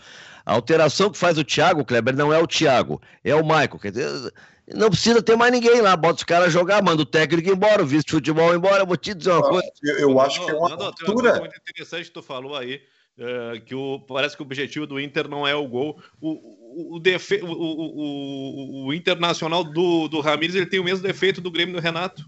A 0.47 0.53
alteração 0.53 1.11
que 1.11 1.18
faz 1.18 1.39
o 1.39 1.43
Thiago, 1.43 1.85
Kleber, 1.85 2.14
não 2.14 2.33
é 2.33 2.39
o 2.39 2.47
Thiago, 2.47 3.03
é 3.24 3.35
o 3.35 3.43
Michael. 3.43 3.81
Quer 3.81 3.91
dizer, 3.91 4.33
não 4.72 4.91
precisa 4.91 5.20
ter 5.20 5.35
mais 5.35 5.51
ninguém 5.51 5.81
lá, 5.81 5.97
bota 5.97 6.18
os 6.18 6.24
caras 6.24 6.53
jogar, 6.53 6.81
manda 6.85 7.03
o 7.03 7.07
técnico 7.07 7.51
embora, 7.51 7.83
o 7.83 7.87
vice 7.87 8.05
de 8.05 8.12
futebol 8.12 8.55
embora. 8.55 8.85
Eu 8.85 8.87
vou 8.87 8.97
te 8.97 9.12
dizer 9.12 9.33
uma 9.33 9.43
coisa. 9.43 9.68
Eu, 9.83 9.99
eu 9.99 10.20
acho 10.20 10.45
que 10.45 10.53
é 10.53 10.55
uma 10.55 10.76
cultura. 10.76 11.41
muito 11.41 11.57
interessante 11.57 12.05
que 12.05 12.12
tu 12.12 12.22
falou 12.22 12.57
aí. 12.57 12.81
Uh, 13.20 13.60
que 13.66 13.74
o, 13.74 14.00
parece 14.00 14.34
que 14.34 14.42
o 14.42 14.46
objetivo 14.46 14.86
do 14.86 14.98
Inter 14.98 15.28
não 15.28 15.46
é 15.46 15.54
o 15.54 15.68
gol. 15.68 16.02
O, 16.18 16.30
o, 16.30 16.96
o, 16.96 16.98
defe, 16.98 17.38
o, 17.42 17.52
o, 17.52 18.86
o, 18.86 18.94
Internacional 18.94 19.62
do, 19.62 20.08
do 20.08 20.20
Ramires 20.20 20.54
ele 20.54 20.64
tem 20.64 20.80
o 20.80 20.84
mesmo 20.84 21.06
defeito 21.06 21.38
do 21.38 21.50
Grêmio 21.50 21.74
do 21.74 21.82
Renato. 21.82 22.24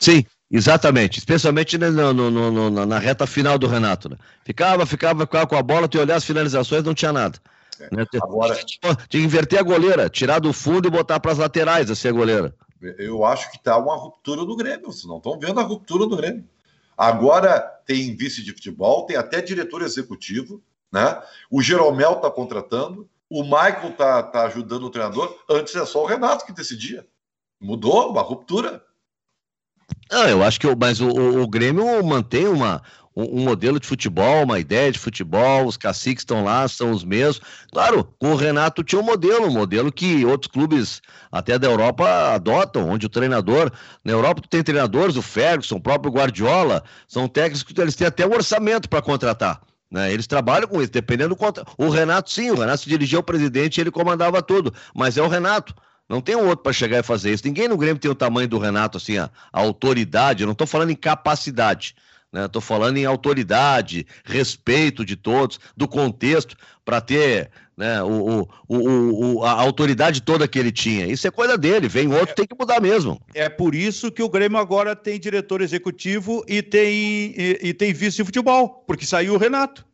Sim, 0.00 0.24
exatamente. 0.50 1.18
Especialmente 1.18 1.76
no, 1.76 2.14
no, 2.14 2.30
no, 2.30 2.86
na 2.86 2.98
reta 2.98 3.26
final 3.26 3.58
do 3.58 3.66
Renato. 3.66 4.08
Né? 4.08 4.16
Ficava, 4.42 4.86
ficava, 4.86 5.26
ficava 5.26 5.46
com 5.46 5.56
a 5.56 5.62
bola, 5.62 5.86
tu 5.86 6.00
olhar 6.00 6.16
as 6.16 6.24
finalizações, 6.24 6.82
não 6.82 6.94
tinha 6.94 7.12
nada. 7.12 7.38
É. 7.78 7.94
Né? 7.94 8.06
Agora... 8.22 8.54
Tinha 8.54 8.96
que 9.06 9.18
inverter 9.18 9.58
a 9.58 9.62
goleira, 9.62 10.08
tirar 10.08 10.38
do 10.38 10.50
fundo 10.54 10.88
e 10.88 10.90
botar 10.90 11.20
para 11.20 11.32
as 11.32 11.38
laterais 11.38 11.90
a 11.90 11.94
ser 11.94 12.08
a 12.08 12.12
goleira. 12.12 12.54
Eu 12.80 13.22
acho 13.22 13.50
que 13.50 13.58
está 13.58 13.76
uma 13.76 13.96
ruptura 13.96 14.46
do 14.46 14.56
Grêmio. 14.56 14.86
Vocês 14.86 15.04
não 15.04 15.18
estão 15.18 15.38
vendo 15.38 15.60
a 15.60 15.62
ruptura 15.62 16.06
do 16.06 16.16
Grêmio. 16.16 16.48
Agora 16.96 17.60
tem 17.86 18.16
vice 18.16 18.42
de 18.42 18.52
futebol, 18.52 19.06
tem 19.06 19.16
até 19.16 19.40
diretor 19.40 19.82
executivo, 19.82 20.62
né? 20.92 21.20
O 21.50 21.60
Jeromel 21.62 22.14
está 22.14 22.30
contratando, 22.30 23.08
o 23.28 23.42
Michael 23.42 23.90
está 23.90 24.22
tá 24.22 24.46
ajudando 24.46 24.84
o 24.84 24.90
treinador. 24.90 25.36
Antes 25.48 25.74
é 25.74 25.84
só 25.84 26.02
o 26.02 26.06
Renato 26.06 26.46
que 26.46 26.52
decidia. 26.52 27.06
Mudou, 27.60 28.10
uma 28.10 28.22
ruptura. 28.22 28.82
Não, 30.10 30.28
eu 30.28 30.42
acho 30.42 30.60
que 30.60 30.66
o, 30.66 30.76
mas 30.76 31.00
o, 31.00 31.08
o 31.08 31.48
Grêmio 31.48 32.02
mantém 32.04 32.46
uma, 32.46 32.82
um, 33.16 33.40
um, 33.40 33.44
modelo 33.44 33.78
de 33.78 33.86
futebol, 33.86 34.44
uma 34.44 34.58
ideia 34.58 34.90
de 34.90 34.98
futebol, 34.98 35.66
os 35.66 35.76
caciques 35.76 36.22
estão 36.22 36.44
lá, 36.44 36.66
são 36.68 36.90
os 36.90 37.04
mesmos. 37.04 37.40
Claro, 37.72 38.04
com 38.18 38.32
o 38.32 38.36
Renato 38.36 38.82
tinha 38.82 39.00
um 39.00 39.04
modelo, 39.04 39.46
um 39.46 39.52
modelo 39.52 39.92
que 39.92 40.24
outros 40.24 40.50
clubes 40.50 41.00
até 41.30 41.58
da 41.58 41.68
Europa 41.68 42.34
adotam, 42.34 42.88
onde 42.88 43.06
o 43.06 43.08
treinador, 43.08 43.70
na 44.04 44.12
Europa 44.12 44.42
tu 44.42 44.48
tem 44.48 44.62
treinadores, 44.62 45.16
o 45.16 45.22
Ferguson, 45.22 45.76
o 45.76 45.80
próprio 45.80 46.12
Guardiola, 46.12 46.82
são 47.06 47.28
técnicos 47.28 47.62
que 47.62 47.80
eles 47.80 47.94
têm 47.94 48.06
até 48.06 48.26
um 48.26 48.32
orçamento 48.32 48.88
para 48.88 49.02
contratar. 49.02 49.60
Né? 49.90 50.12
Eles 50.12 50.26
trabalham 50.26 50.66
com 50.66 50.82
isso, 50.82 50.90
dependendo 50.90 51.30
do 51.30 51.36
contra... 51.36 51.64
O 51.78 51.88
Renato, 51.88 52.30
sim, 52.30 52.50
o 52.50 52.56
Renato 52.56 52.82
se 52.82 52.88
dirigia 52.88 53.18
ao 53.18 53.22
presidente 53.22 53.78
e 53.78 53.80
ele 53.80 53.90
comandava 53.92 54.42
tudo, 54.42 54.74
mas 54.92 55.16
é 55.16 55.22
o 55.22 55.28
Renato. 55.28 55.72
Não 56.08 56.20
tem 56.20 56.36
um 56.36 56.46
outro 56.48 56.62
para 56.64 56.72
chegar 56.72 56.98
e 56.98 57.02
fazer 57.02 57.32
isso. 57.32 57.46
Ninguém 57.46 57.68
no 57.68 57.76
Grêmio 57.76 57.98
tem 57.98 58.10
o 58.10 58.14
tamanho 58.14 58.48
do 58.48 58.58
Renato, 58.58 58.98
assim, 58.98 59.16
a, 59.16 59.30
a 59.52 59.60
autoridade. 59.60 60.42
Eu 60.42 60.46
não 60.46 60.52
estou 60.52 60.66
falando 60.66 60.90
em 60.90 60.96
capacidade, 60.96 61.94
né? 62.34 62.46
Estou 62.46 62.60
falando 62.60 62.96
em 62.96 63.04
autoridade, 63.04 64.04
respeito 64.24 65.04
de 65.04 65.14
todos, 65.14 65.60
do 65.76 65.86
contexto, 65.86 66.56
para 66.84 67.00
ter 67.00 67.48
né, 67.76 68.02
o, 68.02 68.48
o, 68.68 69.36
o, 69.38 69.44
a 69.44 69.52
autoridade 69.52 70.20
toda 70.20 70.48
que 70.48 70.58
ele 70.58 70.72
tinha. 70.72 71.06
Isso 71.06 71.28
é 71.28 71.30
coisa 71.30 71.56
dele, 71.56 71.88
vem 71.88 72.12
outro, 72.12 72.30
é, 72.30 72.34
tem 72.34 72.46
que 72.46 72.56
mudar 72.58 72.80
mesmo. 72.80 73.20
É 73.32 73.48
por 73.48 73.72
isso 73.72 74.10
que 74.10 74.22
o 74.22 74.28
Grêmio 74.28 74.58
agora 74.58 74.96
tem 74.96 75.18
diretor 75.18 75.62
executivo 75.62 76.44
e 76.48 76.60
tem, 76.60 77.34
e, 77.36 77.58
e 77.62 77.72
tem 77.72 77.92
vice 77.92 78.16
de 78.16 78.24
futebol, 78.24 78.84
porque 78.84 79.06
saiu 79.06 79.34
o 79.34 79.38
Renato. 79.38 79.86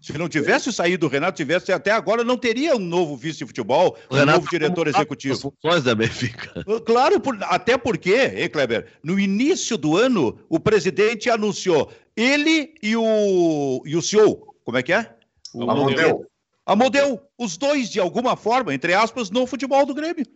Se 0.00 0.16
não 0.16 0.28
tivesse 0.28 0.72
saído 0.72 1.06
o 1.06 1.08
Renato, 1.08 1.36
tivesse 1.36 1.72
até 1.72 1.90
agora, 1.90 2.22
não 2.22 2.36
teria 2.36 2.76
um 2.76 2.78
novo 2.78 3.16
vice 3.16 3.38
de 3.38 3.46
futebol, 3.46 3.98
um 4.08 4.14
Renato 4.14 4.38
novo 4.38 4.50
diretor 4.50 4.86
executivo. 4.86 5.34
As 5.34 5.40
funções 5.40 5.82
da 5.82 5.94
Benfica. 5.94 6.64
Claro, 6.86 7.20
por, 7.20 7.36
até 7.42 7.76
porque, 7.76 8.14
hein, 8.14 8.48
Kleber, 8.48 8.86
no 9.02 9.18
início 9.18 9.76
do 9.76 9.96
ano, 9.96 10.38
o 10.48 10.60
presidente 10.60 11.28
anunciou 11.28 11.90
ele 12.16 12.74
e 12.80 12.96
o, 12.96 13.82
e 13.84 13.96
o 13.96 14.02
CEO, 14.02 14.54
como 14.64 14.78
é 14.78 14.82
que 14.82 14.92
é? 14.92 15.14
O 15.52 15.68
Amodeu. 15.68 16.24
Amodeu, 16.64 17.20
os 17.36 17.56
dois, 17.56 17.90
de 17.90 17.98
alguma 17.98 18.36
forma, 18.36 18.72
entre 18.72 18.94
aspas, 18.94 19.30
no 19.30 19.46
futebol 19.46 19.84
do 19.84 19.94
Grêmio. 19.94 20.26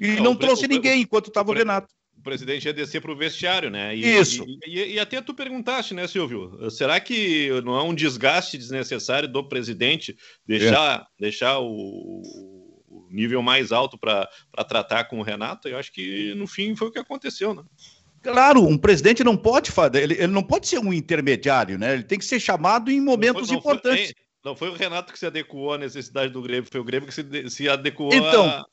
E 0.00 0.16
não, 0.16 0.24
não 0.24 0.36
trouxe 0.36 0.66
ninguém 0.66 1.02
enquanto 1.02 1.28
estava 1.28 1.50
o 1.50 1.54
Renato 1.54 1.92
o 2.22 2.24
presidente 2.24 2.66
ia 2.66 2.72
descer 2.72 3.02
para 3.02 3.10
o 3.10 3.16
vestiário, 3.16 3.68
né? 3.68 3.94
E, 3.96 4.16
Isso. 4.16 4.44
E, 4.64 4.78
e, 4.78 4.92
e, 4.94 5.00
até 5.00 5.20
tu 5.20 5.34
perguntaste, 5.34 5.92
né, 5.92 6.06
Silvio? 6.06 6.70
Será 6.70 7.00
que 7.00 7.50
não 7.64 7.76
é 7.76 7.82
um 7.82 7.92
desgaste 7.92 8.56
desnecessário 8.56 9.28
do 9.28 9.42
presidente 9.42 10.16
deixar, 10.46 11.00
é. 11.00 11.04
deixar 11.18 11.58
o, 11.58 12.22
o, 12.88 13.08
nível 13.10 13.42
mais 13.42 13.72
alto 13.72 13.98
para 13.98 14.28
tratar 14.68 15.04
com 15.04 15.18
o 15.18 15.22
Renato? 15.22 15.68
Eu 15.68 15.76
acho 15.76 15.92
que 15.92 16.32
no 16.34 16.46
fim 16.46 16.76
foi 16.76 16.88
o 16.88 16.92
que 16.92 17.00
aconteceu, 17.00 17.52
né? 17.54 17.64
Claro, 18.22 18.62
um 18.62 18.78
presidente 18.78 19.24
não 19.24 19.36
pode 19.36 19.72
fazer, 19.72 20.04
ele, 20.04 20.14
ele 20.14 20.28
não 20.28 20.44
pode 20.44 20.68
ser 20.68 20.78
um 20.78 20.92
intermediário, 20.92 21.76
né? 21.76 21.94
Ele 21.94 22.04
tem 22.04 22.20
que 22.20 22.24
ser 22.24 22.38
chamado 22.38 22.88
em 22.88 23.00
momentos 23.00 23.42
não 23.42 23.48
foi, 23.48 23.54
não 23.54 23.60
importantes. 23.60 24.06
Foi, 24.06 24.14
não 24.44 24.56
foi 24.56 24.68
o 24.68 24.74
Renato 24.74 25.12
que 25.12 25.18
se 25.18 25.26
adequou 25.26 25.72
à 25.72 25.78
necessidade 25.78 26.32
do 26.32 26.40
Grêmio, 26.40 26.68
foi 26.70 26.80
o 26.80 26.84
Grêmio 26.84 27.08
que 27.08 27.14
se, 27.14 27.50
se 27.50 27.68
adequou 27.68 28.14
então, 28.14 28.46
a 28.46 28.64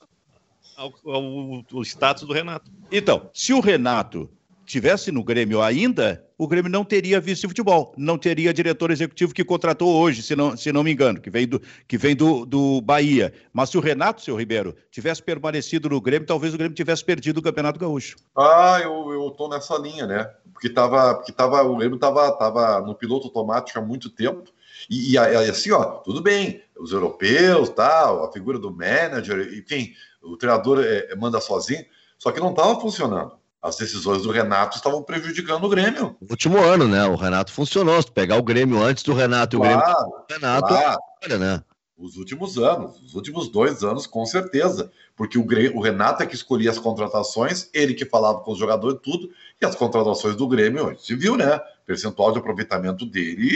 ao, 0.80 0.94
ao, 1.06 1.66
ao 1.74 1.82
status 1.84 2.24
do 2.24 2.34
Renato. 2.34 2.72
Então, 2.90 3.30
se 3.34 3.54
o 3.54 3.60
Renato 3.60 4.30
tivesse 4.66 5.12
no 5.12 5.24
Grêmio 5.24 5.62
ainda, 5.62 6.24
o 6.38 6.48
Grêmio 6.48 6.72
não 6.72 6.86
teria 6.86 7.20
vice 7.20 7.48
futebol, 7.48 7.92
não 7.98 8.20
teria 8.20 8.54
diretor 8.54 8.92
executivo 8.92 9.34
que 9.34 9.44
contratou 9.44 9.96
hoje, 9.96 10.22
se 10.22 10.36
não, 10.36 10.56
se 10.56 10.72
não 10.72 10.84
me 10.84 10.92
engano, 10.92 11.20
que 11.20 11.30
vem, 11.30 11.48
do, 11.48 11.60
que 11.88 11.98
vem 11.98 12.16
do, 12.16 12.46
do 12.46 12.80
Bahia. 12.80 13.34
Mas 13.52 13.72
se 13.72 13.80
o 13.80 13.82
Renato, 13.82 14.22
seu 14.22 14.36
Ribeiro, 14.36 14.76
tivesse 14.92 15.24
permanecido 15.24 15.90
no 15.90 16.00
Grêmio, 16.00 16.28
talvez 16.28 16.54
o 16.54 16.58
Grêmio 16.58 16.76
tivesse 16.76 17.04
perdido 17.04 17.40
o 17.40 17.42
Campeonato 17.42 17.80
Gaúcho. 17.80 18.18
Ah, 18.38 18.80
eu, 18.84 19.12
eu 19.12 19.32
tô 19.32 19.50
nessa 19.50 19.76
linha, 19.76 20.06
né? 20.06 20.32
Porque, 20.54 20.70
tava, 20.70 21.16
porque 21.16 21.32
tava, 21.32 21.64
o 21.64 21.76
Grêmio 21.76 21.98
tava, 21.98 22.32
tava 22.34 22.80
no 22.82 22.94
piloto 22.94 23.26
automático 23.26 23.80
há 23.80 23.82
muito 23.82 24.10
tempo. 24.10 24.52
E, 24.90 25.14
e, 25.14 25.18
assim, 25.18 25.72
ó, 25.72 25.84
tudo 25.84 26.22
bem, 26.22 26.62
os 26.80 26.92
europeus, 26.92 27.70
tal, 27.70 28.24
a 28.24 28.32
figura 28.32 28.60
do 28.60 28.72
manager, 28.72 29.54
enfim, 29.54 29.94
o 30.22 30.38
treinador 30.38 30.84
é, 30.84 31.16
manda 31.16 31.42
sozinho, 31.42 31.86
só 32.18 32.32
que 32.32 32.40
não 32.40 32.52
estava 32.52 32.80
funcionando. 32.80 33.40
As 33.62 33.76
decisões 33.76 34.24
do 34.24 34.32
Renato 34.32 34.78
estavam 34.78 35.04
prejudicando 35.04 35.66
o 35.66 35.70
Grêmio. 35.70 36.16
No 36.22 36.30
último 36.30 36.58
ano, 36.60 36.88
né? 36.88 37.06
O 37.06 37.16
Renato 37.16 37.52
funcionou. 37.52 38.02
Se 38.02 38.10
pegar 38.10 38.38
o 38.38 38.44
Grêmio 38.44 38.82
antes 38.82 39.04
do 39.04 39.14
Renato 39.14 39.56
e 39.56 39.58
o 39.58 39.62
Grêmio 39.62 39.84
o 39.84 40.34
Renato, 40.34 40.68
claro. 40.68 41.00
olha, 41.26 41.38
né? 41.38 41.64
Os 41.98 42.16
últimos 42.16 42.58
anos, 42.58 43.02
os 43.02 43.16
últimos 43.16 43.50
dois 43.50 43.84
anos, 43.84 44.08
com 44.08 44.26
certeza. 44.26 44.90
Porque 45.14 45.38
o, 45.38 45.44
Grêmio, 45.44 45.76
o 45.76 45.82
Renato 45.82 46.24
é 46.24 46.26
que 46.26 46.36
escolhia 46.36 46.72
as 46.72 46.80
contratações, 46.80 47.70
ele 47.74 47.94
que 47.94 48.06
falava 48.06 48.40
com 48.40 48.54
os 48.54 48.58
jogadores 48.58 48.98
tudo, 49.04 49.30
e 49.62 49.66
as 49.66 49.76
contratações 49.76 50.38
do 50.38 50.48
Grêmio, 50.48 50.98
se 50.98 51.14
viu, 51.14 51.36
né? 51.36 51.60
Percentual 51.86 52.32
de 52.32 52.40
aproveitamento 52.40 53.06
dele 53.06 53.50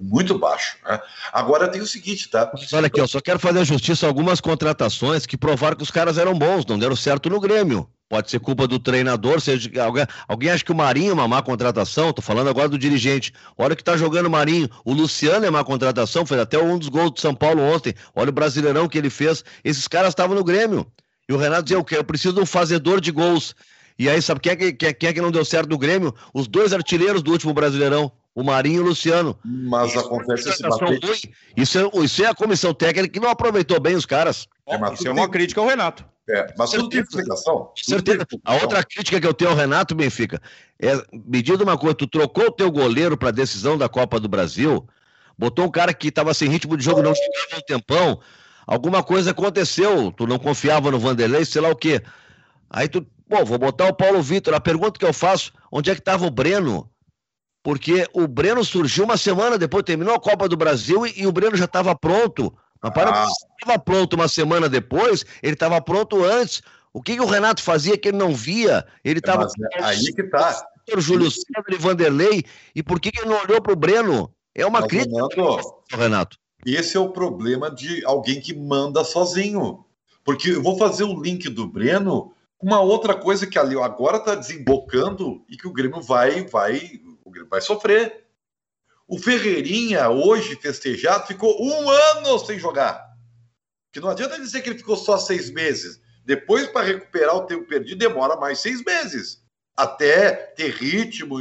Muito 0.00 0.38
baixo. 0.38 0.76
Né? 0.84 1.00
Agora 1.32 1.68
tem 1.68 1.80
o 1.80 1.86
seguinte, 1.86 2.28
tá? 2.28 2.50
Olha 2.72 2.86
aqui, 2.86 3.00
eu 3.00 3.08
só 3.08 3.20
quero 3.20 3.38
fazer 3.38 3.64
justiça 3.64 4.06
a 4.06 4.08
algumas 4.08 4.40
contratações 4.40 5.26
que 5.26 5.36
provaram 5.36 5.76
que 5.76 5.82
os 5.82 5.90
caras 5.90 6.18
eram 6.18 6.38
bons, 6.38 6.64
não 6.66 6.78
deram 6.78 6.96
certo 6.96 7.28
no 7.28 7.40
Grêmio. 7.40 7.88
Pode 8.08 8.30
ser 8.30 8.40
culpa 8.40 8.66
do 8.66 8.78
treinador, 8.78 9.40
seja 9.40 9.70
alguém, 9.82 10.06
alguém 10.28 10.50
acha 10.50 10.62
que 10.62 10.70
o 10.70 10.74
Marinho 10.74 11.12
é 11.12 11.14
uma 11.14 11.26
má 11.26 11.40
contratação, 11.40 12.12
tô 12.12 12.20
falando 12.20 12.50
agora 12.50 12.68
do 12.68 12.76
dirigente. 12.76 13.32
Olha 13.56 13.74
que 13.74 13.82
tá 13.82 13.96
jogando 13.96 14.26
o 14.26 14.30
Marinho. 14.30 14.68
O 14.84 14.92
Luciano 14.92 15.46
é 15.46 15.50
má 15.50 15.64
contratação, 15.64 16.26
fez 16.26 16.38
até 16.38 16.58
um 16.58 16.78
dos 16.78 16.90
gols 16.90 17.12
do 17.12 17.20
São 17.20 17.34
Paulo 17.34 17.62
ontem. 17.62 17.94
Olha 18.14 18.28
o 18.28 18.32
brasileirão 18.32 18.86
que 18.86 18.98
ele 18.98 19.08
fez. 19.08 19.42
Esses 19.64 19.88
caras 19.88 20.10
estavam 20.10 20.36
no 20.36 20.44
Grêmio. 20.44 20.86
E 21.26 21.32
o 21.32 21.38
Renato 21.38 21.62
dizia 21.62 21.78
o 21.78 21.84
quê? 21.84 21.96
Eu 21.96 22.04
preciso 22.04 22.34
de 22.34 22.40
um 22.40 22.44
fazedor 22.44 23.00
de 23.00 23.10
gols. 23.10 23.54
E 23.98 24.10
aí, 24.10 24.20
sabe 24.20 24.40
quem 24.40 24.52
é 24.52 24.56
que, 24.56 24.92
quem 24.92 25.08
é 25.08 25.12
que 25.14 25.20
não 25.22 25.30
deu 25.30 25.44
certo 25.44 25.70
no 25.70 25.78
Grêmio? 25.78 26.14
Os 26.34 26.46
dois 26.46 26.74
artilheiros 26.74 27.22
do 27.22 27.30
último 27.30 27.54
Brasileirão, 27.54 28.12
o 28.34 28.42
Marinho 28.42 28.76
e 28.76 28.80
o 28.80 28.88
Luciano. 28.88 29.38
Mas 29.44 29.90
isso 29.90 30.00
acontece 30.00 30.48
esse 30.48 30.62
bater... 30.62 31.00
Isso 31.56 31.78
é, 31.78 32.04
isso 32.04 32.24
é 32.24 32.28
a 32.28 32.34
comissão 32.34 32.72
técnica 32.72 33.08
que 33.08 33.20
não 33.20 33.30
aproveitou 33.30 33.78
bem 33.80 33.94
os 33.94 34.06
caras. 34.06 34.48
É, 34.66 34.76
isso 34.92 35.06
é 35.06 35.10
uma 35.10 35.22
tem... 35.22 35.30
crítica 35.30 35.60
ao 35.60 35.66
Renato. 35.66 36.04
É, 36.28 36.54
mas 36.56 36.70
tudo 36.70 36.88
tem 36.88 37.00
explicação. 37.00 37.70
Certeza. 37.76 38.26
A 38.44 38.54
outra 38.54 38.84
crítica 38.84 39.20
que 39.20 39.26
eu 39.26 39.34
tenho 39.34 39.50
ao 39.50 39.56
Renato 39.56 39.94
Benfica 39.94 40.40
é, 40.80 40.94
me 41.12 41.42
diz 41.42 41.58
uma 41.60 41.76
coisa, 41.76 41.96
tu 41.96 42.06
trocou 42.06 42.46
o 42.46 42.52
teu 42.52 42.70
goleiro 42.70 43.16
para 43.16 43.28
a 43.28 43.32
decisão 43.32 43.76
da 43.76 43.88
Copa 43.88 44.20
do 44.20 44.28
Brasil, 44.28 44.86
botou 45.36 45.64
um 45.64 45.70
cara 45.70 45.92
que 45.92 46.08
estava 46.08 46.32
sem 46.32 46.48
ritmo 46.48 46.76
de 46.76 46.84
jogo, 46.84 47.02
não 47.02 47.14
chegava 47.14 47.56
um 47.56 47.60
tempão, 47.66 48.20
alguma 48.66 49.02
coisa 49.02 49.32
aconteceu, 49.32 50.12
tu 50.12 50.26
não 50.26 50.38
confiava 50.38 50.90
no 50.92 50.98
Vanderlei, 50.98 51.44
sei 51.44 51.60
lá 51.60 51.70
o 51.70 51.76
quê. 51.76 52.00
Aí 52.70 52.88
tu, 52.88 53.04
pô, 53.28 53.44
vou 53.44 53.58
botar 53.58 53.88
o 53.88 53.94
Paulo 53.94 54.22
Vitor. 54.22 54.54
A 54.54 54.60
pergunta 54.60 54.98
que 54.98 55.04
eu 55.04 55.12
faço, 55.12 55.52
onde 55.72 55.90
é 55.90 55.94
que 55.94 56.00
estava 56.00 56.24
o 56.24 56.30
Breno? 56.30 56.88
Porque 57.62 58.06
o 58.12 58.26
Breno 58.26 58.64
surgiu 58.64 59.04
uma 59.04 59.16
semana 59.16 59.56
depois, 59.56 59.84
terminou 59.84 60.14
a 60.14 60.20
Copa 60.20 60.48
do 60.48 60.56
Brasil 60.56 61.06
e, 61.06 61.22
e 61.22 61.26
o 61.26 61.32
Breno 61.32 61.56
já 61.56 61.66
estava 61.66 61.94
pronto. 61.94 62.52
Mas 62.82 62.92
para 62.92 63.24
ah. 63.24 63.28
estava 63.60 63.78
pronto 63.78 64.14
uma 64.14 64.26
semana 64.26 64.68
depois, 64.68 65.24
ele 65.42 65.54
estava 65.54 65.80
pronto 65.80 66.24
antes. 66.24 66.62
O 66.92 67.00
que, 67.00 67.14
que, 67.14 67.22
o 67.22 67.26
Renato 67.26 67.62
fazia 67.62 67.96
que 67.96 68.08
ele 68.08 68.18
não 68.18 68.34
via? 68.34 68.84
Ele 69.04 69.20
estava. 69.20 69.46
É 69.74 69.84
aí 69.84 70.12
que 70.12 70.24
tá. 70.24 70.66
Júlio 70.98 71.30
César 71.30 71.64
e 71.70 71.76
Vanderlei. 71.76 72.44
E 72.74 72.82
por 72.82 73.00
que, 73.00 73.12
que 73.12 73.20
ele 73.20 73.30
não 73.30 73.40
olhou 73.40 73.62
para 73.62 73.72
o 73.72 73.76
Breno? 73.76 74.34
É 74.54 74.66
uma 74.66 74.80
Mas, 74.80 74.88
crítica, 74.88 75.14
Renato, 75.14 75.74
Renato. 75.92 76.38
Esse 76.66 76.96
é 76.96 77.00
o 77.00 77.10
problema 77.10 77.70
de 77.70 78.04
alguém 78.04 78.40
que 78.40 78.54
manda 78.54 79.04
sozinho. 79.04 79.84
Porque 80.24 80.50
eu 80.50 80.62
vou 80.62 80.76
fazer 80.76 81.04
o 81.04 81.20
link 81.20 81.48
do 81.48 81.66
Breno 81.66 82.34
uma 82.60 82.80
outra 82.80 83.14
coisa 83.14 83.46
que 83.46 83.58
ali 83.58 83.76
agora 83.76 84.18
está 84.18 84.34
desembocando 84.36 85.44
e 85.48 85.56
que 85.56 85.66
o 85.66 85.72
Grêmio 85.72 86.00
vai, 86.00 86.44
vai, 86.44 87.00
Grêmio 87.32 87.50
vai 87.50 87.60
sofrer. 87.60 88.26
O 89.08 89.18
Ferreirinha, 89.18 90.08
hoje 90.08 90.56
festejado, 90.56 91.26
ficou 91.26 91.60
um 91.62 91.90
ano 91.90 92.38
sem 92.38 92.58
jogar. 92.58 93.12
Que 93.92 94.00
não 94.00 94.08
adianta 94.08 94.38
dizer 94.38 94.62
que 94.62 94.70
ele 94.70 94.78
ficou 94.78 94.96
só 94.96 95.18
seis 95.18 95.50
meses. 95.50 96.00
Depois, 96.24 96.68
para 96.68 96.86
recuperar 96.86 97.36
o 97.36 97.46
tempo 97.46 97.66
perdido, 97.66 97.98
demora 97.98 98.36
mais 98.36 98.60
seis 98.60 98.82
meses. 98.84 99.42
Até 99.76 100.30
ter 100.32 100.70
ritmo. 100.70 101.40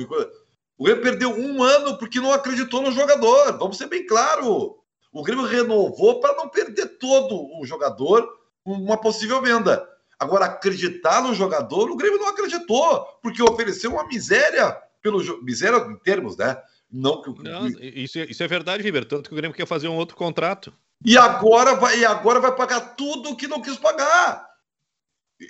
O 0.78 0.84
Grêmio 0.84 1.04
perdeu 1.04 1.30
um 1.30 1.62
ano 1.64 1.98
porque 1.98 2.20
não 2.20 2.34
acreditou 2.34 2.82
no 2.82 2.92
jogador. 2.92 3.58
Vamos 3.58 3.78
ser 3.78 3.88
bem 3.88 4.06
claro. 4.06 4.78
O 5.14 5.24
Grêmio 5.24 5.46
renovou 5.46 6.20
para 6.20 6.36
não 6.36 6.50
perder 6.50 6.98
todo 6.98 7.60
o 7.60 7.66
jogador 7.66 8.28
uma 8.66 8.98
possível 8.98 9.42
venda. 9.42 9.88
Agora, 10.20 10.46
acreditar 10.46 11.22
no 11.22 11.34
jogador, 11.34 11.89
o 11.89 11.96
Grêmio 11.96 12.20
não 12.20 12.28
acreditou, 12.28 13.06
porque 13.22 13.42
ofereceu 13.42 13.92
uma 13.92 14.08
miséria 14.08 14.78
pelo 15.02 15.43
miséria 15.43 15.78
em 15.78 15.97
termos, 15.97 16.38
né? 16.38 16.58
Não, 16.91 17.22
que... 17.22 17.30
não 17.43 17.68
isso, 17.68 18.20
é, 18.20 18.26
isso 18.26 18.43
é 18.43 18.47
verdade, 18.47 18.84
Ribeiro. 18.84 19.06
Tanto 19.06 19.30
que 19.30 19.34
o 19.34 19.38
Grêmio 19.38 19.56
quer 19.56 19.66
fazer 19.66 19.88
um 19.88 19.95
outro 19.95 20.16
contrato. 20.16 20.74
E 21.04 21.18
agora 21.18 21.76
vai, 21.76 21.99
e 21.99 22.06
agora 22.06 22.39
vai 22.39 22.56
pagar 22.56 22.95
tudo 22.95 23.36
que 23.36 23.47
não 23.47 23.62
quis 23.62 23.78
pagar. 23.78 24.45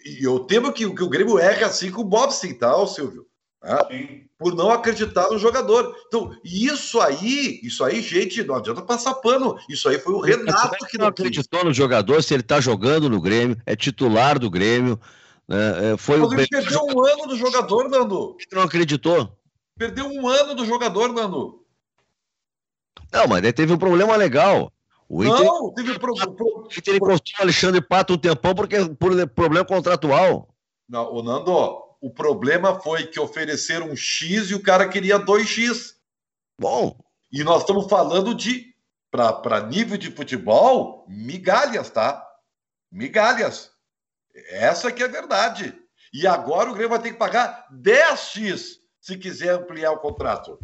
E 0.06 0.24
eu 0.24 0.40
temo 0.40 0.72
que, 0.72 0.90
que 0.94 1.04
o 1.04 1.10
Grêmio 1.10 1.38
erre 1.40 1.64
assim 1.64 1.92
com 1.92 2.02
o 2.02 2.06
Bobson, 2.06 2.54
tá, 2.54 2.88
Silvio? 2.88 3.26
Ah, 3.62 3.88
por 4.40 4.56
não 4.56 4.72
acreditar 4.72 5.30
no 5.30 5.38
jogador. 5.38 5.96
Então, 6.08 6.36
isso 6.44 7.00
aí, 7.00 7.60
isso 7.62 7.84
aí, 7.84 8.02
gente, 8.02 8.44
não 8.44 8.56
adianta 8.56 8.82
passar 8.82 9.14
pano. 9.16 9.56
Isso 9.70 9.88
aí 9.88 10.00
foi 10.00 10.14
o 10.14 10.20
Renato 10.20 10.88
que 10.88 10.98
não 10.98 11.08
acreditou 11.08 11.64
no 11.64 11.74
jogador, 11.74 12.24
se 12.24 12.34
ele 12.34 12.42
tá 12.42 12.60
jogando 12.60 13.08
no 13.08 13.22
Grêmio, 13.22 13.56
é 13.66 13.76
titular 13.76 14.40
do 14.40 14.50
Grêmio. 14.50 15.00
Né, 15.48 15.92
é, 15.92 15.98
foi 15.98 16.18
Mas 16.18 16.30
o 16.30 16.34
ele 16.34 16.48
perdeu 16.48 16.82
um 16.86 17.06
ano 17.06 17.28
do 17.28 17.36
jogador, 17.36 17.88
Nando. 17.88 18.36
Não 18.52 18.64
acreditou. 18.64 19.38
Perdeu 19.78 20.08
um 20.08 20.28
ano 20.28 20.56
do 20.56 20.66
jogador, 20.66 21.12
Nando. 21.12 21.66
Não, 23.12 23.28
mas 23.28 23.40
ele 23.40 23.54
teve 23.54 23.74
um 23.74 23.78
problema 23.78 24.16
legal. 24.16 24.72
O 25.10 25.24
Inter, 25.24 25.44
não, 25.44 25.74
teve 25.74 26.00
problema. 26.00 26.32
O 26.32 26.68
Inter 26.72 26.96
encostou 26.96 27.40
o 27.40 27.42
Alexandre 27.42 27.82
Pato 27.82 28.14
um 28.14 28.18
tempão 28.18 28.56
porque, 28.56 28.78
por 28.96 29.28
problema 29.30 29.66
contratual. 29.66 30.56
Não, 30.88 31.14
o 31.14 31.22
Nando, 31.22 31.52
o 32.00 32.10
problema 32.10 32.80
foi 32.80 33.08
que 33.08 33.20
ofereceram 33.20 33.90
um 33.90 33.96
X 33.96 34.50
e 34.50 34.56
o 34.56 34.64
cara 34.64 34.88
queria 34.88 35.20
2X. 35.20 35.96
Bom. 36.60 36.98
E 37.32 37.44
nós 37.44 37.62
estamos 37.62 37.88
falando 37.88 38.34
de, 38.34 38.74
para 39.10 39.68
nível 39.68 39.98
de 39.98 40.12
futebol, 40.12 41.06
migalhas, 41.08 41.90
tá? 41.90 42.26
Migalhas. 42.92 43.72
Essa 44.50 44.92
que 44.92 45.04
é 45.04 45.06
a 45.06 45.10
verdade. 45.10 45.78
E 46.14 46.26
agora 46.26 46.70
o 46.70 46.74
Grêmio 46.74 46.90
vai 46.90 47.00
ter 47.00 47.12
que 47.12 47.18
pagar 47.18 47.68
10x 47.74 48.81
se 49.02 49.18
quiser 49.18 49.56
ampliar 49.56 49.92
o 49.92 49.98
contrato. 49.98 50.60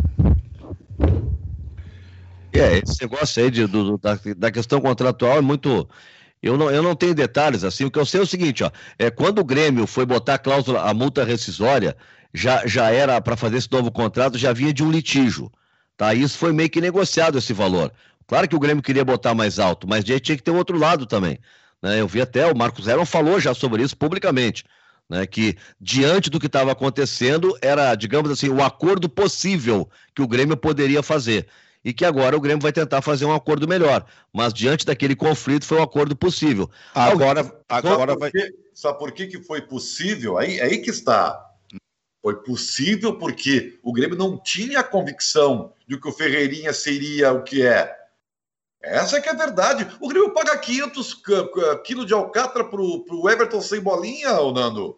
É, 2.54 2.78
esse 2.78 3.02
negócio 3.02 3.44
aí 3.44 3.52
de, 3.52 3.68
do, 3.68 3.98
da, 3.98 4.18
da 4.38 4.52
questão 4.52 4.80
contratual 4.80 5.38
é 5.38 5.42
muito 5.42 5.88
eu 6.42 6.56
não, 6.56 6.70
eu 6.70 6.84
não 6.84 6.96
tenho 6.96 7.16
detalhes 7.16 7.64
assim. 7.64 7.86
O 7.86 7.92
que 7.92 8.00
eu 8.00 8.06
sei 8.06 8.20
é 8.20 8.24
o 8.24 8.28
seguinte, 8.28 8.64
ó, 8.64 8.72
é 8.98 9.10
quando 9.10 9.40
o 9.40 9.44
Grêmio 9.44 9.88
foi 9.88 10.06
botar 10.06 10.36
a 10.36 10.38
cláusula, 10.38 10.82
a 10.82 10.94
multa 10.94 11.24
rescisória, 11.24 11.98
já, 12.34 12.66
já 12.66 12.92
era 12.92 13.20
para 13.20 13.36
fazer 13.36 13.58
esse 13.58 13.72
novo 13.72 13.92
contrato, 13.92 14.38
já 14.38 14.54
vinha 14.54 14.72
de 14.72 14.84
um 14.84 14.92
litígio. 14.92 15.52
Tá? 15.98 16.14
Isso 16.14 16.38
foi 16.38 16.54
meio 16.54 16.70
que 16.70 16.80
negociado 16.80 17.40
esse 17.40 17.54
valor. 17.54 17.92
Claro 18.28 18.48
que 18.48 18.56
o 18.56 18.60
Grêmio 18.60 18.84
queria 18.84 19.04
botar 19.04 19.34
mais 19.34 19.58
alto, 19.58 19.88
mas 19.88 20.04
tinha 20.04 20.20
que 20.20 20.44
ter 20.44 20.52
o 20.52 20.56
outro 20.56 20.78
lado 20.78 21.06
também. 21.06 21.40
Né? 21.82 22.00
Eu 22.00 22.08
vi 22.08 22.22
até 22.22 22.52
o 22.52 22.56
Marcos 22.56 22.88
Heron 22.88 23.06
falou 23.06 23.40
já 23.40 23.54
sobre 23.54 23.82
isso 23.82 23.98
publicamente. 23.98 24.64
Né, 25.10 25.26
que 25.26 25.56
diante 25.80 26.30
do 26.30 26.38
que 26.38 26.48
estava 26.48 26.74
acontecendo 26.74 27.58
era, 27.62 27.96
digamos 27.96 28.30
assim, 28.30 28.50
o 28.50 28.62
acordo 28.62 29.08
possível 29.08 29.90
que 30.14 30.22
o 30.22 30.28
Grêmio 30.28 30.58
poderia 30.58 31.02
fazer 31.02 31.48
e 31.88 31.94
que 31.94 32.04
agora 32.04 32.36
o 32.36 32.42
Grêmio 32.42 32.62
vai 32.62 32.74
tentar 32.74 33.02
fazer 33.02 33.24
um 33.24 33.34
acordo 33.34 33.66
melhor. 33.66 34.06
Mas 34.34 34.54
diante 34.54 34.86
daquele 34.86 35.16
conflito 35.16 35.66
foi 35.66 35.80
um 35.80 35.84
acordo 35.84 36.14
possível. 36.16 36.70
Agora, 36.94 37.50
agora 37.70 38.18
vai. 38.18 38.30
Sabe 38.74 39.00
por 39.00 39.14
que, 39.14 39.28
que 39.28 39.42
foi 39.42 39.62
possível? 39.62 40.38
Aí, 40.38 40.60
aí 40.60 40.80
que 40.80 40.90
está. 40.90 41.42
Foi 42.22 42.36
possível 42.44 43.18
porque 43.18 43.80
o 43.82 43.94
Grêmio 43.94 44.18
não 44.18 44.38
tinha 44.38 44.82
a 44.82 44.84
convicção 44.84 45.74
de 45.88 45.98
que 45.98 46.10
o 46.10 46.12
Ferreirinha 46.12 46.74
seria 46.74 47.32
o 47.32 47.42
que 47.42 47.66
é. 47.66 47.96
Essa 48.88 49.22
que 49.22 49.30
é 49.30 49.32
a 49.32 49.36
verdade. 49.36 49.88
O 50.00 50.08
Grêmio 50.08 50.34
paga 50.34 50.58
500 50.58 51.22
quilos 51.84 52.06
de 52.06 52.14
alcatra 52.14 52.64
para 52.64 52.82
o 52.82 53.30
Everton 53.30 53.62
sem 53.62 53.82
bolinha, 53.82 54.34
Nando. 54.52 54.98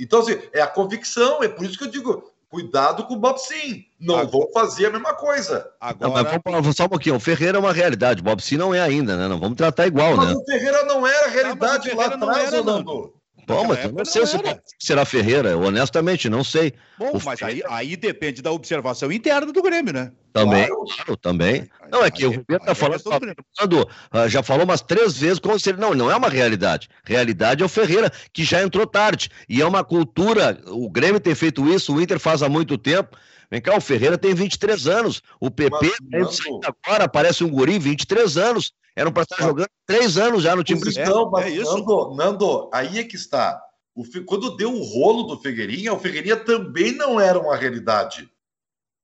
Então, 0.00 0.20
assim, 0.20 0.38
é 0.52 0.60
a 0.60 0.66
convicção, 0.66 1.42
é 1.42 1.48
por 1.48 1.64
isso 1.64 1.76
que 1.76 1.84
eu 1.84 1.90
digo, 1.90 2.30
Cuidado 2.50 3.04
com 3.04 3.14
o 3.14 3.16
Bob 3.16 3.38
Sim. 3.38 3.84
Não 3.98 4.16
agora, 4.16 4.28
vão 4.28 4.52
fazer 4.52 4.86
a 4.86 4.90
mesma 4.90 5.14
coisa. 5.14 5.70
Agora... 5.80 6.40
Não, 6.44 6.60
vamos, 6.60 6.74
só 6.74 6.86
um 6.86 6.88
pouquinho. 6.88 7.14
O 7.14 7.20
Ferreira 7.20 7.56
é 7.56 7.60
uma 7.60 7.72
realidade. 7.72 8.20
O 8.20 8.24
Bob 8.24 8.42
Sim 8.42 8.56
não 8.56 8.74
é 8.74 8.80
ainda, 8.80 9.16
né? 9.16 9.28
Não 9.28 9.38
vamos 9.38 9.56
tratar 9.56 9.86
igual, 9.86 10.16
mas 10.16 10.30
né? 10.30 10.34
o 10.34 10.44
Ferreira 10.44 10.84
não 10.84 11.06
era 11.06 11.28
realidade 11.28 11.94
lá 11.94 12.06
atrás, 12.06 12.50
Nando. 12.50 13.14
Bom, 13.54 13.64
mas 13.66 13.84
eu 13.84 13.92
não 13.92 14.04
sei 14.04 14.26
se 14.26 14.38
será 14.78 15.04
Ferreira, 15.04 15.56
honestamente, 15.56 16.28
não 16.28 16.44
sei. 16.44 16.72
Bom, 16.98 17.12
o 17.12 17.24
mas 17.24 17.42
aí, 17.42 17.62
aí 17.68 17.96
depende 17.96 18.40
da 18.42 18.52
observação 18.52 19.10
interna 19.10 19.52
do 19.52 19.62
Grêmio, 19.62 19.92
né? 19.92 20.12
Também, 20.32 20.66
claro, 20.68 20.84
claro 20.86 21.16
também. 21.16 21.68
Não, 21.90 22.04
é 22.04 22.10
que 22.10 22.24
o 22.24 22.30
Roberto 22.30 22.62
está 22.62 22.74
falando, 22.74 23.02
tá 23.02 23.64
uh, 23.66 24.28
já 24.28 24.42
falou 24.42 24.64
umas 24.64 24.80
três 24.80 25.16
vezes 25.16 25.40
como 25.40 25.58
se 25.58 25.70
ele. 25.70 25.80
Não, 25.80 25.92
não 25.92 26.10
é 26.10 26.14
uma 26.14 26.28
realidade. 26.28 26.88
Realidade 27.04 27.62
é 27.62 27.66
o 27.66 27.68
Ferreira, 27.68 28.12
que 28.32 28.44
já 28.44 28.62
entrou 28.62 28.86
tarde. 28.86 29.28
E 29.48 29.60
é 29.60 29.66
uma 29.66 29.82
cultura. 29.82 30.60
O 30.66 30.88
Grêmio 30.88 31.18
tem 31.18 31.34
feito 31.34 31.68
isso, 31.68 31.94
o 31.94 32.00
Inter 32.00 32.20
faz 32.20 32.42
há 32.42 32.48
muito 32.48 32.78
tempo. 32.78 33.16
Vem 33.50 33.60
cá, 33.60 33.76
o 33.76 33.80
Ferreira 33.80 34.16
tem 34.16 34.32
23 34.32 34.86
anos. 34.86 35.22
O 35.40 35.50
PP 35.50 35.92
Mas, 36.10 36.38
agora 36.64 37.08
parece 37.08 37.42
um 37.42 37.50
guri, 37.50 37.78
23 37.78 38.36
anos. 38.36 38.72
Eram 38.94 39.12
para 39.12 39.24
estar 39.24 39.42
jogando 39.42 39.68
três 39.86 40.16
anos 40.16 40.44
já 40.44 40.54
no 40.54 40.62
time 40.62 40.80
principal. 40.80 41.30
Mas, 41.30 41.46
é 41.46 41.50
isso. 41.50 41.76
Nando, 41.76 42.14
Nando, 42.14 42.70
aí 42.72 42.98
é 42.98 43.04
que 43.04 43.16
está. 43.16 43.60
O, 43.94 44.04
quando 44.24 44.56
deu 44.56 44.72
o 44.72 44.84
rolo 44.84 45.24
do 45.24 45.40
Figueirinha, 45.40 45.92
o 45.92 45.98
Figueirinha 45.98 46.36
também 46.36 46.92
não 46.92 47.20
era 47.20 47.38
uma 47.38 47.56
realidade. 47.56 48.30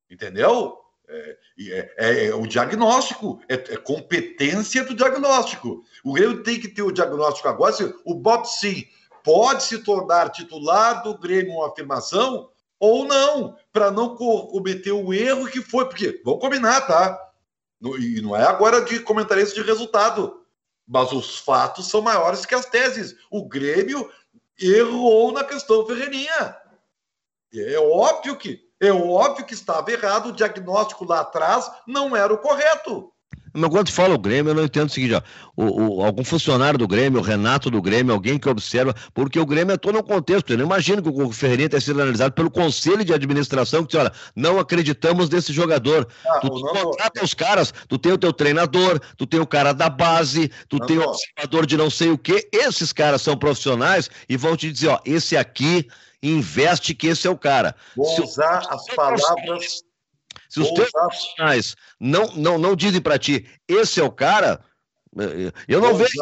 Entendeu? 0.08 0.78
É, 1.08 1.36
é, 1.58 1.94
é, 1.98 2.26
é 2.26 2.34
o 2.34 2.46
diagnóstico, 2.46 3.40
é, 3.48 3.54
é, 3.54 3.76
competência 3.76 4.84
do 4.84 4.94
diagnóstico. 4.94 5.82
O 6.04 6.12
Grêmio 6.12 6.42
tem 6.42 6.60
que 6.60 6.68
ter 6.68 6.82
o 6.82 6.92
diagnóstico 6.92 7.48
agora. 7.48 7.72
Se 7.72 7.94
o 8.04 8.14
Bob 8.14 8.44
sim 8.44 8.84
pode 9.24 9.64
se 9.64 9.78
tornar 9.78 10.30
titular 10.30 11.02
do 11.02 11.18
Grêmio 11.18 11.54
uma 11.54 11.68
afirmação 11.68 12.48
ou 12.78 13.04
não, 13.04 13.56
para 13.72 13.90
não 13.90 14.16
cometer 14.16 14.92
o 14.92 15.12
erro 15.12 15.48
que 15.48 15.62
foi, 15.62 15.86
porque 15.86 16.20
vamos 16.24 16.40
combinar, 16.40 16.82
tá? 16.82 17.18
E 17.98 18.20
não 18.20 18.36
é 18.36 18.42
agora 18.42 18.82
de 18.82 19.00
comentarista 19.00 19.54
de 19.54 19.66
resultado. 19.66 20.42
Mas 20.86 21.12
os 21.12 21.38
fatos 21.38 21.88
são 21.88 22.00
maiores 22.00 22.46
que 22.46 22.54
as 22.54 22.66
teses. 22.66 23.16
O 23.30 23.48
Grêmio 23.48 24.10
errou 24.58 25.32
na 25.32 25.44
questão 25.44 25.86
Ferreirinha. 25.86 26.56
É 27.52 27.78
óbvio 27.78 28.36
que 28.36 28.66
é 28.78 28.92
óbvio 28.92 29.46
que 29.46 29.54
estava 29.54 29.90
errado, 29.90 30.28
o 30.28 30.32
diagnóstico 30.32 31.06
lá 31.06 31.20
atrás 31.20 31.70
não 31.86 32.14
era 32.14 32.32
o 32.32 32.38
correto. 32.38 33.10
Mas 33.56 33.70
quando 33.70 33.90
fala 33.90 34.14
o 34.14 34.18
Grêmio, 34.18 34.50
eu 34.50 34.54
não 34.54 34.64
entendo 34.64 34.88
o 34.88 34.92
seguinte: 34.92 35.14
ó, 35.14 35.22
o, 35.56 35.98
o, 35.98 36.04
algum 36.04 36.22
funcionário 36.22 36.78
do 36.78 36.86
Grêmio, 36.86 37.20
o 37.20 37.22
Renato 37.22 37.70
do 37.70 37.80
Grêmio, 37.80 38.12
alguém 38.12 38.38
que 38.38 38.48
observa, 38.48 38.94
porque 39.14 39.40
o 39.40 39.46
Grêmio 39.46 39.72
é 39.72 39.76
todo 39.78 39.98
um 39.98 40.02
contexto. 40.02 40.50
Eu 40.50 40.58
não 40.58 40.66
imagino 40.66 41.02
que 41.02 41.08
o 41.08 41.32
Ferreirinha 41.32 41.70
tenha 41.70 41.80
sido 41.80 42.00
analisado 42.00 42.34
pelo 42.34 42.50
conselho 42.50 43.02
de 43.02 43.14
administração 43.14 43.82
que 43.82 43.92
diz: 43.92 44.00
olha, 44.00 44.12
não 44.34 44.58
acreditamos 44.58 45.30
nesse 45.30 45.52
jogador. 45.52 46.06
Ah, 46.28 46.40
tu 46.40 46.50
contrata 46.50 47.24
os 47.24 47.32
caras, 47.32 47.72
tu 47.88 47.98
tem 47.98 48.12
o 48.12 48.18
teu 48.18 48.32
treinador, 48.32 49.00
tu 49.16 49.26
tem 49.26 49.40
o 49.40 49.46
cara 49.46 49.72
da 49.72 49.88
base, 49.88 50.50
tu 50.68 50.76
não 50.78 50.86
tem 50.86 50.98
o 50.98 51.02
observador 51.02 51.64
de 51.64 51.76
não 51.78 51.88
sei 51.88 52.10
o 52.10 52.18
quê. 52.18 52.46
Esses 52.52 52.92
caras 52.92 53.22
são 53.22 53.36
profissionais 53.36 54.10
e 54.28 54.36
vão 54.36 54.54
te 54.54 54.70
dizer: 54.70 54.88
ó, 54.88 55.00
esse 55.04 55.36
aqui 55.36 55.88
investe 56.22 56.94
que 56.94 57.06
esse 57.06 57.26
é 57.26 57.30
o 57.30 57.38
cara. 57.38 57.74
Vou 57.96 58.06
Se 58.06 58.22
usar 58.22 58.66
as 58.68 58.86
palavras 58.94 59.85
se 60.48 60.60
os 60.60 60.70
teus 60.72 60.90
profissionais 60.90 61.76
não, 62.00 62.26
não, 62.36 62.58
não 62.58 62.76
dizem 62.76 63.00
para 63.00 63.18
ti, 63.18 63.48
esse 63.68 64.00
é 64.00 64.04
o 64.04 64.10
cara, 64.10 64.60
eu 65.66 65.80
não 65.80 65.94
vejo 65.94 66.12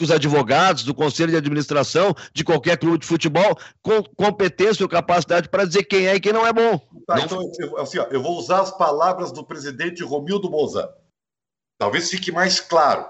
os 0.00 0.10
advogados 0.10 0.82
do 0.82 0.94
conselho 0.94 1.30
de 1.30 1.36
administração 1.36 2.14
de 2.34 2.42
qualquer 2.42 2.76
clube 2.76 2.98
de 2.98 3.06
futebol 3.06 3.56
com 3.80 4.02
competência 4.02 4.82
ou 4.82 4.88
capacidade 4.88 5.48
para 5.48 5.64
dizer 5.64 5.84
quem 5.84 6.08
é 6.08 6.16
e 6.16 6.20
quem 6.20 6.32
não 6.32 6.46
é 6.46 6.52
bom. 6.52 6.78
Tá, 7.06 7.16
não... 7.16 7.24
Então, 7.24 7.76
assim, 7.78 7.98
ó, 7.98 8.04
eu 8.10 8.20
vou 8.20 8.36
usar 8.36 8.62
as 8.62 8.76
palavras 8.76 9.30
do 9.30 9.44
presidente 9.44 10.02
Romildo 10.02 10.50
Bolzan. 10.50 10.88
Talvez 11.78 12.10
fique 12.10 12.32
mais 12.32 12.58
claro. 12.58 13.06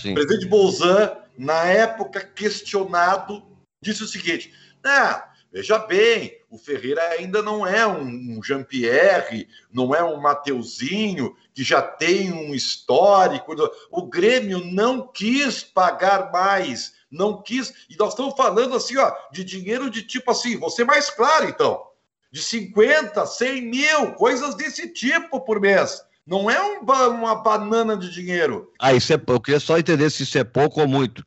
Sim. 0.00 0.10
O 0.10 0.14
presidente 0.14 0.46
Bolzan, 0.46 1.16
na 1.38 1.64
época 1.64 2.20
questionado, 2.20 3.44
disse 3.82 4.02
o 4.02 4.08
seguinte: 4.08 4.52
ah, 4.84 5.31
Veja 5.52 5.78
bem, 5.78 6.40
o 6.48 6.56
Ferreira 6.56 7.02
ainda 7.10 7.42
não 7.42 7.66
é 7.66 7.86
um 7.86 8.42
Jean-Pierre, 8.42 9.46
não 9.70 9.94
é 9.94 10.02
um 10.02 10.18
Mateuzinho, 10.18 11.36
que 11.52 11.62
já 11.62 11.82
tem 11.82 12.32
um 12.32 12.54
histórico. 12.54 13.54
O 13.90 14.06
Grêmio 14.06 14.64
não 14.64 15.06
quis 15.06 15.62
pagar 15.62 16.32
mais, 16.32 16.94
não 17.10 17.42
quis. 17.42 17.86
E 17.90 17.96
nós 17.98 18.14
estamos 18.14 18.34
falando 18.34 18.74
assim, 18.74 18.96
ó, 18.96 19.14
de 19.30 19.44
dinheiro 19.44 19.90
de 19.90 20.02
tipo 20.02 20.30
assim, 20.30 20.56
você 20.56 20.84
mais 20.84 21.10
claro, 21.10 21.46
então, 21.46 21.86
de 22.30 22.42
50, 22.42 23.26
100 23.26 23.60
mil, 23.60 24.12
coisas 24.14 24.54
desse 24.54 24.88
tipo 24.88 25.38
por 25.38 25.60
mês. 25.60 26.02
Não 26.26 26.50
é 26.50 26.62
um, 26.62 26.80
uma 26.80 27.34
banana 27.34 27.94
de 27.94 28.10
dinheiro. 28.10 28.72
Ah, 28.80 28.94
isso 28.94 29.12
é. 29.12 29.20
Eu 29.26 29.40
queria 29.40 29.60
só 29.60 29.76
entender 29.76 30.08
se 30.08 30.22
isso 30.22 30.38
é 30.38 30.44
pouco 30.44 30.80
ou 30.80 30.88
muito. 30.88 31.22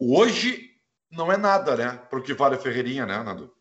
Hoje 0.00 0.67
não 1.10 1.30
é 1.32 1.36
nada, 1.36 1.76
né? 1.76 1.96
Para 2.08 2.18
o 2.18 2.22
que 2.22 2.34
vale 2.34 2.56
a 2.56 2.58
Ferreirinha, 2.58 3.06
né, 3.06 3.22
Nando? 3.22 3.54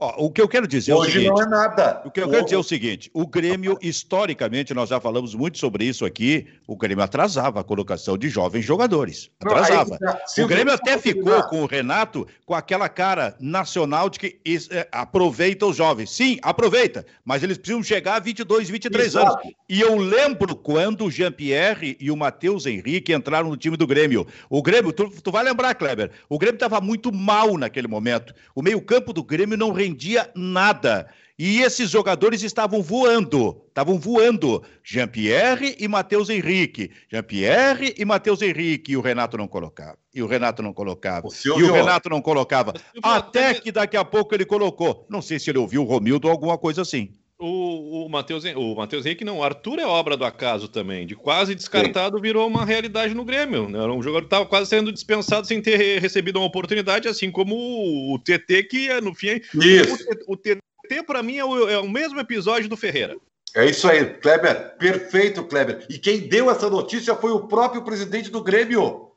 Ó, 0.00 0.26
o 0.26 0.30
que 0.30 0.40
eu 0.40 0.48
quero 0.48 0.68
dizer 0.68 0.92
Hoje 0.92 1.26
é 1.26 1.32
o 1.32 1.36
seguinte, 1.36 1.40
não 1.40 1.42
é 1.42 1.48
nada. 1.48 2.02
O 2.04 2.10
que 2.10 2.20
eu 2.20 2.30
quero 2.30 2.44
dizer 2.44 2.54
é 2.54 2.58
o 2.58 2.62
seguinte: 2.62 3.10
o 3.12 3.26
Grêmio, 3.26 3.76
historicamente, 3.82 4.72
nós 4.72 4.90
já 4.90 5.00
falamos 5.00 5.34
muito 5.34 5.58
sobre 5.58 5.84
isso 5.84 6.04
aqui, 6.04 6.46
o 6.68 6.76
Grêmio 6.76 7.02
atrasava 7.02 7.58
a 7.60 7.64
colocação 7.64 8.16
de 8.16 8.28
jovens 8.28 8.64
jogadores. 8.64 9.28
Atrasava. 9.40 9.98
Não, 10.00 10.12
aí, 10.12 10.44
o 10.44 10.46
Grêmio 10.46 10.72
até 10.72 10.96
ficou 10.98 11.42
com 11.44 11.62
o 11.62 11.66
Renato 11.66 12.28
com 12.46 12.54
aquela 12.54 12.88
cara 12.88 13.36
nacional 13.40 14.08
de 14.08 14.20
que 14.20 14.40
é, 14.70 14.86
aproveita 14.92 15.66
os 15.66 15.76
jovens. 15.76 16.10
Sim, 16.10 16.38
aproveita, 16.42 17.04
mas 17.24 17.42
eles 17.42 17.58
precisam 17.58 17.82
chegar 17.82 18.16
a 18.16 18.20
22, 18.20 18.70
23 18.70 19.06
Exato. 19.06 19.26
anos. 19.26 19.56
E 19.68 19.80
eu 19.80 19.96
lembro 19.96 20.54
quando 20.54 21.06
o 21.06 21.10
Jean-Pierre 21.10 21.96
e 21.98 22.08
o 22.10 22.16
Matheus 22.16 22.66
Henrique 22.66 23.12
entraram 23.12 23.48
no 23.48 23.56
time 23.56 23.76
do 23.76 23.86
Grêmio. 23.86 24.26
O 24.48 24.62
Grêmio, 24.62 24.92
tu, 24.92 25.10
tu 25.10 25.32
vai 25.32 25.42
lembrar, 25.42 25.74
Kleber, 25.74 26.12
o 26.28 26.38
Grêmio 26.38 26.56
estava 26.56 26.80
muito 26.80 27.12
mal 27.12 27.58
naquele 27.58 27.88
momento. 27.88 28.32
O 28.54 28.62
meio-campo 28.62 29.12
do 29.12 29.24
Grêmio 29.24 29.58
não 29.58 29.72
rendia 29.88 30.30
nada. 30.34 31.08
E 31.38 31.60
esses 31.62 31.88
jogadores 31.88 32.42
estavam 32.42 32.82
voando, 32.82 33.62
estavam 33.68 33.96
voando. 33.96 34.60
Jean-Pierre 34.82 35.76
e 35.78 35.86
Matheus 35.86 36.28
Henrique. 36.28 36.90
Jean-Pierre 37.08 37.94
e 37.96 38.04
Matheus 38.04 38.42
Henrique. 38.42 38.92
E 38.92 38.96
o 38.96 39.00
Renato 39.00 39.38
não 39.38 39.46
colocava. 39.46 39.96
E 40.12 40.20
o 40.20 40.26
Renato 40.26 40.64
não 40.64 40.72
colocava. 40.72 41.28
O 41.28 41.32
e 41.32 41.62
o 41.62 41.72
Renato 41.72 42.10
não 42.10 42.20
colocava. 42.20 42.74
Até 43.00 43.54
que 43.54 43.70
daqui 43.70 43.96
a 43.96 44.04
pouco 44.04 44.34
ele 44.34 44.44
colocou. 44.44 45.06
Não 45.08 45.22
sei 45.22 45.38
se 45.38 45.48
ele 45.48 45.58
ouviu 45.58 45.82
o 45.82 45.84
Romildo 45.84 46.26
ou 46.26 46.32
alguma 46.32 46.58
coisa 46.58 46.82
assim. 46.82 47.12
O, 47.40 48.06
o 48.06 48.08
Matheus 48.08 48.42
o 48.56 48.74
Mateus 48.74 49.06
Henrique 49.06 49.24
não, 49.24 49.38
o 49.38 49.44
Arthur 49.44 49.78
é 49.78 49.86
obra 49.86 50.16
do 50.16 50.24
acaso 50.24 50.66
também. 50.66 51.06
De 51.06 51.14
quase 51.14 51.54
descartado 51.54 52.16
Sim. 52.16 52.22
virou 52.22 52.48
uma 52.48 52.64
realidade 52.64 53.14
no 53.14 53.24
Grêmio. 53.24 53.68
Né? 53.68 53.78
Era 53.78 53.92
um 53.92 54.02
jogador 54.02 54.22
que 54.22 54.26
estava 54.26 54.46
quase 54.46 54.70
sendo 54.70 54.90
dispensado 54.90 55.46
sem 55.46 55.62
ter 55.62 56.00
recebido 56.00 56.40
uma 56.40 56.46
oportunidade, 56.46 57.06
assim 57.06 57.30
como 57.30 57.54
o, 57.54 58.18
TT, 58.18 58.64
que 58.64 58.88
é, 58.88 59.00
no 59.00 59.14
fim. 59.14 59.40
Isso. 59.54 60.04
O, 60.26 60.32
o 60.32 60.36
TT, 60.36 60.60
para 61.06 61.22
mim, 61.22 61.36
é 61.36 61.44
o, 61.44 61.68
é 61.68 61.78
o 61.78 61.88
mesmo 61.88 62.18
episódio 62.18 62.68
do 62.68 62.76
Ferreira. 62.76 63.16
É 63.54 63.66
isso 63.66 63.88
aí, 63.88 64.04
Kleber. 64.04 64.76
Perfeito, 64.76 65.44
Kleber. 65.44 65.86
E 65.88 65.96
quem 65.96 66.28
deu 66.28 66.50
essa 66.50 66.68
notícia 66.68 67.14
foi 67.14 67.30
o 67.30 67.46
próprio 67.46 67.84
presidente 67.84 68.30
do 68.30 68.42
Grêmio. 68.42 69.12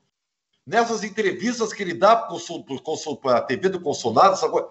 Nessas 0.66 1.04
entrevistas 1.04 1.74
que 1.74 1.82
ele 1.82 1.96
dá 1.96 2.16
para 2.16 3.38
a 3.38 3.42
TV 3.42 3.68
do 3.68 3.82
Consulado, 3.82 4.38
sabe, 4.38 4.64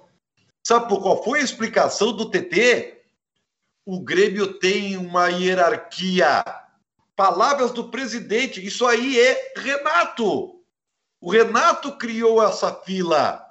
sabe 0.65 0.87
qual 0.87 1.23
foi 1.25 1.41
a 1.41 1.43
explicação 1.43 2.13
do 2.13 2.31
TT? 2.31 3.00
O 3.93 4.01
Grêmio 4.01 4.55
tem 4.55 4.97
uma 4.97 5.31
hierarquia. 5.31 6.45
Palavras 7.17 7.73
do 7.73 7.91
presidente, 7.91 8.65
isso 8.65 8.87
aí 8.87 9.19
é 9.19 9.53
Renato. 9.57 10.61
O 11.21 11.29
Renato 11.29 11.99
criou 11.99 12.41
essa 12.41 12.73
fila, 12.73 13.45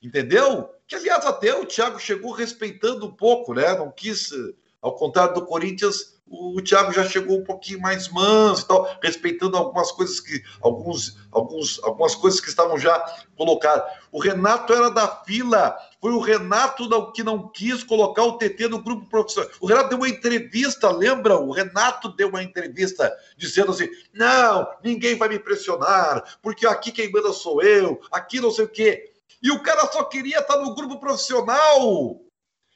entendeu? 0.00 0.70
Que, 0.86 0.94
aliás, 0.94 1.26
até 1.26 1.52
o 1.56 1.66
Thiago 1.66 1.98
chegou 1.98 2.30
respeitando 2.30 3.04
um 3.04 3.10
pouco, 3.10 3.52
né? 3.52 3.76
Não 3.76 3.90
quis, 3.90 4.30
ao 4.80 4.94
contrário 4.94 5.34
do 5.34 5.44
Corinthians, 5.44 6.20
o 6.24 6.62
Thiago 6.62 6.92
já 6.92 7.04
chegou 7.04 7.40
um 7.40 7.44
pouquinho 7.44 7.80
mais 7.80 8.08
manso 8.08 8.62
e 8.62 8.68
tal, 8.68 8.98
respeitando 9.02 9.56
algumas 9.56 9.90
coisas 9.90 10.20
que 10.20 10.40
alguns, 10.60 11.18
alguns, 11.32 11.82
algumas 11.82 12.14
coisas 12.14 12.40
que 12.40 12.48
estavam 12.48 12.78
já 12.78 12.96
colocadas. 13.36 13.92
O 14.12 14.20
Renato 14.20 14.72
era 14.72 14.88
da 14.88 15.08
fila, 15.24 15.76
foi 16.00 16.12
o 16.12 16.20
Renato 16.20 16.88
que 17.12 17.22
não 17.22 17.48
quis 17.48 17.84
colocar 17.84 18.24
o 18.24 18.38
TT 18.38 18.68
no 18.68 18.82
grupo 18.82 19.06
profissional. 19.06 19.50
O 19.60 19.66
Renato 19.66 19.90
deu 19.90 19.98
uma 19.98 20.08
entrevista, 20.08 20.90
lembra? 20.90 21.38
O 21.38 21.52
Renato 21.52 22.08
deu 22.08 22.28
uma 22.28 22.42
entrevista 22.42 23.14
dizendo 23.36 23.72
assim: 23.72 23.88
não, 24.12 24.66
ninguém 24.82 25.16
vai 25.16 25.28
me 25.28 25.38
pressionar, 25.38 26.38
porque 26.40 26.66
aqui 26.66 26.90
quem 26.90 27.12
manda 27.12 27.32
sou 27.32 27.62
eu, 27.62 28.00
aqui 28.10 28.40
não 28.40 28.50
sei 28.50 28.64
o 28.64 28.68
quê. 28.68 29.12
E 29.42 29.50
o 29.50 29.62
cara 29.62 29.86
só 29.92 30.02
queria 30.04 30.38
estar 30.38 30.56
no 30.56 30.74
grupo 30.74 30.98
profissional. 30.98 32.20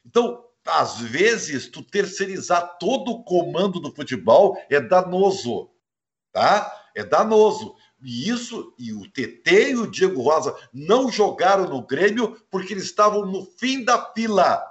Então, 0.05 0.45
às 0.67 1.01
vezes, 1.01 1.69
tu 1.69 1.83
terceirizar 1.83 2.79
todo 2.79 3.11
o 3.11 3.25
comando 3.25 3.81
do 3.81 3.95
futebol 3.95 4.57
é 4.71 4.81
danoso, 4.81 5.71
tá? 6.33 6.73
É 6.95 7.03
danoso. 7.03 7.75
E 8.05 8.29
isso, 8.29 8.75
e 8.79 8.93
o 8.93 9.09
TT 9.09 9.71
e 9.71 9.77
o 9.77 9.91
Diego 9.91 10.21
Rosa 10.21 10.55
não 10.73 11.11
jogaram 11.11 11.67
no 11.67 11.81
Grêmio 11.81 12.37
porque 12.51 12.75
eles 12.75 12.85
estavam 12.85 13.25
no 13.25 13.47
fim 13.59 13.83
da 13.83 14.13
fila 14.13 14.63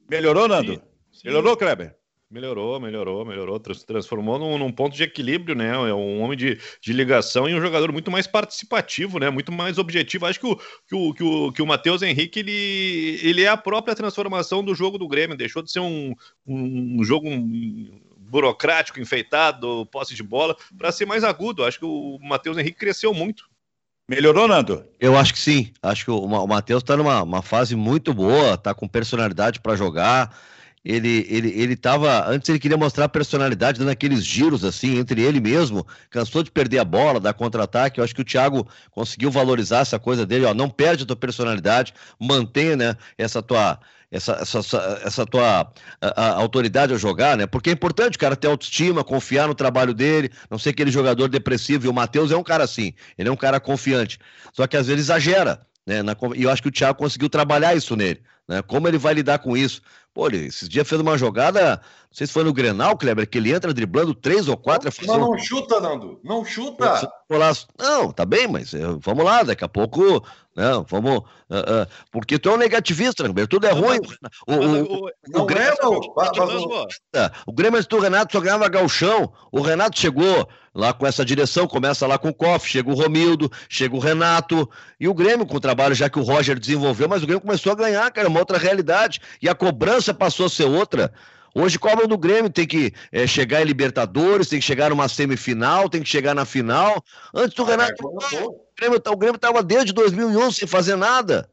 Melhorou, 0.09 0.49
Nando? 0.49 0.75
Sim. 0.75 0.81
Sim. 1.13 1.21
Melhorou, 1.25 1.57
Kleber? 1.57 1.97
Melhorou, 2.31 2.79
melhorou, 2.79 3.25
melhorou, 3.25 3.59
transformou 3.59 4.39
num, 4.39 4.57
num, 4.57 4.71
ponto 4.71 4.95
de 4.95 5.03
equilíbrio, 5.03 5.57
né? 5.57 5.71
É 5.71 5.93
um 5.93 6.21
homem 6.21 6.39
de, 6.39 6.61
de 6.81 6.93
ligação 6.93 7.49
e 7.49 7.55
um 7.57 7.61
jogador 7.61 7.91
muito 7.91 8.09
mais 8.09 8.25
participativo, 8.25 9.19
né? 9.19 9.29
Muito 9.31 9.51
mais 9.51 9.79
objetivo. 9.79 10.27
Acho 10.27 10.39
que 10.39 10.47
o, 10.47 10.57
que 10.57 10.95
o, 10.95 11.13
que 11.13 11.25
o, 11.25 11.53
que 11.53 11.61
o 11.61 11.67
Matheus 11.67 12.03
Henrique 12.03 12.39
ele, 12.39 13.19
ele 13.21 13.43
é 13.43 13.49
a 13.49 13.57
própria 13.57 13.97
transformação 13.97 14.63
do 14.63 14.77
jogo 14.77 14.97
do 14.97 15.09
Grêmio. 15.09 15.37
Deixou 15.37 15.61
de 15.61 15.73
ser 15.73 15.81
um, 15.81 16.15
um, 16.47 17.01
um 17.01 17.03
jogo 17.03 17.29
burocrático, 18.17 19.01
enfeitado, 19.01 19.85
posse 19.87 20.15
de 20.15 20.23
bola, 20.23 20.57
para 20.79 20.93
ser 20.93 21.07
mais 21.07 21.25
agudo. 21.25 21.65
Acho 21.65 21.81
que 21.81 21.85
o 21.85 22.17
Matheus 22.23 22.57
Henrique 22.57 22.79
cresceu 22.79 23.13
muito. 23.13 23.51
Melhorou, 24.09 24.47
Nando? 24.47 24.85
Eu 25.01 25.17
acho 25.17 25.33
que 25.33 25.41
sim. 25.41 25.73
Acho 25.83 26.05
que 26.05 26.11
o, 26.13 26.21
o 26.21 26.47
Matheus 26.47 26.85
está 26.85 26.97
numa 26.97 27.43
fase 27.43 27.75
muito 27.75 28.15
boa, 28.15 28.55
está 28.55 28.73
com 28.73 28.87
personalidade 28.87 29.59
para 29.59 29.75
jogar 29.75 30.33
ele, 30.85 31.27
ele, 31.29 31.49
ele 31.49 31.77
tava. 31.77 32.27
Antes 32.29 32.49
ele 32.49 32.59
queria 32.59 32.77
mostrar 32.77 33.05
a 33.05 33.09
personalidade, 33.09 33.79
dando 33.79 33.91
aqueles 33.91 34.25
giros 34.25 34.65
assim, 34.65 34.99
entre 34.99 35.21
ele 35.21 35.39
mesmo, 35.39 35.87
cansou 36.09 36.43
de 36.43 36.51
perder 36.51 36.79
a 36.79 36.85
bola, 36.85 37.21
dar 37.21 37.35
contra-ataque. 37.35 38.01
Eu 38.01 38.05
acho 38.05 38.15
que 38.15 38.23
o 38.23 38.25
Thiago 38.25 38.67
conseguiu 38.91 39.31
valorizar 39.31 39.81
essa 39.81 39.99
coisa 39.99 40.25
dele, 40.25 40.47
ó. 40.47 40.55
Não 40.55 40.71
perde 40.71 41.05
a 41.05 41.07
tua 41.07 41.17
personalidade, 41.17 41.93
mantenha 42.19 42.77
né, 42.77 42.97
essa 43.19 43.43
tua. 43.43 43.79
Essa, 44.13 44.33
essa, 44.43 44.59
essa 45.05 45.25
tua 45.25 45.73
a, 46.01 46.23
a 46.23 46.33
autoridade 46.35 46.93
a 46.93 46.97
jogar, 46.97 47.37
né? 47.37 47.47
Porque 47.47 47.71
é 47.71 47.73
importante 47.73 48.17
o 48.17 48.19
cara 48.19 48.35
ter 48.35 48.49
autoestima, 48.49 49.05
confiar 49.05 49.47
no 49.47 49.55
trabalho 49.55 49.95
dele, 49.95 50.33
não 50.51 50.59
ser 50.59 50.71
aquele 50.71 50.91
jogador 50.91 51.29
depressivo. 51.29 51.87
E 51.87 51.89
o 51.89 51.93
Matheus 51.93 52.33
é 52.33 52.37
um 52.37 52.43
cara 52.43 52.65
assim, 52.65 52.93
ele 53.17 53.29
é 53.29 53.33
um 53.33 53.37
cara 53.37 53.61
confiante. 53.61 54.19
Só 54.53 54.67
que 54.67 54.77
às 54.77 54.89
vezes 54.89 55.05
exagera, 55.05 55.61
né? 55.87 56.03
Na, 56.03 56.17
e 56.35 56.43
eu 56.43 56.51
acho 56.51 56.61
que 56.61 56.69
o 56.69 56.73
Thiago 56.73 56.99
conseguiu 56.99 57.29
trabalhar 57.29 57.77
isso 57.77 57.95
nele. 57.95 58.21
Né? 58.51 58.61
Como 58.63 58.89
ele 58.89 58.99
vai 58.99 59.15
lidar 59.15 59.39
com 59.39 59.57
isso? 59.57 59.81
Pô, 60.13 60.27
ele 60.27 60.47
esses 60.47 60.69
dias 60.69 60.89
fez 60.89 61.01
uma 61.01 61.17
jogada, 61.17 61.81
não 62.11 62.17
sei 62.17 62.27
se 62.27 62.33
foi 62.33 62.43
no 62.43 62.53
Grenal, 62.53 62.99
Kleber, 62.99 63.29
que 63.29 63.39
ele 63.39 63.53
entra 63.53 63.73
driblando 63.73 64.13
três 64.13 64.49
ou 64.49 64.57
quatro. 64.57 64.91
Não, 65.07 65.17
não, 65.17 65.31
não 65.31 65.39
chuta, 65.39 65.81
Nando, 65.81 66.21
não 66.25 66.45
chuta. 66.45 66.85
Não, 67.79 68.11
tá 68.11 68.27
bem, 68.27 68.49
mas 68.49 68.75
eh, 68.75 68.81
vamos 68.99 69.25
lá, 69.25 69.45
daqui 69.45 69.65
a 69.65 69.69
pouco, 69.69 70.21
né, 70.57 70.85
vamos, 70.89 71.19
uh, 71.19 71.23
uh, 71.23 71.87
porque 72.11 72.37
tu 72.37 72.49
é 72.49 72.53
um 72.55 72.57
negativista, 72.57 73.23
Kleber, 73.23 73.47
tudo 73.47 73.65
é 73.69 73.71
ruim. 73.71 74.01
O, 74.45 74.55
o, 74.55 75.05
o, 75.05 75.41
o, 75.41 75.47
Grêmio, 75.47 76.01
o 77.47 77.53
Grêmio 77.53 77.79
antes 77.79 77.87
do 77.87 78.01
Renato 78.01 78.33
só 78.33 78.41
ganhava 78.41 78.69
galchão, 78.69 79.33
o 79.53 79.61
Renato 79.61 79.97
chegou 79.97 80.49
lá 80.75 80.93
com 80.93 81.07
essa 81.07 81.25
direção, 81.25 81.69
começa 81.69 82.09
lá 82.09 82.19
com 82.19 82.31
o 82.31 82.35
Koff, 82.35 82.69
chega 82.69 82.91
o 82.91 82.95
Romildo, 82.95 83.49
chega 83.69 83.95
o 83.95 84.01
Renato, 84.01 84.69
e 84.99 85.07
o 85.07 85.15
Grêmio 85.15 85.47
com 85.47 85.59
o 85.59 85.61
trabalho 85.61 85.95
já 85.95 86.11
que 86.11 86.19
o 86.19 86.23
Roger 86.23 86.59
desenvolveu, 86.59 87.09
mas 87.09 87.23
o 87.23 87.27
Grêmio 87.27 87.41
começou 87.41 87.71
a 87.71 87.77
ganhar, 87.77 88.11
cara, 88.11 88.29
uma 88.29 88.41
outra 88.41 88.59
realidade, 88.59 89.21
e 89.41 89.49
a 89.49 89.55
cobrança 89.55 90.13
passou 90.13 90.47
a 90.47 90.51
ser 90.51 90.65
outra. 90.65 91.13
Hoje 91.55 91.79
cobram 91.79 92.07
do 92.07 92.17
Grêmio, 92.17 92.51
tem 92.51 92.67
que 92.67 92.93
é, 93.11 93.27
chegar 93.27 93.63
em 93.63 93.65
Libertadores, 93.65 94.49
tem 94.49 94.61
que 94.61 94.65
chegar 94.65 94.91
numa 94.91 95.09
semifinal, 95.09 95.89
tem 95.89 96.03
que 96.03 96.09
chegar 96.09 96.35
na 96.35 96.45
final. 96.45 97.03
Antes 97.35 97.55
do 97.55 97.65
ah, 97.65 97.67
Renato, 97.67 97.95
é, 98.33 98.45
o 98.45 98.61
Grêmio, 98.79 99.03
o 99.05 99.17
Grêmio 99.17 99.37
estava 99.37 99.63
desde 99.63 99.93
2011 99.93 100.57
sem 100.57 100.69
fazer 100.69 100.97
nada. 100.97 101.51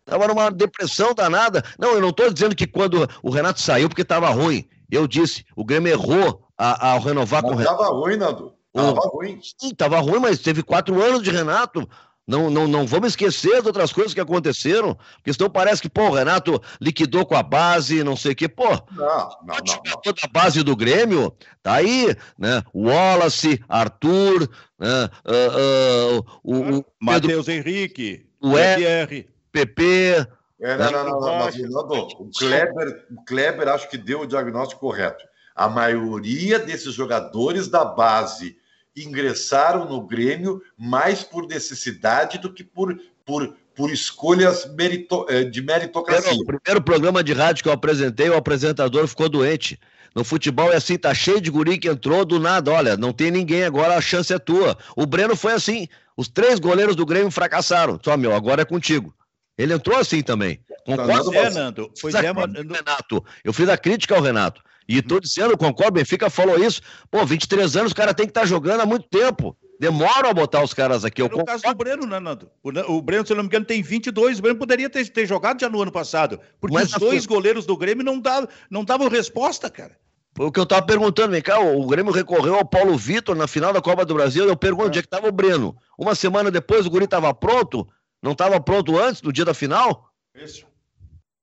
Estava 0.00 0.26
numa 0.26 0.50
depressão 0.50 1.14
danada. 1.14 1.62
Não, 1.78 1.92
eu 1.92 2.00
não 2.00 2.08
estou 2.10 2.32
dizendo 2.32 2.56
que 2.56 2.66
quando 2.66 3.08
o 3.22 3.30
Renato 3.30 3.60
saiu 3.60 3.88
porque 3.88 4.02
estava 4.02 4.28
ruim. 4.30 4.66
Eu 4.90 5.06
disse, 5.06 5.44
o 5.54 5.64
Grêmio 5.64 5.92
errou 5.92 6.42
ao 6.56 7.00
renovar 7.00 7.42
Mas 7.42 7.50
com 7.50 7.56
o 7.56 7.58
Renato. 7.58 7.82
Estava 7.82 7.94
ruim, 7.94 8.16
Nando. 8.16 8.58
Tava 8.72 9.08
ruim. 9.08 9.40
Sim, 9.58 9.74
tava 9.74 9.98
ruim, 9.98 10.20
mas 10.20 10.38
teve 10.38 10.62
quatro 10.62 11.02
anos 11.02 11.22
de 11.22 11.30
Renato. 11.30 11.88
Não, 12.28 12.50
não, 12.50 12.68
não 12.68 12.86
vamos 12.86 13.08
esquecer 13.08 13.62
de 13.62 13.68
outras 13.68 13.90
coisas 13.90 14.12
que 14.12 14.20
aconteceram, 14.20 14.94
porque 15.16 15.32
senão 15.32 15.48
parece 15.48 15.80
que, 15.80 15.88
pô, 15.88 16.10
o 16.10 16.14
Renato 16.14 16.60
liquidou 16.78 17.24
com 17.24 17.34
a 17.34 17.42
base, 17.42 18.04
não 18.04 18.14
sei 18.14 18.32
o 18.32 18.36
quê. 18.36 18.46
Pô, 18.46 18.68
não, 18.92 19.30
não, 19.46 19.56
não, 19.64 20.00
toda 20.02 20.20
a 20.22 20.28
base 20.28 20.62
do 20.62 20.76
Grêmio 20.76 21.34
tá 21.62 21.76
aí, 21.76 22.14
né? 22.38 22.62
Wallace, 22.74 23.64
Arthur, 23.66 24.46
né? 24.78 25.08
Uh, 25.24 26.18
uh, 26.18 26.24
o, 26.44 26.78
o 26.80 26.84
Matheus 27.00 27.48
Henrique, 27.48 28.26
o 28.42 28.58
R, 28.58 29.26
PP. 29.50 30.26
É, 30.60 30.76
não, 30.76 30.92
não, 30.92 31.04
não, 31.04 31.20
não, 31.20 31.38
mas, 31.38 31.56
o 31.56 32.30
Kleber, 32.38 33.06
o 33.10 33.24
Kleber 33.24 33.68
acho 33.68 33.88
que 33.88 33.96
deu 33.96 34.20
o 34.20 34.26
diagnóstico 34.26 34.80
correto. 34.82 35.24
A 35.54 35.66
maioria 35.66 36.58
desses 36.58 36.92
jogadores 36.92 37.68
da 37.68 37.86
base 37.86 38.57
ingressaram 39.04 39.88
no 39.88 40.06
Grêmio 40.06 40.62
mais 40.76 41.22
por 41.22 41.46
necessidade 41.46 42.38
do 42.38 42.52
que 42.52 42.64
por, 42.64 42.98
por, 43.24 43.54
por 43.74 43.90
escolhas 43.90 44.68
merito, 44.74 45.26
eh, 45.28 45.44
de 45.44 45.62
meritocracia. 45.62 46.32
O 46.32 46.44
primeiro 46.44 46.82
programa 46.82 47.22
de 47.22 47.32
rádio 47.32 47.62
que 47.62 47.68
eu 47.68 47.72
apresentei, 47.72 48.28
o 48.28 48.36
apresentador 48.36 49.06
ficou 49.06 49.28
doente. 49.28 49.78
No 50.14 50.24
futebol 50.24 50.72
é 50.72 50.76
assim, 50.76 50.98
tá 50.98 51.14
cheio 51.14 51.40
de 51.40 51.50
guri 51.50 51.78
que 51.78 51.88
entrou 51.88 52.24
do 52.24 52.40
nada. 52.40 52.72
Olha, 52.72 52.96
não 52.96 53.12
tem 53.12 53.30
ninguém 53.30 53.64
agora, 53.64 53.96
a 53.96 54.00
chance 54.00 54.32
é 54.32 54.38
tua. 54.38 54.76
O 54.96 55.06
Breno 55.06 55.36
foi 55.36 55.52
assim. 55.52 55.86
Os 56.16 56.28
três 56.28 56.58
goleiros 56.58 56.96
do 56.96 57.06
Grêmio 57.06 57.30
fracassaram. 57.30 58.00
Só, 58.02 58.16
meu, 58.16 58.34
agora 58.34 58.62
é 58.62 58.64
contigo. 58.64 59.14
Ele 59.56 59.74
entrou 59.74 59.96
assim 59.96 60.22
também. 60.22 60.60
Concordo, 60.84 61.34
é, 61.34 61.50
Nando. 61.50 61.92
Foi 62.00 62.12
é, 62.12 62.20
Renato. 62.20 63.24
Eu 63.44 63.52
fiz 63.52 63.68
a 63.68 63.76
crítica 63.76 64.16
ao 64.16 64.22
Renato. 64.22 64.62
E 64.88 65.02
tô 65.02 65.20
dizendo, 65.20 65.56
concordo, 65.58 65.92
Benfica 65.92 66.30
falou 66.30 66.58
isso. 66.58 66.80
Pô, 67.10 67.24
23 67.26 67.76
anos, 67.76 67.92
o 67.92 67.94
cara 67.94 68.14
tem 68.14 68.24
que 68.24 68.30
estar 68.30 68.40
tá 68.40 68.46
jogando 68.46 68.80
há 68.80 68.86
muito 68.86 69.06
tempo. 69.08 69.54
Demora 69.78 70.30
a 70.30 70.34
botar 70.34 70.62
os 70.64 70.72
caras 70.72 71.04
aqui. 71.04 71.20
Eu 71.20 71.28
no 71.28 71.44
caso 71.44 71.62
do 71.62 71.74
Breno, 71.74 72.06
né, 72.06 72.18
Nando? 72.18 72.50
O, 72.62 73.02
Breno, 73.02 73.26
se 73.26 73.34
não 73.34 73.42
me 73.42 73.48
engano, 73.48 73.66
tem 73.66 73.82
22. 73.82 74.38
O 74.38 74.42
Breno 74.42 74.58
poderia 74.58 74.88
ter, 74.88 75.06
ter 75.08 75.26
jogado 75.26 75.60
já 75.60 75.68
no 75.68 75.82
ano 75.82 75.92
passado. 75.92 76.40
Porque 76.58 76.74
Mas 76.74 76.92
os 76.92 76.98
dois 76.98 77.26
goleiros 77.26 77.66
do 77.66 77.76
Grêmio 77.76 78.02
não 78.02 78.18
davam, 78.18 78.48
não 78.70 78.84
davam 78.84 79.08
resposta, 79.08 79.70
cara. 79.70 79.96
O 80.38 80.50
que 80.50 80.58
eu 80.58 80.66
tava 80.66 80.86
perguntando, 80.86 81.32
vem 81.32 81.42
cá, 81.42 81.60
o 81.60 81.86
Grêmio 81.86 82.12
recorreu 82.12 82.54
ao 82.54 82.64
Paulo 82.64 82.96
Vitor 82.96 83.36
na 83.36 83.46
final 83.46 83.72
da 83.72 83.82
Copa 83.82 84.04
do 84.04 84.14
Brasil. 84.14 84.46
Eu 84.46 84.56
pergunto 84.56 84.84
é. 84.84 84.88
onde 84.88 84.98
é 84.98 85.02
que 85.02 85.08
tava 85.08 85.28
o 85.28 85.32
Breno. 85.32 85.76
Uma 85.98 86.14
semana 86.14 86.50
depois 86.50 86.86
o 86.86 86.90
Guri 86.90 87.06
tava 87.06 87.32
pronto? 87.34 87.86
Não 88.22 88.34
tava 88.34 88.60
pronto 88.60 88.98
antes, 88.98 89.20
do 89.20 89.32
dia 89.32 89.44
da 89.44 89.54
final? 89.54 90.10
Isso. 90.34 90.66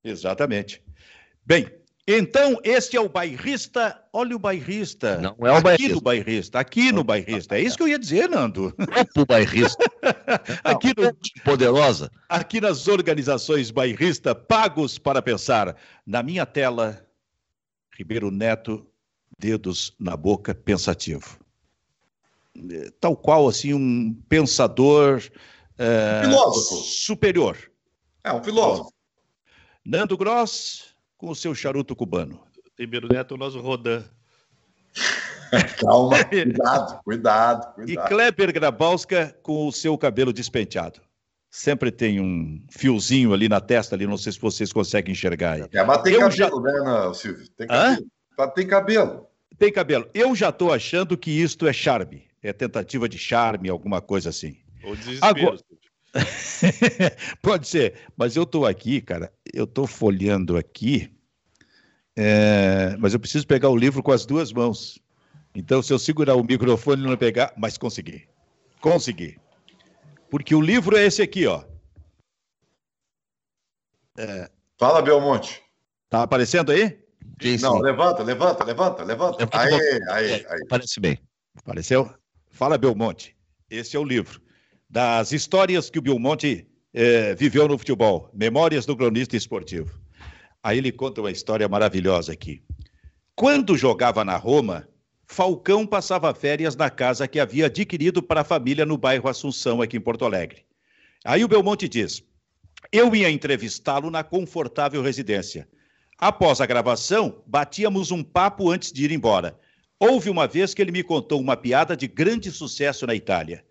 Exatamente. 0.03 0.83
Bem, 1.45 1.69
então, 2.08 2.60
este 2.64 2.95
é 2.95 3.01
o 3.01 3.10
bairrista. 3.10 3.99
Olha 4.14 4.36
o 4.36 4.39
bairrista. 4.39 5.18
Não 5.18 5.36
é 5.39 5.51
o 5.51 5.68
aqui 5.68 5.88
no 5.88 5.99
bairrista. 5.99 6.60
Aqui 6.60 6.91
no 6.91 7.03
bairrista. 7.03 7.58
É 7.58 7.62
isso 7.62 7.76
que 7.76 7.82
eu 7.82 7.88
ia 7.88 7.97
dizer, 7.97 8.30
Nando. 8.30 8.76
É 8.78 9.20
o 9.20 9.26
bairrista. 9.26 9.84
aqui 10.64 10.93
no... 10.95 11.12
Poderosa. 11.43 12.12
Aqui 12.30 12.62
nas 12.62 12.88
organizações 12.88 13.72
bairrista, 13.72 14.36
pagos 14.36 14.99
para 14.99 15.20
pensar. 15.20 15.76
Na 16.06 16.22
minha 16.22 16.45
tela, 16.45 17.03
Ribeiro 17.97 18.30
Neto, 18.30 18.86
dedos 19.39 19.91
na 19.99 20.16
boca, 20.16 20.53
pensativo. 20.53 21.39
Tal 22.99 23.18
qual, 23.18 23.47
assim, 23.47 23.74
um 23.74 24.14
pensador 24.30 25.24
é, 25.76 26.22
filósofo. 26.24 26.84
superior. 26.84 27.58
É, 28.24 28.32
um 28.32 28.43
filósofo. 28.43 28.93
Nando 29.84 30.16
Gross 30.16 30.94
com 31.18 31.30
o 31.30 31.36
seu 31.36 31.53
charuto 31.55 31.95
cubano. 31.95 32.41
Ribeiro 32.78 33.07
Neto, 33.07 33.36
o 33.36 33.38
nosso 33.38 33.59
Rodan. 33.59 34.03
Calma, 35.80 36.24
cuidado, 36.26 36.99
cuidado, 37.05 37.74
cuidado. 37.76 38.05
E 38.05 38.09
Kleber 38.09 38.51
Grabowska 38.51 39.38
com 39.41 39.68
o 39.68 39.72
seu 39.72 39.97
cabelo 39.97 40.34
despenteado. 40.34 40.99
Sempre 41.49 41.89
tem 41.89 42.20
um 42.20 42.61
fiozinho 42.70 43.34
ali 43.34 43.47
na 43.47 43.61
testa, 43.61 43.95
ali, 43.95 44.05
não 44.05 44.18
sei 44.18 44.34
se 44.34 44.39
vocês 44.39 44.74
conseguem 44.74 45.13
enxergar 45.13 45.53
aí. 45.53 45.66
É, 45.72 45.84
mas 45.86 46.01
tem 46.01 46.13
Eu 46.13 46.22
cabelo, 46.22 46.36
já... 46.36 46.74
né, 46.74 46.80
não, 46.84 47.13
Silvio? 47.13 47.47
Tem 47.51 47.68
cabelo. 47.68 48.05
Hã? 48.38 48.47
Tem 48.49 48.68
cabelo. 48.68 49.28
Tem 49.57 49.72
cabelo. 49.72 50.09
Eu 50.13 50.36
já 50.36 50.49
estou 50.49 50.74
achando 50.74 51.18
que 51.18 51.32
isto 51.32 51.66
é 51.66 51.72
charme. 51.72 52.24
É 52.43 52.51
tentativa 52.51 53.07
de 53.07 53.18
charme, 53.18 53.70
alguma 53.70 54.01
coisa 54.01 54.30
assim. 54.30 54.57
Ou 54.84 54.95
desespero. 54.95 55.26
Agora... 55.26 55.57
Pode 57.41 57.68
ser, 57.68 57.95
mas 58.16 58.36
eu 58.36 58.43
estou 58.43 58.66
aqui, 58.66 59.01
cara, 59.01 59.32
eu 59.53 59.66
estou 59.66 59.86
folheando 59.86 60.57
aqui, 60.57 61.13
é... 62.16 62.95
mas 62.97 63.13
eu 63.13 63.20
preciso 63.20 63.45
pegar 63.45 63.70
o 63.70 63.76
livro 63.76 64.01
com 64.01 64.11
as 64.11 64.26
duas 64.26 64.51
mãos. 64.53 64.99
Então, 65.53 65.82
se 65.82 65.91
eu 65.91 65.99
segurar 65.99 66.36
o 66.36 66.43
microfone 66.43 67.03
e 67.03 67.07
não 67.07 67.18
pegar, 67.18 67.53
mas 67.57 67.78
consegui. 67.78 68.28
Consegui. 68.82 69.38
Porque 70.30 70.53
o 70.53 70.61
livro 70.61 70.97
é 70.97 71.05
esse 71.05 71.22
aqui, 71.22 71.47
ó. 71.47 71.63
É... 74.18 74.49
Fala, 74.78 75.01
Belmonte. 75.01 75.63
Tá 76.09 76.24
aparecendo 76.24 76.72
aí? 76.72 76.99
Sim, 77.41 77.57
não, 77.57 77.80
levanta, 77.80 78.24
levanta, 78.24 78.63
levanta, 78.63 79.03
levanta. 79.03 79.38
levanta 79.38 79.59
aí, 79.59 80.01
aí, 80.09 80.45
aí. 80.49 80.68
Parece 80.70 80.99
bem. 80.99 81.20
Apareceu? 81.55 82.13
Fala, 82.49 82.78
Belmonte. 82.78 83.36
Esse 83.70 83.95
é 83.95 83.99
o 83.99 84.03
livro 84.03 84.44
das 84.89 85.31
histórias 85.31 85.89
que 85.89 85.99
o 85.99 86.01
Belmonte 86.01 86.67
é, 86.93 87.36
viveu 87.36 87.67
no 87.67 87.77
futebol. 87.77 88.29
Memórias 88.33 88.86
do 88.86 88.95
cronista 88.95 89.36
esportivo. 89.36 89.99
Aí 90.63 90.77
ele 90.77 90.91
conta 90.91 91.21
uma 91.21 91.31
história 91.31 91.67
maravilhosa 91.67 92.33
aqui. 92.33 92.63
Quando 93.36 93.77
jogava 93.77 94.23
na 94.23 94.38
Roma, 94.38 94.88
Falcão 95.27 95.86
passava 95.86 96.33
férias 96.33 96.75
na 96.75 96.89
casa 96.89 97.27
que 97.27 97.39
havia 97.39 97.65
adquirido 97.65 98.21
para 98.23 98.41
a 98.41 98.45
família 98.45 98.86
no 98.86 98.97
bairro 98.97 99.27
Assunção, 99.27 99.81
aqui 99.81 99.97
em 99.97 100.01
Porto 100.01 100.23
Alegre. 100.23 100.63
Aí 101.23 101.43
o 101.43 101.47
Belmonte 101.47 101.89
diz: 101.89 102.23
Eu 102.91 103.15
ia 103.15 103.29
entrevistá-lo 103.29 104.09
na 104.09 104.23
confortável 104.23 105.01
residência. 105.01 105.67
Após 106.17 106.61
a 106.61 106.65
gravação, 106.65 107.43
batíamos 107.45 108.09
um 108.11 108.23
papo 108.23 108.71
antes 108.71 108.91
de 108.91 109.03
ir 109.03 109.11
embora. 109.11 109.59
Houve 109.99 110.29
uma 110.29 110.47
vez 110.47 110.73
que 110.73 110.81
ele 110.81 110.91
me 110.91 111.03
contou 111.03 111.41
uma 111.41 111.57
piada 111.57 111.97
de 111.97 112.07
grande 112.07 112.51
sucesso 112.51 113.05
na 113.05 113.15
Itália. 113.15 113.65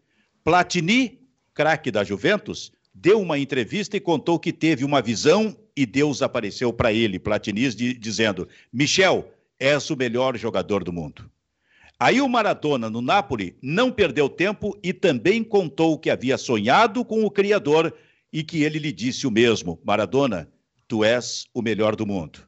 Platini, 0.44 1.18
craque 1.54 1.90
da 1.90 2.04
Juventus, 2.04 2.70
deu 2.92 3.18
uma 3.18 3.38
entrevista 3.38 3.96
e 3.96 4.00
contou 4.00 4.38
que 4.38 4.52
teve 4.52 4.84
uma 4.84 5.00
visão 5.00 5.56
e 5.74 5.86
Deus 5.86 6.20
apareceu 6.20 6.70
para 6.70 6.92
ele, 6.92 7.18
Platini, 7.18 7.66
dizendo: 7.70 8.46
Michel, 8.70 9.32
és 9.58 9.88
o 9.88 9.96
melhor 9.96 10.36
jogador 10.36 10.84
do 10.84 10.92
mundo. 10.92 11.30
Aí 11.98 12.20
o 12.20 12.28
Maradona, 12.28 12.90
no 12.90 13.00
Napoli, 13.00 13.56
não 13.62 13.90
perdeu 13.90 14.28
tempo 14.28 14.78
e 14.82 14.92
também 14.92 15.42
contou 15.42 15.98
que 15.98 16.10
havia 16.10 16.36
sonhado 16.36 17.06
com 17.06 17.24
o 17.24 17.30
Criador 17.30 17.94
e 18.30 18.44
que 18.44 18.64
ele 18.64 18.78
lhe 18.78 18.92
disse 18.92 19.26
o 19.26 19.30
mesmo: 19.30 19.80
Maradona, 19.82 20.46
tu 20.86 21.02
és 21.02 21.46
o 21.54 21.62
melhor 21.62 21.96
do 21.96 22.06
mundo. 22.06 22.40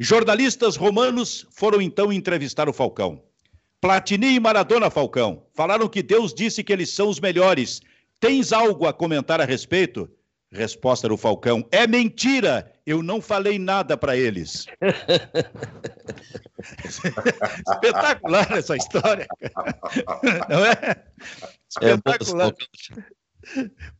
Jornalistas 0.00 0.74
romanos 0.74 1.46
foram 1.52 1.80
então 1.80 2.12
entrevistar 2.12 2.68
o 2.68 2.72
Falcão. 2.72 3.22
Platini 3.86 4.34
e 4.34 4.40
Maradona 4.40 4.90
Falcão 4.90 5.46
falaram 5.54 5.88
que 5.88 6.02
Deus 6.02 6.34
disse 6.34 6.64
que 6.64 6.72
eles 6.72 6.92
são 6.92 7.08
os 7.08 7.20
melhores. 7.20 7.80
Tens 8.18 8.52
algo 8.52 8.84
a 8.84 8.92
comentar 8.92 9.40
a 9.40 9.44
respeito? 9.44 10.10
Resposta 10.50 11.08
do 11.08 11.16
Falcão: 11.16 11.64
É 11.70 11.86
mentira! 11.86 12.72
Eu 12.84 13.00
não 13.00 13.20
falei 13.20 13.60
nada 13.60 13.96
para 13.96 14.16
eles. 14.16 14.66
Espetacular 16.84 18.58
essa 18.58 18.74
história. 18.74 19.28
Não 20.48 20.64
é? 20.64 20.96
é 21.80 21.92
Espetacular. 21.92 22.52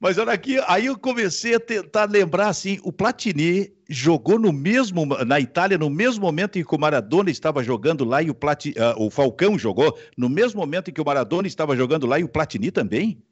Mas 0.01 0.19
olha 0.19 0.33
aqui, 0.33 0.61
aí 0.67 0.87
eu 0.87 0.99
comecei 0.99 1.55
a 1.55 1.61
tentar 1.61 2.11
lembrar 2.11 2.49
assim, 2.49 2.81
o 2.83 2.93
Platini 2.93 3.73
jogou 3.89 4.39
no 4.39 4.53
mesmo 4.53 5.07
na 5.25 5.39
Itália 5.39 5.79
no 5.79 5.89
mesmo 5.89 6.23
momento 6.23 6.59
em 6.59 6.65
que 6.65 6.75
o 6.75 6.79
Maradona 6.79 7.31
estava 7.31 7.63
jogando 7.63 8.05
lá 8.05 8.23
e 8.23 8.31
o 8.31 8.35
Platini, 8.35 8.75
uh, 8.77 9.03
o 9.03 9.11
Falcão 9.11 9.59
jogou 9.59 9.97
no 10.17 10.29
mesmo 10.29 10.61
momento 10.61 10.91
em 10.91 10.95
que 10.95 11.01
o 11.01 11.05
Maradona 11.05 11.47
estava 11.47 11.77
jogando 11.77 12.07
lá 12.07 12.19
e 12.19 12.25
o 12.25 12.29
Platini 12.29 12.71
também. 12.71 13.23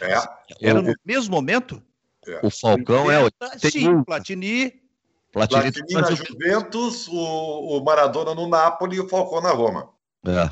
É. 0.00 0.14
Era 0.60 0.82
no 0.82 0.94
mesmo 1.04 1.34
momento. 1.34 1.82
É. 2.26 2.40
O 2.44 2.50
Falcão 2.50 3.10
é 3.10 3.22
o 3.22 3.30
sim, 3.58 3.88
o 3.88 4.04
Platini. 4.04 4.80
Platini, 5.32 5.72
Platini 5.72 5.94
na 5.94 6.10
Juventus, 6.10 7.06
o, 7.06 7.78
o 7.78 7.84
Maradona 7.84 8.34
no 8.34 8.48
Napoli 8.48 8.96
e 8.96 9.00
o 9.00 9.08
Falcão 9.08 9.40
na 9.40 9.52
Roma. 9.52 9.90
É. 10.26 10.50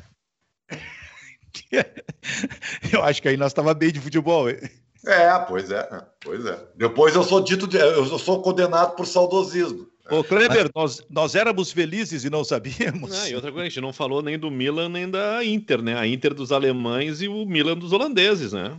Eu 2.93 3.03
acho 3.03 3.21
que 3.21 3.29
aí 3.29 3.37
nós 3.37 3.51
estava 3.51 3.75
bem 3.75 3.91
de 3.91 4.01
futebol. 4.01 4.47
É, 5.09 5.39
pois 5.39 5.71
é, 5.71 6.07
pois 6.21 6.45
é. 6.45 6.59
Depois 6.77 7.15
eu 7.15 7.23
sou 7.23 7.41
dito, 7.41 7.67
de, 7.67 7.79
eu 7.79 8.19
sou 8.19 8.43
condenado 8.43 8.95
por 8.95 9.07
saudosismo. 9.07 9.89
Ô, 10.11 10.23
Kleber, 10.23 10.71
nós, 10.75 11.03
nós 11.09 11.35
éramos 11.35 11.73
felizes 11.73 12.25
e 12.25 12.31
não 12.31 12.45
sabíamos. 12.45 13.11
Não, 13.11 13.27
e 13.27 13.35
outra 13.35 13.51
coisa, 13.51 13.67
a 13.67 13.69
gente 13.71 13.81
não 13.81 13.93
falou 13.93 14.21
nem 14.21 14.39
do 14.39 14.51
Milan 14.51 14.91
nem 14.91 15.11
da 15.11 15.43
Inter, 15.43 15.81
né? 15.81 15.97
A 15.99 16.07
Inter 16.07 16.35
dos 16.35 16.53
alemães 16.53 17.23
e 17.23 17.29
o 17.29 17.47
Milan 17.47 17.77
dos 17.77 17.93
holandeses, 17.93 18.53
né? 18.53 18.79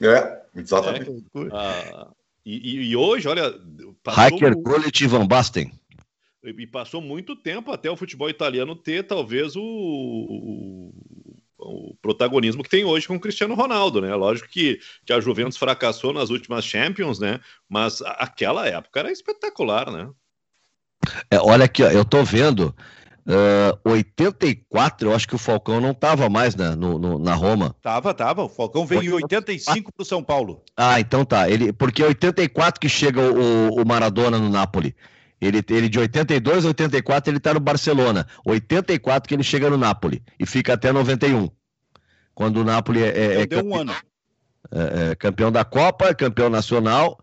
É, 0.00 0.42
exatamente. 0.56 1.10
É, 1.10 1.48
ah, 1.52 2.08
e, 2.44 2.90
e, 2.90 2.96
hoje, 2.96 3.28
olha. 3.28 3.54
Hacker 4.06 4.56
Gullit 4.56 5.06
Van 5.06 5.26
Basten. 5.26 5.70
E 6.42 6.66
passou 6.66 7.02
muito 7.02 7.36
tempo 7.36 7.70
até 7.70 7.90
o 7.90 7.96
futebol 7.96 8.30
italiano 8.30 8.74
ter 8.74 9.06
talvez 9.06 9.56
o, 9.56 9.62
o, 9.62 10.94
o, 11.58 11.94
protagonismo 12.00 12.62
que 12.62 12.70
tem 12.70 12.84
hoje 12.84 13.06
com 13.06 13.16
o 13.16 13.20
Cristiano 13.20 13.54
Ronaldo, 13.54 14.00
né? 14.00 14.14
Lógico 14.14 14.48
que, 14.48 14.78
que 15.04 15.12
a 15.12 15.20
Juventus 15.20 15.58
fracassou 15.58 16.12
nas 16.12 16.30
últimas 16.30 16.64
Champions, 16.64 17.18
né? 17.18 17.40
Mas 17.68 18.00
aquela 18.02 18.66
época 18.66 19.00
era 19.00 19.12
espetacular, 19.12 19.90
né? 19.90 20.08
É, 21.30 21.38
olha 21.38 21.64
aqui, 21.64 21.82
eu 21.82 22.04
tô 22.04 22.22
vendo 22.24 22.74
Uh, 23.28 23.90
84, 23.90 25.10
eu 25.10 25.14
acho 25.14 25.28
que 25.28 25.34
o 25.34 25.38
Falcão 25.38 25.82
não 25.82 25.90
estava 25.90 26.30
mais 26.30 26.56
né, 26.56 26.74
no, 26.74 26.98
no, 26.98 27.18
na 27.18 27.34
Roma. 27.34 27.76
Tava, 27.82 28.14
tava. 28.14 28.42
O 28.42 28.48
Falcão 28.48 28.86
veio 28.86 29.02
em 29.02 29.12
85 29.12 29.92
para 29.92 30.02
o 30.02 30.06
São 30.06 30.24
Paulo. 30.24 30.62
Ah, 30.74 30.98
então 30.98 31.26
tá. 31.26 31.50
Ele, 31.50 31.70
porque 31.70 32.02
é 32.02 32.06
84 32.06 32.80
que 32.80 32.88
chega 32.88 33.20
o, 33.20 33.82
o 33.82 33.86
Maradona 33.86 34.38
no 34.38 34.48
Napoli. 34.48 34.96
Ele, 35.40 35.62
ele 35.70 35.88
de 35.88 35.98
82 35.98 36.64
a 36.64 36.68
84 36.68 37.30
ele 37.30 37.38
está 37.38 37.54
no 37.54 37.60
Barcelona. 37.60 38.26
84 38.44 39.28
que 39.28 39.34
ele 39.34 39.42
chega 39.42 39.70
no 39.70 39.78
Napoli 39.78 40.22
e 40.38 40.44
fica 40.44 40.74
até 40.74 40.92
91. 40.92 41.48
Quando 42.34 42.58
o 42.58 42.64
Napoli 42.64 43.02
é, 43.02 43.08
é, 43.08 43.40
é 43.40 43.46
campeão, 43.46 43.66
um 43.66 43.80
ano. 43.80 43.96
É, 44.70 45.10
é, 45.10 45.14
campeão 45.14 45.52
da 45.52 45.64
Copa, 45.64 46.14
campeão 46.14 46.50
nacional 46.50 47.18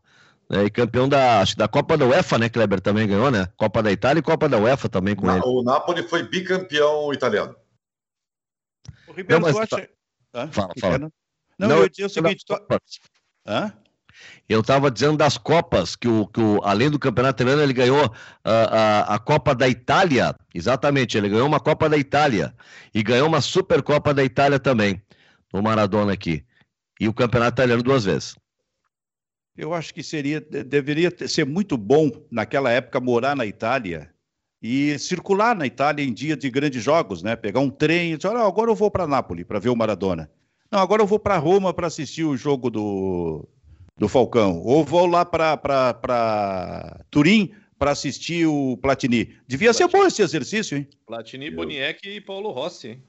é, 0.50 0.64
e 0.64 0.70
campeão 0.70 1.10
da, 1.10 1.44
da 1.58 1.68
Copa 1.68 1.98
da 1.98 2.06
UEFA, 2.06 2.38
né? 2.38 2.50
Kleber 2.50 2.80
também 2.80 3.08
ganhou, 3.08 3.32
né? 3.32 3.48
Copa 3.58 3.84
da 3.84 3.92
Itália 3.92 4.20
e 4.20 4.24
Copa 4.24 4.48
da 4.48 4.58
UEFA 4.58 4.88
também 4.88 5.16
com 5.16 5.26
Na, 5.26 5.36
ele. 5.36 5.44
O 5.46 5.64
Napoli 5.64 6.08
foi 6.08 6.24
bicampeão 6.24 7.14
italiano. 7.14 7.56
O 9.08 9.14
Ribeiro, 9.14 9.42
não, 9.42 9.54
mas... 9.54 9.58
acha... 9.58 9.90
Hã? 10.34 10.52
Fala, 10.52 10.74
fala. 10.80 11.00
Não, 11.00 11.12
não, 11.58 11.78
eu 11.78 11.90
disse 11.90 12.06
o 12.06 12.10
seguinte... 12.10 12.44
Tu... 12.46 12.54
Hã? 13.46 13.74
Eu 14.48 14.62
estava 14.62 14.92
dizendo 14.92 15.18
das 15.18 15.38
Copas, 15.38 15.96
que 15.96 16.08
o, 16.08 16.28
que 16.28 16.40
o, 16.40 16.62
além 16.64 16.90
do 16.90 17.00
Campeonato 17.00 17.42
Italiano, 17.42 17.64
ele 17.64 17.74
ganhou 17.74 18.14
a, 18.44 18.52
a, 18.52 19.16
a, 19.16 19.20
Copa 19.20 19.56
da 19.56 19.68
Itália. 19.68 20.36
Exatamente, 20.54 21.18
ele 21.18 21.30
ganhou 21.30 21.48
uma 21.48 21.60
Copa 21.60 21.90
da 21.90 21.98
Itália. 21.98 22.54
E 22.94 23.02
ganhou 23.02 23.28
uma 23.28 23.42
Supercopa 23.42 24.14
da 24.14 24.24
Itália 24.24 24.60
também, 24.60 25.02
no 25.52 25.64
Maradona 25.64 26.14
aqui. 26.14 26.46
E 27.00 27.08
o 27.08 27.14
Campeonato 27.14 27.56
Italiano 27.56 27.82
duas 27.82 28.06
vezes. 28.06 28.36
Eu 29.58 29.74
acho 29.74 29.94
que 29.94 30.04
seria, 30.04 30.42
deveria 30.42 31.12
ser 31.28 31.46
muito 31.46 31.78
bom 31.78 32.12
naquela 32.30 32.70
época 32.70 33.00
morar 33.00 33.36
na 33.36 33.46
Itália 33.46 34.14
e 34.62 34.98
circular 35.00 35.56
na 35.56 35.66
Itália 35.66 36.04
em 36.04 36.14
dia 36.14 36.36
de 36.36 36.50
grandes 36.50 36.84
jogos, 36.84 37.24
né? 37.24 37.36
Pegar 37.36 37.62
um 37.62 37.70
trem 37.70 38.14
e 38.14 38.18
dizer, 38.18 38.36
agora 38.36 38.70
eu 38.70 38.76
vou 38.76 38.92
para 38.92 39.08
Nápoles 39.08 39.46
para 39.46 39.60
ver 39.60 39.70
o 39.70 39.76
Maradona. 39.76 40.30
Não, 40.72 40.80
agora 40.80 41.02
eu 41.02 41.08
vou 41.08 41.20
para 41.20 41.38
Roma 41.38 41.74
para 41.74 41.88
assistir 41.88 42.24
o 42.24 42.36
jogo 42.36 42.70
do, 42.70 43.48
do 43.98 44.08
Falcão. 44.08 44.62
Ou 44.62 44.84
vou 44.84 45.06
lá 45.06 45.26
para 45.26 47.04
Turim 47.10 47.54
para 47.78 47.92
assistir 47.92 48.46
o 48.46 48.78
Platini. 48.78 49.36
Devia 49.48 49.72
Platini. 49.72 49.92
ser 49.92 49.98
bom 49.98 50.06
esse 50.06 50.22
exercício, 50.22 50.78
hein? 50.78 50.88
Platini, 51.06 51.52
Boniek 51.52 52.08
e 52.08 52.22
Paulo 52.22 52.52
Rossi. 52.52 52.90
Hein? 52.90 53.04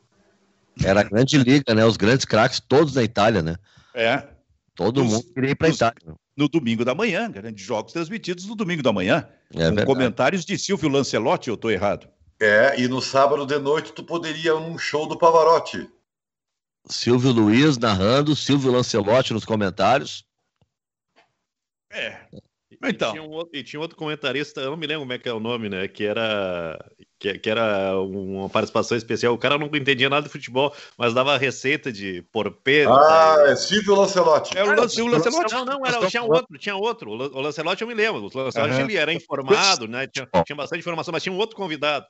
Era 0.85 1.01
a 1.01 1.05
grande 1.05 1.39
liga, 1.39 1.75
né? 1.75 1.85
Os 1.85 1.97
grandes 1.97 2.25
craques 2.25 2.61
todos 2.61 2.95
na 2.95 3.03
Itália, 3.03 3.43
né? 3.43 3.57
É. 3.95 4.23
Todo 4.75 5.03
Os, 5.03 5.11
mundo 5.11 5.25
queria 5.33 5.51
ir 5.51 5.55
para 5.55 5.69
a 5.69 5.71
Itália 5.71 6.17
no 6.37 6.49
domingo 6.49 6.85
da 6.85 6.95
manhã, 6.95 7.31
grandes 7.31 7.65
jogos 7.65 7.93
transmitidos 7.93 8.45
no 8.45 8.55
domingo 8.55 8.83
da 8.83 8.93
manhã, 8.93 9.27
é 9.51 9.55
com 9.55 9.59
verdade. 9.59 9.87
comentários 9.87 10.45
de 10.45 10.59
Silvio 10.59 10.89
Lancelotti, 10.89 11.49
eu 11.49 11.55
estou 11.55 11.71
errado. 11.71 12.07
É, 12.39 12.79
e 12.79 12.87
no 12.87 13.01
sábado 13.01 13.47
de 13.47 13.59
noite 13.59 13.93
tu 13.93 14.05
poderia 14.05 14.53
ir 14.53 14.61
num 14.61 14.77
show 14.77 15.09
do 15.09 15.17
Pavarotti. 15.17 15.89
Silvio 16.87 17.33
Luiz 17.33 17.79
narrando, 17.79 18.37
Silvio 18.37 18.71
Lancelotti 18.71 19.33
nos 19.33 19.47
comentários. 19.47 20.25
É. 21.97 22.27
Então. 22.83 23.11
E 23.11 23.13
tinha, 23.13 23.23
um 23.23 23.31
outro, 23.31 23.57
e 23.57 23.63
tinha 23.63 23.81
outro 23.81 23.97
comentarista, 23.97 24.61
eu 24.61 24.71
não 24.71 24.77
me 24.77 24.87
lembro 24.87 25.03
como 25.03 25.13
é 25.13 25.19
que 25.19 25.29
é 25.29 25.33
o 25.33 25.41
nome, 25.41 25.69
né? 25.69 25.89
Que 25.89 26.05
era 26.05 26.79
que, 27.19 27.39
que, 27.39 27.49
era 27.49 27.99
uma 27.99 28.49
participação 28.51 28.97
especial. 28.97 29.33
O 29.33 29.39
cara 29.39 29.57
não 29.57 29.67
entendia 29.67 30.11
nada 30.11 30.27
de 30.27 30.33
futebol, 30.33 30.75
mas 30.99 31.15
dava 31.15 31.39
receita 31.39 31.91
de 31.91 32.23
porpeta. 32.33 32.93
Ah, 32.93 33.45
é 33.47 33.57
Silvio 33.57 33.95
Lancelotti. 33.95 34.57
É 34.57 34.63
o, 34.63 34.67
Lan, 34.67 34.75
o 34.75 35.07
Lancelotti. 35.07 35.55
Não, 35.55 35.65
não, 35.65 35.87
era, 35.87 36.07
tinha 36.09 36.23
outro, 36.23 36.59
tinha 36.59 36.77
outro. 36.77 37.11
O 37.11 37.41
Lancelotti 37.41 37.83
eu 37.83 37.89
me 37.89 37.95
lembro. 37.95 38.21
O 38.21 38.39
Lancelotti 38.39 38.75
uhum. 38.75 38.81
ele 38.81 38.97
era 38.97 39.13
informado, 39.13 39.89
né? 39.89 40.07
Tinha, 40.07 40.29
tinha 40.45 40.57
bastante 40.57 40.81
informação, 40.81 41.13
mas 41.13 41.23
tinha 41.23 41.33
um 41.33 41.39
outro 41.39 41.57
convidado. 41.57 42.07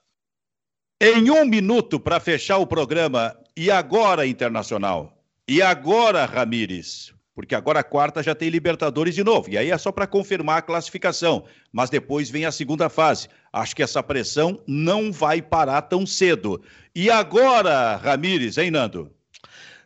Em 1.01 1.31
um 1.31 1.45
minuto 1.45 2.01
para 2.01 2.19
fechar 2.19 2.57
o 2.57 2.67
programa, 2.67 3.37
e 3.55 3.71
agora, 3.71 4.27
Internacional? 4.27 5.13
E 5.47 5.61
agora, 5.61 6.25
Ramires? 6.25 7.16
Porque 7.37 7.55
agora 7.55 7.81
a 7.81 7.85
quarta 7.85 8.23
já 8.23 8.35
tem 8.35 8.49
Libertadores 8.49 9.15
de 9.15 9.23
novo. 9.23 9.51
E 9.51 9.59
aí 9.59 9.71
é 9.71 9.77
só 9.77 9.93
para 9.93 10.07
confirmar 10.07 10.57
a 10.57 10.63
classificação. 10.63 11.45
Mas 11.71 11.91
depois 11.91 12.31
vem 12.31 12.47
a 12.47 12.51
segunda 12.51 12.89
fase. 12.89 13.29
Acho 13.53 13.77
que 13.77 13.83
essa 13.83 14.03
pressão 14.03 14.59
não 14.67 15.13
vai 15.13 15.43
parar 15.43 15.83
tão 15.83 16.07
cedo. 16.07 16.63
E 16.95 17.11
agora, 17.11 17.97
Ramires, 17.97 18.57
hein, 18.57 18.71
Nando? 18.71 19.13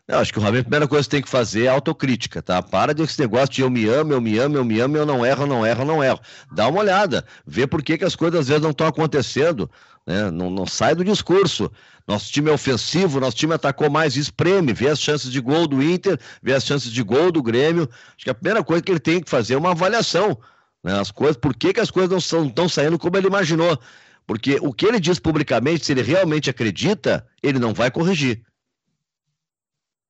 Eu 0.06 0.18
acho 0.18 0.32
que 0.32 0.38
o 0.38 0.42
Ramiro, 0.42 0.60
a 0.60 0.64
primeira 0.64 0.86
coisa 0.86 1.04
que 1.04 1.10
tem 1.10 1.22
que 1.22 1.28
fazer 1.28 1.64
é 1.64 1.68
autocrítica, 1.68 2.40
tá? 2.40 2.62
Para 2.62 2.94
de 2.94 3.02
esse 3.02 3.18
negócio 3.20 3.50
de 3.50 3.62
eu 3.62 3.70
me 3.70 3.84
amo, 3.86 4.12
eu 4.12 4.20
me 4.20 4.38
amo, 4.38 4.56
eu 4.56 4.64
me 4.64 4.78
amo, 4.78 4.96
eu 4.96 5.06
não 5.06 5.26
erro, 5.26 5.46
não 5.46 5.66
erro, 5.66 5.84
não 5.84 6.04
erro. 6.04 6.20
Dá 6.52 6.68
uma 6.68 6.80
olhada, 6.80 7.24
vê 7.44 7.66
por 7.66 7.82
que, 7.82 7.98
que 7.98 8.04
as 8.04 8.14
coisas 8.14 8.40
às 8.40 8.48
vezes 8.48 8.62
não 8.62 8.70
estão 8.70 8.86
acontecendo, 8.86 9.68
né? 10.06 10.30
Não, 10.30 10.50
não 10.50 10.66
sai 10.66 10.94
do 10.94 11.04
discurso. 11.04 11.70
Nosso 12.06 12.32
time 12.32 12.50
é 12.50 12.52
ofensivo, 12.52 13.20
nosso 13.20 13.36
time 13.36 13.54
atacou 13.54 13.88
mais, 13.88 14.16
espreme, 14.16 14.72
vê 14.72 14.88
as 14.88 15.00
chances 15.00 15.30
de 15.30 15.40
gol 15.40 15.66
do 15.66 15.82
Inter, 15.82 16.18
vê 16.42 16.54
as 16.54 16.64
chances 16.64 16.90
de 16.90 17.02
gol 17.02 17.30
do 17.30 17.42
Grêmio. 17.42 17.88
Acho 18.16 18.24
que 18.24 18.30
a 18.30 18.34
primeira 18.34 18.64
coisa 18.64 18.82
que 18.82 18.90
ele 18.90 18.98
tem 18.98 19.20
que 19.20 19.30
fazer 19.30 19.54
é 19.54 19.58
uma 19.58 19.70
avaliação. 19.70 20.36
Né? 20.82 20.98
As 20.98 21.10
coisas, 21.10 21.36
por 21.36 21.54
que, 21.54 21.72
que 21.72 21.80
as 21.80 21.90
coisas 21.90 22.32
não 22.32 22.46
estão 22.46 22.68
saindo 22.68 22.98
como 22.98 23.16
ele 23.16 23.28
imaginou? 23.28 23.78
Porque 24.26 24.58
o 24.60 24.72
que 24.72 24.86
ele 24.86 24.98
diz 25.00 25.18
publicamente, 25.18 25.84
se 25.84 25.92
ele 25.92 26.02
realmente 26.02 26.50
acredita, 26.50 27.26
ele 27.42 27.58
não 27.58 27.72
vai 27.72 27.90
corrigir. 27.90 28.42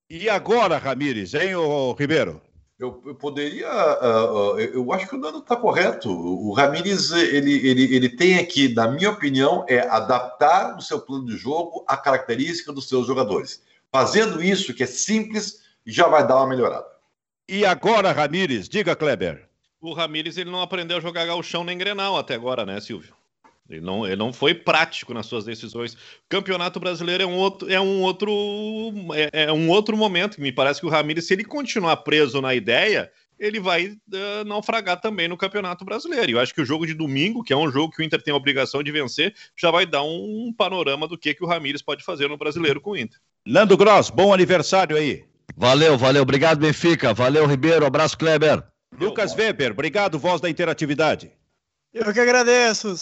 E 0.09 0.29
agora, 0.29 0.79
Ramires, 0.79 1.35
hein, 1.35 1.55
ô, 1.55 1.93
Ribeiro? 1.93 2.41
Eu, 2.81 3.03
eu 3.05 3.15
poderia. 3.15 3.69
Uh, 3.69 4.55
uh, 4.55 4.59
eu 4.59 4.91
acho 4.95 5.07
que 5.07 5.15
o 5.15 5.19
Nando 5.19 5.41
está 5.41 5.55
correto. 5.55 6.11
O 6.11 6.51
Ramires, 6.55 7.11
ele, 7.11 7.55
ele, 7.69 7.95
ele 7.95 8.09
tem 8.09 8.39
aqui, 8.39 8.73
na 8.75 8.89
minha 8.89 9.11
opinião, 9.11 9.67
é 9.69 9.81
adaptar 9.81 10.79
o 10.79 10.81
seu 10.81 10.99
plano 10.99 11.27
de 11.27 11.37
jogo 11.37 11.85
à 11.87 11.95
característica 11.95 12.73
dos 12.73 12.89
seus 12.89 13.07
jogadores. 13.07 13.63
Fazendo 13.93 14.43
isso, 14.43 14.73
que 14.73 14.83
é 14.83 14.87
simples, 14.87 15.63
já 15.85 16.09
vai 16.09 16.27
dar 16.27 16.37
uma 16.39 16.47
melhorada. 16.47 16.87
E 17.47 17.67
agora, 17.67 18.13
Ramires, 18.13 18.67
diga, 18.67 18.97
Kleber. 18.97 19.47
O 19.79 19.93
Ramires 19.93 20.39
ele 20.39 20.51
não 20.51 20.63
aprendeu 20.63 20.97
a 20.97 21.01
jogar 21.01 21.27
galchão 21.27 21.63
nem 21.63 21.77
grenal 21.77 22.17
até 22.17 22.35
agora, 22.35 22.65
né, 22.65 22.81
Silvio? 22.81 23.15
Ele 23.71 23.81
não, 23.81 24.05
ele 24.05 24.17
não 24.17 24.33
foi 24.33 24.53
prático 24.53 25.15
nas 25.15 25.27
suas 25.27 25.45
decisões. 25.45 25.95
O 25.95 25.99
Campeonato 26.29 26.81
Brasileiro 26.81 27.23
é 27.23 27.27
um 27.27 27.37
outro, 27.37 27.73
é 27.73 27.81
um 27.81 28.03
outro, 28.03 28.31
é, 29.15 29.45
é 29.45 29.53
um 29.53 29.71
outro 29.71 29.97
momento 29.97 30.35
que 30.35 30.43
me 30.43 30.51
parece 30.51 30.81
que 30.81 30.87
o 30.87 30.91
Ramires, 30.91 31.27
se 31.27 31.35
ele 31.35 31.45
continuar 31.45 31.97
preso 31.99 32.41
na 32.41 32.53
ideia, 32.55 33.11
ele 33.39 33.61
vai 33.61 33.87
uh, 33.87 34.45
naufragar 34.45 35.01
também 35.01 35.29
no 35.29 35.37
Campeonato 35.37 35.85
Brasileiro. 35.85 36.31
E 36.31 36.35
eu 36.35 36.41
acho 36.41 36.53
que 36.53 36.61
o 36.61 36.65
jogo 36.65 36.87
de 36.87 36.95
domingo, 36.95 37.45
que 37.45 37.53
é 37.53 37.57
um 37.57 37.71
jogo 37.71 37.93
que 37.95 38.03
o 38.03 38.05
Inter 38.05 38.21
tem 38.21 38.35
a 38.35 38.37
obrigação 38.37 38.83
de 38.83 38.91
vencer, 38.91 39.35
já 39.57 39.71
vai 39.71 39.87
dar 39.87 40.03
um 40.03 40.53
panorama 40.57 41.07
do 41.07 41.17
que, 41.17 41.33
que 41.33 41.45
o 41.45 41.47
Ramires 41.47 41.81
pode 41.81 42.05
fazer 42.05 42.29
no 42.29 42.37
Brasileiro 42.37 42.81
com 42.81 42.91
o 42.91 42.97
Inter. 42.97 43.19
Nando 43.47 43.77
Gross, 43.77 44.11
bom 44.11 44.35
aniversário 44.35 44.97
aí. 44.97 45.25
Valeu, 45.57 45.97
valeu. 45.97 46.23
Obrigado, 46.23 46.59
Benfica. 46.59 47.15
Valeu, 47.15 47.47
Ribeiro. 47.47 47.87
Abraço, 47.87 48.19
Kleber. 48.19 48.63
Lucas 48.99 49.35
Weber, 49.35 49.71
obrigado, 49.71 50.19
voz 50.19 50.41
da 50.41 50.51
interatividade. 50.51 51.31
Eu 51.93 52.13
que 52.13 52.21
agradeço. 52.21 52.95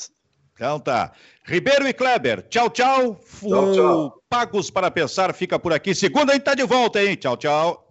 Então 0.59 0.81
tá. 0.81 1.13
Ribeiro 1.45 1.87
e 1.87 1.93
Kleber, 1.93 2.45
tchau, 2.51 2.69
tchau. 2.69 3.21
Tchau, 3.41 3.73
tchau. 3.73 4.23
Pagos 4.29 4.71
para 4.71 4.91
Pensar 4.91 5.33
fica 5.33 5.57
por 5.57 5.73
aqui. 5.73 5.95
Segunda 5.95 6.33
a 6.33 6.35
gente 6.35 6.45
tá 6.45 6.55
de 6.55 6.65
volta, 6.65 7.01
hein? 7.01 7.15
Tchau, 7.15 7.37
tchau. 7.37 7.89